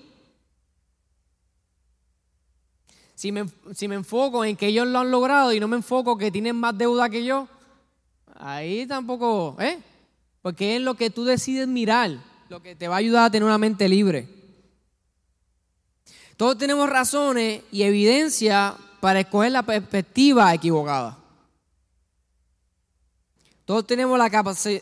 Si 3.14 3.32
me, 3.32 3.46
si 3.76 3.88
me 3.88 3.94
enfoco 3.94 4.44
en 4.44 4.58
que 4.58 4.68
ellos 4.68 4.88
lo 4.88 4.98
han 4.98 5.12
logrado 5.12 5.54
y 5.54 5.60
no 5.60 5.68
me 5.68 5.78
enfoco 5.78 6.18
que 6.18 6.32
tienen 6.32 6.56
más 6.56 6.76
deuda 6.76 7.10
que 7.10 7.24
yo, 7.24 7.48
ahí 8.42 8.86
tampoco, 8.88 9.56
¿eh? 9.60 9.80
Porque 10.42 10.76
es 10.76 10.82
lo 10.82 10.96
que 10.96 11.10
tú 11.10 11.24
decides 11.24 11.68
mirar 11.68 12.18
lo 12.50 12.62
que 12.62 12.76
te 12.76 12.90
va 12.90 12.96
a 12.96 12.98
ayudar 12.98 13.26
a 13.26 13.32
tener 13.32 13.46
una 13.46 13.58
mente 13.58 13.88
libre. 13.88 14.28
Todos 16.36 16.58
tenemos 16.58 16.90
razones 16.90 17.64
y 17.72 17.84
evidencia 17.84 18.76
para 19.00 19.22
escoger 19.22 19.54
la 19.54 19.64
perspectiva 19.64 20.54
equivocada. 20.54 21.18
Todos 23.64 23.88
tenemos 23.88 24.18
la, 24.20 24.30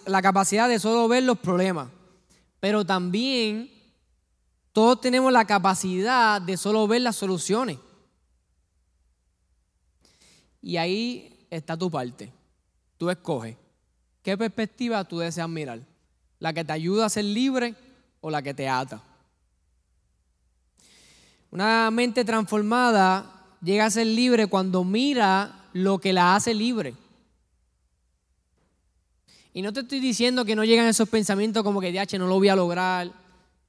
la 0.08 0.22
capacidad 0.22 0.68
de 0.68 0.80
solo 0.80 1.08
ver 1.08 1.24
los 1.24 1.38
problemas, 1.38 1.90
pero 2.60 2.84
también 2.84 3.70
todos 4.74 5.00
tenemos 5.00 5.32
la 5.32 5.46
capacidad 5.46 6.42
de 6.42 6.58
solo 6.58 6.88
ver 6.88 7.02
las 7.02 7.18
soluciones. 7.18 7.78
Y 10.62 10.78
ahí 10.78 11.46
está 11.52 11.78
tu 11.78 11.92
parte. 11.92 12.39
Tú 13.00 13.10
escoges 13.10 13.56
qué 14.22 14.38
perspectiva 14.38 15.06
tú 15.06 15.20
deseas 15.20 15.48
mirar 15.48 15.80
la 16.38 16.54
que 16.54 16.66
te 16.66 16.74
ayuda 16.74 17.06
a 17.06 17.10
ser 17.10 17.24
libre 17.24 17.74
o 18.20 18.30
la 18.30 18.42
que 18.42 18.54
te 18.54 18.68
ata. 18.68 19.02
Una 21.50 21.90
mente 21.92 22.26
transformada 22.26 23.56
llega 23.62 23.86
a 23.86 23.90
ser 23.90 24.06
libre 24.06 24.48
cuando 24.48 24.84
mira 24.84 25.70
lo 25.72 26.00
que 26.00 26.12
la 26.12 26.36
hace 26.36 26.54
libre. 26.54 26.94
Y 29.54 29.62
no 29.62 29.72
te 29.72 29.80
estoy 29.80 30.02
diciendo 30.02 30.44
que 30.44 30.58
no 30.58 30.66
llegan 30.66 30.86
esos 30.86 31.08
pensamientos 31.08 31.64
como 31.64 31.80
que, 31.80 31.94
DH, 31.94 32.20
no 32.20 32.28
lo 32.28 32.36
voy 32.36 32.50
a 32.50 32.56
lograr, 32.58 33.12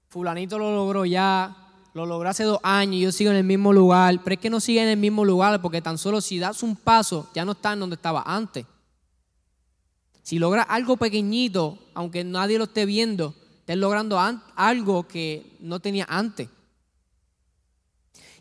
fulanito 0.08 0.58
lo 0.58 0.74
logró 0.74 1.04
ya, 1.04 1.56
lo 1.94 2.04
logró 2.04 2.28
hace 2.28 2.42
dos 2.42 2.58
años 2.64 2.96
y 2.96 3.00
yo 3.02 3.12
sigo 3.12 3.30
en 3.30 3.36
el 3.36 3.44
mismo 3.44 3.72
lugar, 3.72 4.20
pero 4.24 4.34
es 4.34 4.40
que 4.40 4.50
no 4.50 4.58
sigue 4.58 4.82
en 4.82 4.88
el 4.88 4.98
mismo 4.98 5.24
lugar 5.24 5.62
porque 5.62 5.80
tan 5.80 5.98
solo 5.98 6.20
si 6.20 6.40
das 6.40 6.64
un 6.64 6.74
paso 6.74 7.30
ya 7.32 7.44
no 7.44 7.52
está 7.52 7.76
donde 7.76 7.94
estaba 7.94 8.24
antes. 8.26 8.66
Si 10.30 10.38
logras 10.38 10.66
algo 10.68 10.96
pequeñito, 10.96 11.76
aunque 11.92 12.22
nadie 12.22 12.56
lo 12.56 12.62
esté 12.62 12.86
viendo, 12.86 13.34
estás 13.58 13.76
logrando 13.76 14.16
algo 14.54 15.08
que 15.08 15.56
no 15.58 15.80
tenía 15.80 16.06
antes. 16.08 16.48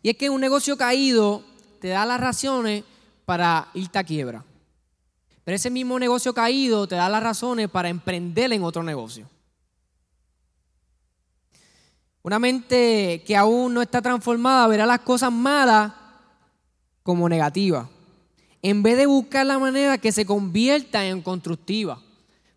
Y 0.04 0.12
es 0.12 0.16
que 0.16 0.30
un 0.30 0.40
negocio 0.40 0.78
caído 0.78 1.44
te 1.82 1.88
da 1.88 2.06
las 2.06 2.20
razones 2.20 2.84
para 3.26 3.70
irte 3.74 3.98
a 3.98 4.04
quiebra. 4.04 4.46
Pero 5.44 5.56
ese 5.56 5.72
mismo 5.72 5.98
negocio 5.98 6.32
caído 6.32 6.88
te 6.88 6.94
da 6.94 7.10
las 7.10 7.24
razones 7.24 7.72
para 7.72 7.90
emprender 7.90 8.54
en 8.54 8.62
otro 8.62 8.84
negocio. 8.84 9.28
Una 12.22 12.38
mente 12.38 13.24
que 13.26 13.36
aún 13.36 13.74
no 13.74 13.82
está 13.82 14.00
transformada 14.00 14.68
verá 14.68 14.86
las 14.86 15.00
cosas 15.00 15.32
malas 15.32 15.92
como 17.02 17.28
negativas 17.28 17.88
en 18.62 18.84
vez 18.84 18.98
de 18.98 19.06
buscar 19.06 19.46
la 19.46 19.60
manera 19.60 19.98
que 19.98 20.12
se 20.12 20.26
convierta 20.26 21.06
en 21.06 21.22
constructiva. 21.22 22.02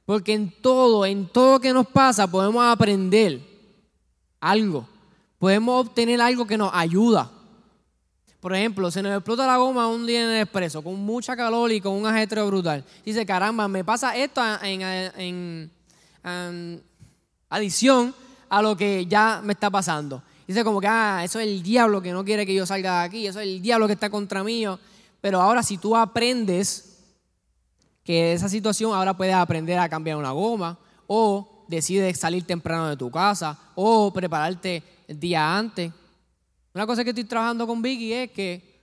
Porque 0.05 0.33
en 0.33 0.51
todo, 0.51 1.07
en 1.07 1.29
todo 1.29 1.61
que 1.61 1.73
nos 1.73 1.87
pasa, 1.87 2.27
podemos 2.27 2.65
aprender 2.65 3.41
algo. 4.41 4.89
Podemos 5.39 5.87
obtener 5.87 6.21
algo 6.21 6.47
que 6.47 6.59
nos 6.59 6.71
ayuda. 6.73 7.31
Por 8.41 8.55
ejemplo, 8.57 8.91
se 8.91 9.03
nos 9.03 9.17
explota 9.17 9.47
la 9.47 9.57
goma 9.57 9.87
un 9.87 10.05
día 10.05 10.25
en 10.25 10.31
el 10.31 10.43
expreso 10.43 10.83
con 10.83 10.97
mucha 10.97 11.37
calor 11.37 11.71
y 11.71 11.81
con 11.81 11.93
un 11.93 12.07
ajetreo 12.07 12.49
brutal. 12.49 12.85
Dice, 13.05 13.25
caramba, 13.25 13.69
me 13.69 13.85
pasa 13.85 14.17
esto 14.17 14.43
en, 14.63 15.71
adición 17.49 18.13
a 18.49 18.61
lo 18.61 18.77
que 18.77 19.07
ya 19.07 19.41
me 19.45 19.53
está 19.53 19.71
pasando. 19.71 20.21
Dice 20.45 20.65
como 20.65 20.81
que, 20.81 20.89
ah, 20.89 21.23
eso 21.25 21.39
es 21.39 21.47
el 21.47 21.63
diablo 21.63 22.03
que 22.03 22.11
no 22.11 22.25
quiere 22.25 22.45
que 22.45 22.53
yo 22.53 22.67
salga 22.67 23.01
de 23.01 23.05
aquí, 23.07 23.27
eso 23.29 23.39
es 23.39 23.47
el 23.47 23.63
diablo 23.63 23.87
que 23.87 23.93
está 23.93 24.11
contra 24.11 24.43
mí. 24.43 24.65
Pero 25.23 25.41
ahora 25.41 25.63
si 25.63 25.79
tú 25.79 25.97
aprendes 25.97 26.99
que 28.05 28.35
esa 28.35 28.49
situación 28.49 28.93
ahora 28.93 29.17
puedes 29.17 29.35
aprender 29.35 29.79
a 29.79 29.89
cambiar 29.89 30.17
una 30.19 30.33
goma 30.33 30.79
o 31.07 31.65
decides 31.69 32.19
salir 32.19 32.45
temprano 32.45 32.89
de 32.89 32.97
tu 32.97 33.11
casa 33.11 33.59
o 33.75 34.13
prepararte 34.13 34.83
el 35.07 35.19
día 35.19 35.57
antes. 35.57 35.93
Una 36.75 36.87
cosa 36.87 37.05
que 37.05 37.11
estoy 37.11 37.25
trabajando 37.25 37.67
con 37.67 37.81
Vicky 37.81 38.13
es 38.13 38.31
que... 38.33 38.83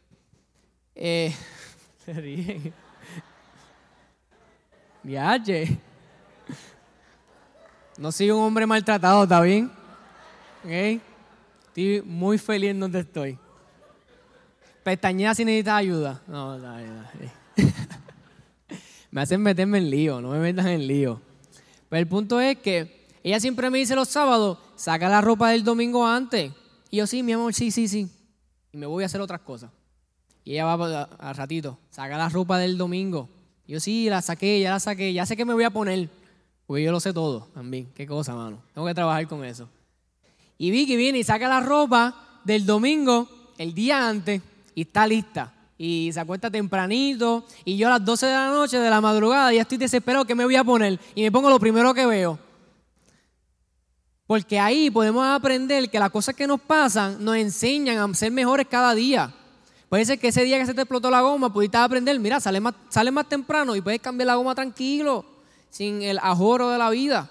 Eh, 0.96 1.36
se. 2.06 2.74
Viaje. 5.04 5.78
No 7.98 8.14
soy 8.14 8.32
un 8.32 8.42
hombre 8.42 8.66
maltratado, 8.66 9.24
¿está 9.24 9.42
bien? 9.42 9.70
Estoy 10.64 12.02
muy 12.06 12.38
feliz 12.38 12.72
en 12.72 12.80
donde 12.80 13.00
estoy. 13.02 13.38
Pestañea 14.90 15.36
si 15.36 15.46
necesitas 15.46 15.76
ayuda. 15.76 16.20
No, 16.26 16.58
no, 16.58 16.80
no. 16.80 17.04
me 19.12 19.22
hacen 19.22 19.40
meterme 19.40 19.78
en 19.78 19.92
lío, 19.92 20.20
no 20.20 20.32
me 20.32 20.40
metan 20.40 20.68
en 20.68 20.88
lío. 20.88 21.22
Pero 21.90 22.00
el 22.00 22.08
punto 22.08 22.42
es 22.42 22.58
que 22.58 23.06
ella 23.22 23.40
siempre 23.40 23.70
me 23.70 23.78
dice 23.78 23.94
los 23.94 24.10
sábados, 24.10 24.58
saca 24.76 25.08
la 25.08 25.22
ropa 25.22 25.52
del 25.52 25.64
domingo 25.64 26.08
antes. 26.08 26.52
Y 26.90 26.98
yo, 26.98 27.06
sí, 27.06 27.22
mi 27.22 27.34
amor, 27.34 27.54
sí, 27.54 27.70
sí, 27.70 27.88
sí. 27.88 28.10
Y 28.72 28.78
me 28.78 28.88
voy 28.88 29.04
a 29.04 29.06
hacer 29.06 29.22
otras 29.22 29.42
cosas. 29.42 29.70
Y 30.44 30.54
ella 30.54 30.66
va 30.66 31.04
al 31.04 31.36
ratito, 31.36 31.78
saca 31.92 32.18
la 32.18 32.28
ropa 32.28 32.58
del 32.58 32.76
domingo. 32.76 33.30
yo 33.68 33.80
sí, 33.80 34.10
la 34.10 34.24
saqué, 34.24 34.60
ya 34.60 34.72
la 34.72 34.80
saqué, 34.80 35.14
ya 35.14 35.28
sé 35.28 35.38
que 35.38 35.46
me 35.46 35.54
voy 35.54 35.66
a 35.66 35.70
poner. 35.70 36.10
Porque 36.66 36.82
yo 36.82 36.92
lo 36.92 37.00
sé 37.00 37.14
todo 37.14 37.48
también. 37.54 37.92
Qué 37.94 38.08
cosa, 38.08 38.34
mano. 38.34 38.64
Tengo 38.74 38.88
que 38.88 38.96
trabajar 38.96 39.28
con 39.28 39.46
eso. 39.46 39.70
Y 40.58 40.72
Vicky 40.72 40.96
viene 40.96 41.20
y 41.20 41.24
saca 41.24 41.48
la 41.48 41.60
ropa 41.60 42.42
del 42.44 42.66
domingo 42.66 43.30
el 43.60 43.76
día 43.76 44.10
antes 44.10 44.42
y 44.80 44.84
está 44.84 45.06
lista. 45.06 45.52
Y 45.78 46.10
se 46.14 46.22
acuesta 46.22 46.50
tempranito. 46.50 47.46
Y 47.66 47.76
yo 47.76 47.88
a 47.88 47.92
las 47.92 48.06
12 48.06 48.28
de 48.28 48.32
la 48.32 48.48
noche, 48.48 48.80
de 48.80 48.90
la 48.90 49.02
madrugada, 49.02 49.52
ya 49.52 49.64
estoy 49.64 49.78
desesperado 49.78 50.24
que 50.24 50.36
me 50.36 50.46
voy 50.46 50.56
a 50.56 50.64
poner. 50.64 50.98
Y 51.16 51.24
me 51.24 51.32
pongo 51.34 51.50
lo 51.50 51.60
primero 51.60 51.94
que 51.94 52.06
veo. 52.06 52.40
Porque 54.26 54.58
ahí 54.58 54.90
podemos 54.90 55.26
aprender 55.26 55.90
que 55.90 56.00
las 56.00 56.12
cosas 56.12 56.34
que 56.34 56.48
nos 56.48 56.62
pasan 56.62 57.22
nos 57.22 57.36
enseñan 57.36 57.98
a 57.98 58.14
ser 58.14 58.32
mejores 58.32 58.68
cada 58.70 58.96
día. 58.96 59.34
Puede 59.90 60.06
ser 60.06 60.18
que 60.18 60.30
ese 60.30 60.46
día 60.46 60.58
que 60.58 60.66
se 60.66 60.74
te 60.74 60.80
explotó 60.80 61.12
la 61.12 61.20
goma, 61.20 61.52
pudiste 61.52 61.76
aprender, 61.76 62.18
mira, 62.22 62.40
sale 62.40 62.62
más, 62.62 62.76
sale 62.88 63.12
más 63.12 63.28
temprano 63.28 63.76
y 63.76 63.82
puedes 63.82 64.00
cambiar 64.00 64.28
la 64.28 64.36
goma 64.36 64.56
tranquilo, 64.56 65.26
sin 65.70 66.04
el 66.04 66.20
ajoro 66.20 66.70
de 66.70 66.78
la 66.78 66.90
vida. 66.90 67.30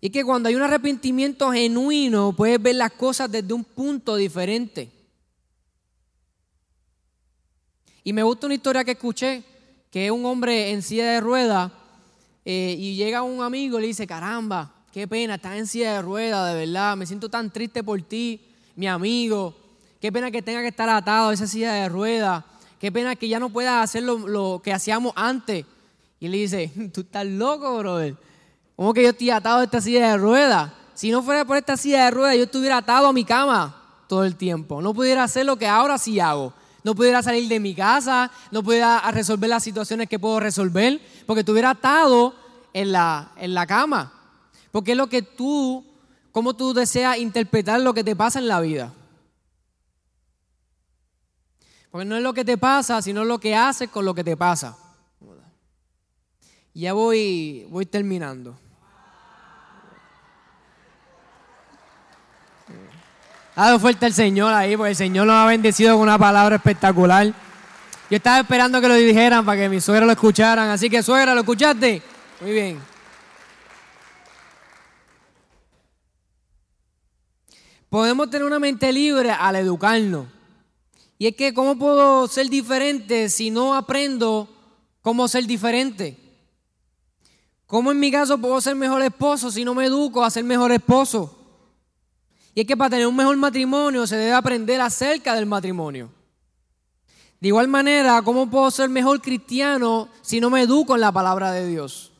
Y 0.00 0.10
que 0.10 0.24
cuando 0.24 0.48
hay 0.48 0.54
un 0.54 0.62
arrepentimiento 0.62 1.52
genuino, 1.52 2.32
puedes 2.32 2.60
ver 2.60 2.76
las 2.76 2.92
cosas 2.92 3.30
desde 3.30 3.52
un 3.52 3.64
punto 3.64 4.16
diferente. 4.16 4.90
Y 8.02 8.14
me 8.14 8.22
gusta 8.22 8.46
una 8.46 8.54
historia 8.54 8.82
que 8.82 8.92
escuché, 8.92 9.42
que 9.90 10.06
es 10.06 10.10
un 10.10 10.24
hombre 10.24 10.70
en 10.70 10.82
silla 10.82 11.10
de 11.10 11.20
ruedas, 11.20 11.70
eh, 12.46 12.74
y 12.78 12.96
llega 12.96 13.22
un 13.22 13.42
amigo 13.42 13.78
y 13.78 13.82
le 13.82 13.86
dice, 13.88 14.06
caramba, 14.06 14.72
qué 14.90 15.06
pena, 15.06 15.34
estás 15.34 15.58
en 15.58 15.66
silla 15.66 15.96
de 15.96 16.02
ruedas, 16.02 16.50
de 16.50 16.66
verdad, 16.66 16.96
me 16.96 17.04
siento 17.04 17.28
tan 17.28 17.50
triste 17.50 17.84
por 17.84 18.00
ti, 18.00 18.40
mi 18.76 18.88
amigo, 18.88 19.54
qué 20.00 20.10
pena 20.10 20.30
que 20.30 20.40
tenga 20.40 20.62
que 20.62 20.68
estar 20.68 20.88
atado 20.88 21.28
a 21.28 21.34
esa 21.34 21.46
silla 21.46 21.74
de 21.74 21.90
ruedas, 21.90 22.42
qué 22.78 22.90
pena 22.90 23.16
que 23.16 23.28
ya 23.28 23.38
no 23.38 23.50
pueda 23.50 23.82
hacer 23.82 24.02
lo, 24.04 24.62
que 24.64 24.72
hacíamos 24.72 25.12
antes. 25.14 25.66
Y 26.18 26.28
le 26.28 26.38
dice, 26.38 26.72
tú 26.94 27.02
estás 27.02 27.26
loco, 27.26 27.76
brother 27.76 28.16
¿Cómo 28.80 28.94
que 28.94 29.02
yo 29.02 29.10
estoy 29.10 29.28
atado 29.28 29.58
a 29.58 29.64
esta 29.64 29.78
silla 29.82 30.12
de 30.12 30.16
ruedas? 30.16 30.72
Si 30.94 31.10
no 31.10 31.22
fuera 31.22 31.44
por 31.44 31.58
esta 31.58 31.76
silla 31.76 32.06
de 32.06 32.12
ruedas, 32.12 32.36
yo 32.38 32.44
estuviera 32.44 32.78
atado 32.78 33.08
a 33.08 33.12
mi 33.12 33.26
cama 33.26 33.78
todo 34.08 34.24
el 34.24 34.36
tiempo. 34.36 34.80
No 34.80 34.94
pudiera 34.94 35.22
hacer 35.22 35.44
lo 35.44 35.56
que 35.56 35.66
ahora 35.66 35.98
sí 35.98 36.18
hago. 36.18 36.54
No 36.82 36.94
pudiera 36.94 37.22
salir 37.22 37.46
de 37.46 37.60
mi 37.60 37.74
casa, 37.74 38.30
no 38.50 38.62
pudiera 38.62 38.98
resolver 39.10 39.50
las 39.50 39.64
situaciones 39.64 40.08
que 40.08 40.18
puedo 40.18 40.40
resolver, 40.40 40.98
porque 41.26 41.40
estuviera 41.40 41.68
atado 41.68 42.34
en 42.72 42.92
la, 42.92 43.32
en 43.36 43.52
la 43.52 43.66
cama. 43.66 44.14
Porque 44.72 44.92
es 44.92 44.96
lo 44.96 45.08
que 45.08 45.20
tú, 45.20 45.84
cómo 46.32 46.54
tú 46.54 46.72
deseas 46.72 47.18
interpretar 47.18 47.82
lo 47.82 47.92
que 47.92 48.02
te 48.02 48.16
pasa 48.16 48.38
en 48.38 48.48
la 48.48 48.60
vida. 48.62 48.94
Porque 51.90 52.06
no 52.06 52.16
es 52.16 52.22
lo 52.22 52.32
que 52.32 52.46
te 52.46 52.56
pasa, 52.56 53.02
sino 53.02 53.26
lo 53.26 53.38
que 53.38 53.54
haces 53.54 53.90
con 53.90 54.06
lo 54.06 54.14
que 54.14 54.24
te 54.24 54.38
pasa. 54.38 54.78
Ya 56.72 56.94
voy, 56.94 57.66
voy 57.68 57.84
terminando. 57.84 58.56
Dado 63.60 63.78
fuerte 63.78 64.06
el 64.06 64.14
Señor 64.14 64.54
ahí, 64.54 64.74
porque 64.74 64.92
el 64.92 64.96
Señor 64.96 65.26
nos 65.26 65.36
ha 65.36 65.44
bendecido 65.44 65.92
con 65.92 66.04
una 66.04 66.18
palabra 66.18 66.56
espectacular. 66.56 67.26
Yo 67.26 68.16
estaba 68.16 68.40
esperando 68.40 68.80
que 68.80 68.88
lo 68.88 68.94
dijeran 68.94 69.44
para 69.44 69.60
que 69.60 69.68
mi 69.68 69.82
suegra 69.82 70.06
lo 70.06 70.12
escucharan. 70.12 70.70
Así 70.70 70.88
que, 70.88 71.02
suegra, 71.02 71.34
¿lo 71.34 71.40
escuchaste? 71.40 72.00
Muy 72.40 72.52
bien. 72.52 72.80
Podemos 77.90 78.30
tener 78.30 78.46
una 78.46 78.58
mente 78.58 78.90
libre 78.94 79.30
al 79.30 79.56
educarnos. 79.56 80.24
Y 81.18 81.26
es 81.26 81.36
que, 81.36 81.52
¿cómo 81.52 81.76
puedo 81.76 82.28
ser 82.28 82.48
diferente 82.48 83.28
si 83.28 83.50
no 83.50 83.74
aprendo 83.74 84.48
cómo 85.02 85.28
ser 85.28 85.44
diferente? 85.44 86.16
¿Cómo 87.66 87.92
en 87.92 88.00
mi 88.00 88.10
caso 88.10 88.38
puedo 88.38 88.58
ser 88.62 88.74
mejor 88.74 89.02
esposo 89.02 89.50
si 89.50 89.66
no 89.66 89.74
me 89.74 89.84
educo 89.84 90.24
a 90.24 90.30
ser 90.30 90.44
mejor 90.44 90.72
esposo? 90.72 91.39
Y 92.54 92.62
es 92.62 92.66
que 92.66 92.76
para 92.76 92.90
tener 92.90 93.06
un 93.06 93.16
mejor 93.16 93.36
matrimonio 93.36 94.06
se 94.06 94.16
debe 94.16 94.32
aprender 94.32 94.80
acerca 94.80 95.34
del 95.34 95.46
matrimonio. 95.46 96.10
De 97.40 97.48
igual 97.48 97.68
manera, 97.68 98.20
¿cómo 98.22 98.50
puedo 98.50 98.70
ser 98.70 98.88
mejor 98.88 99.20
cristiano 99.22 100.08
si 100.20 100.40
no 100.40 100.50
me 100.50 100.62
educo 100.62 100.94
en 100.94 101.00
la 101.00 101.12
palabra 101.12 101.52
de 101.52 101.66
Dios? 101.66 102.12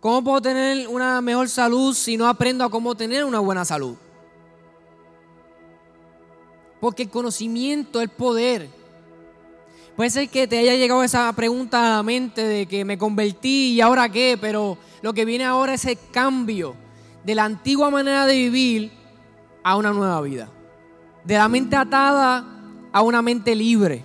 ¿Cómo 0.00 0.24
puedo 0.24 0.42
tener 0.42 0.88
una 0.88 1.20
mejor 1.20 1.48
salud 1.48 1.94
si 1.94 2.16
no 2.16 2.26
aprendo 2.26 2.64
a 2.64 2.70
cómo 2.70 2.94
tener 2.94 3.24
una 3.24 3.38
buena 3.38 3.64
salud? 3.64 3.94
Porque 6.80 7.04
el 7.04 7.10
conocimiento 7.10 8.00
es 8.00 8.10
poder. 8.10 8.68
Puede 9.96 10.10
ser 10.10 10.28
que 10.28 10.48
te 10.48 10.58
haya 10.58 10.74
llegado 10.74 11.04
esa 11.04 11.32
pregunta 11.32 11.86
a 11.86 11.96
la 11.96 12.02
mente 12.02 12.42
de 12.42 12.66
que 12.66 12.84
me 12.84 12.98
convertí 12.98 13.74
y 13.74 13.80
ahora 13.80 14.08
qué, 14.08 14.36
pero 14.40 14.76
lo 15.02 15.14
que 15.14 15.24
viene 15.24 15.44
ahora 15.44 15.74
es 15.74 15.84
el 15.84 15.98
cambio 16.10 16.74
de 17.24 17.34
la 17.34 17.44
antigua 17.44 17.90
manera 17.90 18.26
de 18.26 18.34
vivir 18.34 18.92
a 19.62 19.76
una 19.76 19.92
nueva 19.92 20.20
vida. 20.20 20.48
De 21.24 21.34
la 21.34 21.48
mente 21.48 21.74
atada 21.74 22.44
a 22.92 23.02
una 23.02 23.22
mente 23.22 23.54
libre. 23.54 24.04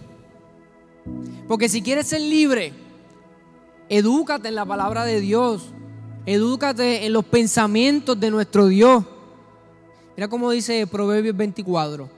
Porque 1.47 1.67
si 1.67 1.82
quieres 1.82 2.07
ser 2.07 2.22
libre, 2.22 2.74
edúcate 3.89 4.47
en 4.47 4.55
la 4.55 4.65
palabra 4.65 5.03
de 5.03 5.20
Dios. 5.20 5.74
Edúcate 6.26 7.05
en 7.05 7.13
los 7.13 7.26
pensamientos 7.26 8.20
de 8.20 8.32
nuestro 8.32 8.67
Dios. 8.67 9.03
Mira 10.15 10.28
cómo 10.28 10.51
dice 10.51 10.88
Proverbios 10.88 11.36
24. 11.36 12.09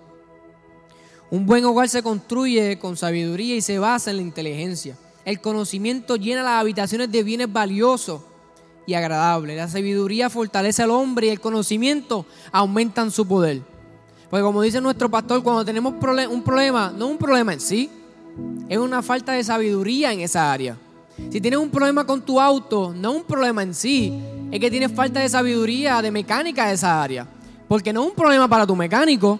Un 1.31 1.45
buen 1.45 1.63
hogar 1.65 1.87
se 1.87 2.03
construye 2.03 2.77
con 2.77 2.97
sabiduría 2.97 3.55
y 3.55 3.61
se 3.61 3.79
basa 3.79 4.11
en 4.11 4.17
la 4.17 4.23
inteligencia. 4.23 4.97
El 5.23 5.39
conocimiento 5.39 6.15
llena 6.15 6.43
las 6.43 6.59
habitaciones 6.59 7.11
de 7.11 7.23
bienes 7.23 7.51
valiosos 7.51 8.21
y 8.85 8.93
agradable. 8.93 9.55
La 9.55 9.67
sabiduría 9.67 10.29
fortalece 10.29 10.83
al 10.83 10.91
hombre 10.91 11.27
y 11.27 11.29
el 11.29 11.39
conocimiento 11.39 12.25
aumentan 12.51 13.11
su 13.11 13.27
poder. 13.27 13.61
Porque 14.29 14.43
como 14.43 14.61
dice 14.61 14.79
nuestro 14.79 15.09
pastor, 15.09 15.43
cuando 15.43 15.65
tenemos 15.65 15.93
un 15.93 16.43
problema, 16.43 16.93
no 16.97 17.05
es 17.05 17.11
un 17.11 17.17
problema 17.17 17.53
en 17.53 17.59
sí, 17.59 17.89
es 18.69 18.77
una 18.77 19.01
falta 19.01 19.33
de 19.33 19.43
sabiduría 19.43 20.13
en 20.13 20.21
esa 20.21 20.51
área. 20.51 20.77
Si 21.29 21.41
tienes 21.41 21.59
un 21.59 21.69
problema 21.69 22.05
con 22.05 22.21
tu 22.21 22.39
auto, 22.39 22.93
no 22.95 23.11
es 23.11 23.17
un 23.17 23.23
problema 23.23 23.61
en 23.61 23.73
sí, 23.73 24.17
es 24.49 24.59
que 24.59 24.71
tienes 24.71 24.91
falta 24.91 25.19
de 25.19 25.29
sabiduría, 25.29 26.01
de 26.01 26.11
mecánica 26.11 26.67
de 26.67 26.73
esa 26.75 27.03
área. 27.03 27.27
Porque 27.67 27.93
no 27.93 28.03
es 28.03 28.09
un 28.09 28.15
problema 28.15 28.47
para 28.47 28.65
tu 28.65 28.75
mecánico. 28.75 29.39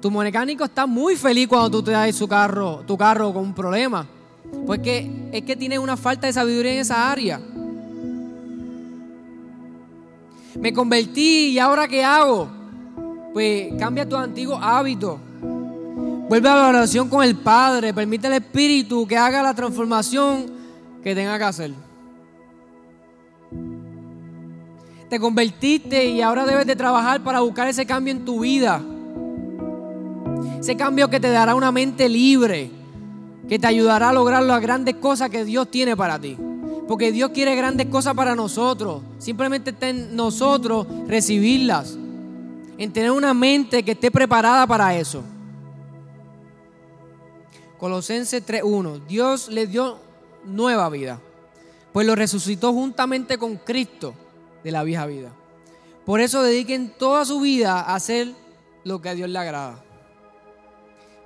Tu 0.00 0.10
mecánico 0.10 0.64
está 0.64 0.86
muy 0.86 1.16
feliz 1.16 1.46
cuando 1.46 1.70
tú 1.70 1.82
te 1.82 1.92
das 1.92 2.14
su 2.14 2.26
carro, 2.26 2.82
tu 2.86 2.96
carro 2.96 3.32
con 3.32 3.42
un 3.42 3.54
problema. 3.54 4.06
Porque 4.66 5.28
es 5.32 5.42
que 5.42 5.56
tienes 5.56 5.78
una 5.78 5.96
falta 5.96 6.26
de 6.26 6.32
sabiduría 6.32 6.72
en 6.72 6.78
esa 6.80 7.10
área 7.10 7.40
me 10.58 10.72
convertí 10.72 11.48
y 11.48 11.58
ahora 11.58 11.88
qué 11.88 12.04
hago? 12.04 12.48
Pues 13.32 13.72
cambia 13.78 14.08
tu 14.08 14.16
antiguo 14.16 14.56
hábito. 14.56 15.18
Vuelve 16.28 16.48
a 16.48 16.56
la 16.56 16.68
oración 16.68 17.08
con 17.08 17.22
el 17.24 17.36
Padre. 17.36 17.92
Permite 17.92 18.26
al 18.26 18.34
Espíritu 18.34 19.06
que 19.06 19.16
haga 19.16 19.42
la 19.42 19.54
transformación 19.54 20.46
que 21.02 21.14
tenga 21.14 21.36
que 21.36 21.44
hacer. 21.44 21.72
Te 25.08 25.20
convertiste 25.20 26.06
y 26.06 26.22
ahora 26.22 26.46
debes 26.46 26.66
de 26.66 26.76
trabajar 26.76 27.22
para 27.22 27.40
buscar 27.40 27.68
ese 27.68 27.84
cambio 27.84 28.12
en 28.12 28.24
tu 28.24 28.40
vida. 28.40 28.82
Ese 30.58 30.76
cambio 30.76 31.10
que 31.10 31.20
te 31.20 31.30
dará 31.30 31.54
una 31.54 31.70
mente 31.70 32.08
libre, 32.08 32.70
que 33.48 33.58
te 33.58 33.66
ayudará 33.66 34.08
a 34.08 34.12
lograr 34.12 34.42
las 34.42 34.62
grandes 34.62 34.94
cosas 34.94 35.28
que 35.28 35.44
Dios 35.44 35.70
tiene 35.70 35.94
para 35.96 36.18
ti. 36.18 36.38
Porque 36.86 37.12
Dios 37.12 37.30
quiere 37.30 37.54
grandes 37.54 37.86
cosas 37.86 38.14
para 38.14 38.34
nosotros. 38.34 39.02
Simplemente 39.18 39.70
está 39.70 39.88
en 39.88 40.14
nosotros 40.14 40.86
recibirlas. 41.06 41.96
En 42.76 42.92
tener 42.92 43.10
una 43.10 43.32
mente 43.32 43.82
que 43.82 43.92
esté 43.92 44.10
preparada 44.10 44.66
para 44.66 44.96
eso. 44.96 45.22
Colosenses 47.78 48.44
3.1. 48.46 49.06
Dios 49.06 49.48
le 49.48 49.66
dio 49.66 49.98
nueva 50.44 50.88
vida. 50.90 51.20
Pues 51.92 52.06
lo 52.06 52.14
resucitó 52.14 52.72
juntamente 52.72 53.38
con 53.38 53.56
Cristo 53.56 54.14
de 54.62 54.72
la 54.72 54.82
vieja 54.82 55.06
vida. 55.06 55.32
Por 56.04 56.20
eso 56.20 56.42
dediquen 56.42 56.92
toda 56.98 57.24
su 57.24 57.40
vida 57.40 57.80
a 57.80 57.94
hacer 57.94 58.32
lo 58.84 59.00
que 59.00 59.10
a 59.10 59.14
Dios 59.14 59.28
le 59.30 59.38
agrada. 59.38 59.83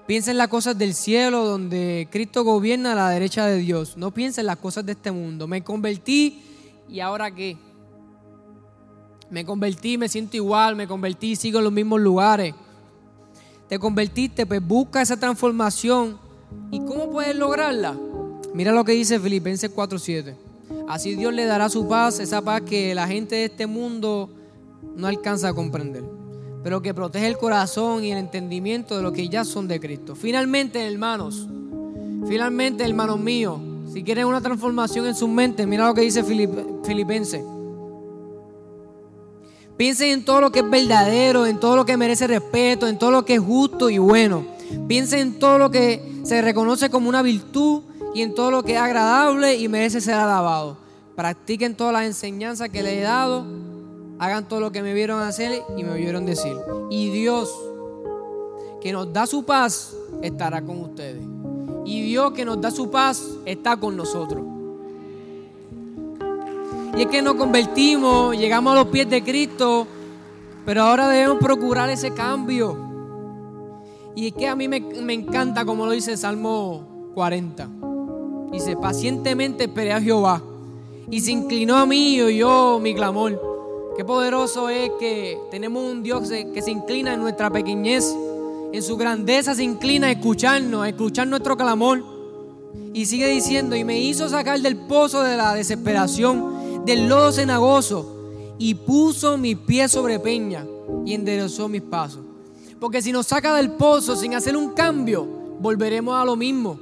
Piensa 0.09 0.31
en 0.31 0.39
las 0.39 0.49
cosas 0.49 0.79
del 0.79 0.95
cielo 0.95 1.45
donde 1.45 2.09
Cristo 2.11 2.43
gobierna 2.43 2.93
a 2.93 2.95
la 2.95 3.11
derecha 3.11 3.45
de 3.45 3.59
Dios. 3.59 3.99
No 3.99 4.11
piensa 4.11 4.41
en 4.41 4.47
las 4.47 4.57
cosas 4.57 4.87
de 4.87 4.93
este 4.93 5.13
mundo. 5.13 5.47
Me 5.47 5.63
convertí 5.63 6.41
y 6.89 7.01
ahora 7.01 7.31
qué. 7.31 7.59
Me 9.29 9.45
convertí, 9.45 9.99
me 9.99 10.09
siento 10.09 10.39
igual, 10.39 10.77
me 10.77 10.89
convertí, 10.89 11.37
sigo 11.37 11.59
en 11.59 11.65
los 11.65 11.73
mismos 11.75 12.01
lugares. 12.01 12.55
Te 13.69 13.79
convertiste, 13.79 14.47
pues 14.47 14.67
busca 14.67 15.03
esa 15.03 15.21
transformación. 15.21 16.19
¿Y 16.71 16.81
cómo 16.87 17.11
puedes 17.11 17.37
lograrla? 17.37 17.95
Mira 18.55 18.73
lo 18.73 18.87
que 18.87 18.93
dice 18.93 19.21
Filipenses 19.21 19.71
4:7. 19.71 20.35
Así 20.89 21.17
Dios 21.17 21.35
le 21.35 21.45
dará 21.45 21.69
su 21.69 21.87
paz, 21.87 22.19
esa 22.19 22.41
paz 22.41 22.63
que 22.63 22.95
la 22.95 23.07
gente 23.07 23.35
de 23.35 23.45
este 23.45 23.67
mundo 23.67 24.31
no 24.97 25.07
alcanza 25.07 25.51
a 25.51 25.53
comprender. 25.53 26.18
Pero 26.63 26.83
que 26.83 26.95
protege 26.95 27.27
el 27.27 27.39
corazón 27.39 28.05
y 28.05 28.13
el 28.13 28.19
entendimiento 28.19 28.97
de 28.97 29.03
lo 29.03 29.13
que 29.13 29.29
ya 29.29 29.45
son 29.45 29.69
de 29.69 29.81
Cristo. 29.81 30.15
Finalmente, 30.15 30.85
hermanos, 30.87 31.47
finalmente, 32.29 32.85
hermanos 32.85 33.21
míos, 33.21 33.61
si 33.93 34.03
quieren 34.03 34.27
una 34.27 34.41
transformación 34.41 35.07
en 35.07 35.15
su 35.15 35.29
mente, 35.29 35.67
mira 35.67 35.87
lo 35.87 35.95
que 35.95 36.03
dice 36.03 36.23
Filipenses. 36.23 37.43
Piensen 39.77 40.11
en 40.11 40.25
todo 40.25 40.41
lo 40.41 40.51
que 40.51 40.59
es 40.59 40.69
verdadero, 40.69 41.47
en 41.47 41.61
todo 41.61 41.77
lo 41.77 41.87
que 41.87 41.97
merece 41.97 42.27
respeto, 42.27 42.89
en 42.89 42.99
todo 42.99 43.13
lo 43.13 43.25
que 43.25 43.35
es 43.35 43.41
justo 43.41 43.89
y 43.89 43.99
bueno. 43.99 44.45
Piensen 44.89 45.21
en 45.21 45.39
todo 45.39 45.57
lo 45.57 45.71
que 45.71 46.03
se 46.25 46.43
reconoce 46.43 46.91
como 46.91 47.09
una 47.09 47.23
virtud 47.23 47.83
y 48.13 48.23
en 48.23 48.35
todo 48.35 48.51
lo 48.51 48.65
que 48.65 48.73
es 48.73 48.81
agradable 48.81 49.57
y 49.57 49.69
merece 49.69 50.01
ser 50.01 50.15
alabado. 50.15 50.77
Practiquen 51.15 51.77
todas 51.77 51.93
las 51.93 52.05
enseñanzas 52.05 52.69
que 52.69 52.83
les 52.83 52.95
he 52.95 53.01
dado. 53.03 53.47
Hagan 54.19 54.49
todo 54.49 54.61
lo 54.61 54.73
que 54.73 54.83
me 54.83 54.95
vieron 54.95 55.23
hacer 55.23 55.63
y 55.77 55.85
me 55.85 55.95
vieron 55.97 56.27
decir. 56.27 56.57
Y 56.91 57.11
Dios, 57.11 57.55
que 58.81 58.93
nos 58.93 59.13
da 59.13 59.27
su 59.27 59.45
paz, 59.45 59.95
estará 60.23 60.63
con 60.63 60.81
ustedes. 60.81 61.23
Y 61.85 62.03
Dios 62.03 62.33
que 62.33 62.45
nos 62.45 62.61
da 62.61 62.71
su 62.71 62.91
paz, 62.91 63.23
está 63.45 63.77
con 63.77 63.97
nosotros. 63.97 64.45
Y 66.97 67.03
es 67.03 67.07
que 67.07 67.23
nos 67.23 67.35
convertimos, 67.35 68.37
llegamos 68.37 68.73
a 68.73 68.77
los 68.77 68.87
pies 68.89 69.09
de 69.09 69.23
Cristo, 69.23 69.87
pero 70.67 70.83
ahora 70.83 71.09
debemos 71.09 71.39
procurar 71.39 71.89
ese 71.91 72.13
cambio. 72.13 72.77
Y 74.17 74.27
es 74.27 74.33
que 74.35 74.49
a 74.49 74.57
mí 74.57 74.67
me, 74.67 74.81
me 74.81 75.15
encanta, 75.15 75.65
como 75.65 75.87
lo 75.87 75.93
dice 75.93 76.13
el 76.13 76.19
Salmo 76.19 77.11
40. 77.15 77.69
Dice, 78.51 78.77
pacientemente 78.77 79.65
esperé 79.65 79.93
a 79.93 80.01
Jehová 80.01 80.43
y 81.11 81.21
se 81.21 81.31
inclinó 81.33 81.77
a 81.77 81.87
mí 81.87 82.17
y 82.17 82.23
oyó 82.23 82.79
mi 82.81 82.95
clamor. 82.95 83.48
Qué 83.99 84.05
poderoso 84.05 84.69
es 84.69 84.93
que 85.01 85.37
tenemos 85.51 85.83
un 85.83 86.05
Dios 86.05 86.29
que 86.31 86.63
se 86.63 86.71
inclina 86.71 87.15
en 87.15 87.21
nuestra 87.21 87.51
pequeñez, 87.51 88.15
en 88.73 88.81
su 88.81 88.97
grandeza 88.97 89.57
se 89.57 89.65
inclina 89.65 90.07
a 90.07 90.13
escucharnos, 90.13 90.85
a 90.85 90.89
escuchar 90.89 91.27
nuestro 91.27 91.57
clamor. 91.57 92.05
Y 92.95 93.07
sigue 93.07 93.27
diciendo, 93.27 93.75
y 93.75 93.83
me 93.83 93.99
hizo 93.99 94.29
sacar 94.29 94.61
del 94.61 94.77
pozo 94.77 95.25
de 95.25 95.37
la 95.37 95.53
desesperación, 95.53 96.85
del 96.85 97.09
lodo 97.09 97.33
cenagoso, 97.33 98.55
y 98.57 98.75
puso 98.75 99.37
mis 99.37 99.57
pies 99.57 99.91
sobre 99.91 100.21
peña 100.21 100.65
y 101.05 101.15
enderezó 101.15 101.69
mis 101.69 101.83
pasos. 101.83 102.21
Porque 102.79 103.03
si 103.03 103.11
nos 103.11 103.27
saca 103.27 103.57
del 103.57 103.73
pozo 103.73 104.15
sin 104.15 104.33
hacer 104.37 104.57
un 104.57 104.75
cambio, 104.75 105.27
volveremos 105.59 106.15
a 106.15 106.25
lo 106.25 106.37
mismo 106.37 106.79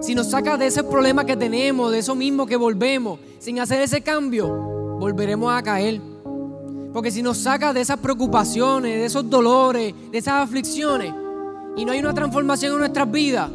si 0.00 0.14
nos 0.14 0.30
saca 0.30 0.56
de 0.56 0.68
ese 0.68 0.82
problema 0.82 1.26
que 1.26 1.36
tenemos, 1.36 1.92
de 1.92 1.98
eso 1.98 2.14
mismo 2.14 2.46
que 2.46 2.56
volvemos, 2.56 3.20
sin 3.38 3.60
hacer 3.60 3.82
ese 3.82 4.00
cambio, 4.00 4.48
volveremos 4.98 5.52
a 5.52 5.62
caer. 5.62 6.00
Porque 6.92 7.10
si 7.10 7.22
nos 7.22 7.38
saca 7.38 7.72
de 7.72 7.80
esas 7.80 7.98
preocupaciones, 7.98 8.96
de 8.96 9.04
esos 9.04 9.28
dolores, 9.28 9.94
de 10.10 10.18
esas 10.18 10.42
aflicciones, 10.42 11.12
y 11.76 11.84
no 11.84 11.92
hay 11.92 12.00
una 12.00 12.14
transformación 12.14 12.72
en 12.72 12.78
nuestras 12.78 13.10
vidas, 13.10 13.50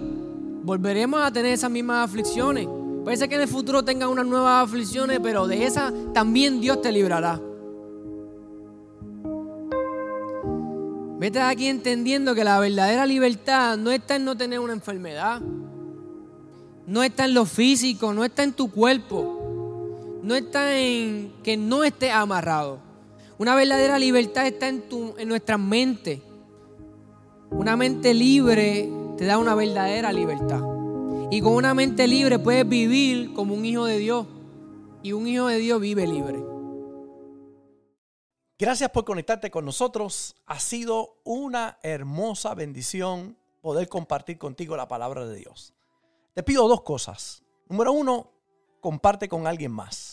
volveremos 0.63 1.21
a 1.21 1.31
tener 1.31 1.53
esas 1.53 1.69
mismas 1.69 2.09
aflicciones. 2.09 2.67
Puede 3.03 3.17
ser 3.17 3.27
que 3.27 3.35
en 3.35 3.41
el 3.41 3.47
futuro 3.47 3.83
tengan 3.83 4.09
unas 4.09 4.25
nuevas 4.25 4.63
aflicciones, 4.63 5.19
pero 5.21 5.47
de 5.47 5.65
esas 5.65 5.91
también 6.13 6.61
Dios 6.61 6.81
te 6.81 6.91
librará. 6.91 7.39
Vete 11.19 11.39
aquí 11.39 11.67
entendiendo 11.67 12.35
que 12.35 12.43
la 12.43 12.59
verdadera 12.59 13.05
libertad 13.05 13.77
no 13.77 13.91
está 13.91 14.17
en 14.17 14.25
no 14.25 14.37
tener 14.37 14.59
una 14.59 14.73
enfermedad 14.73 15.41
no 16.85 17.03
está 17.03 17.25
en 17.25 17.33
lo 17.33 17.45
físico, 17.45 18.13
no 18.13 18.23
está 18.23 18.43
en 18.43 18.53
tu 18.53 18.69
cuerpo, 18.69 20.19
no 20.21 20.35
está 20.35 20.77
en 20.77 21.33
que 21.43 21.57
no 21.57 21.83
estés 21.83 22.11
amarrado. 22.11 22.79
Una 23.43 23.55
verdadera 23.55 23.99
libertad 23.99 24.47
está 24.47 24.69
en, 24.69 24.87
tu, 24.87 25.15
en 25.17 25.27
nuestra 25.27 25.57
mente. 25.57 26.21
Una 27.49 27.75
mente 27.75 28.13
libre 28.13 28.89
te 29.17 29.25
da 29.25 29.37
una 29.37 29.53
verdadera 29.53 30.13
libertad. 30.13 30.61
Y 31.29 31.41
con 31.41 31.51
una 31.51 31.73
mente 31.73 32.07
libre 32.07 32.39
puedes 32.39 32.65
vivir 32.65 33.33
como 33.33 33.53
un 33.53 33.65
hijo 33.65 33.83
de 33.83 33.97
Dios. 33.97 34.27
Y 35.01 35.11
un 35.11 35.27
hijo 35.27 35.47
de 35.47 35.57
Dios 35.57 35.81
vive 35.81 36.07
libre. 36.07 36.41
Gracias 38.57 38.89
por 38.91 39.03
conectarte 39.03 39.51
con 39.51 39.65
nosotros. 39.65 40.37
Ha 40.45 40.61
sido 40.61 41.17
una 41.25 41.79
hermosa 41.83 42.53
bendición 42.55 43.37
poder 43.59 43.89
compartir 43.89 44.37
contigo 44.37 44.77
la 44.77 44.87
palabra 44.87 45.25
de 45.25 45.35
Dios. 45.35 45.73
Te 46.33 46.43
pido 46.43 46.65
dos 46.69 46.83
cosas. 46.83 47.43
Número 47.67 47.91
uno, 47.91 48.31
comparte 48.79 49.27
con 49.27 49.47
alguien 49.47 49.73
más. 49.73 50.12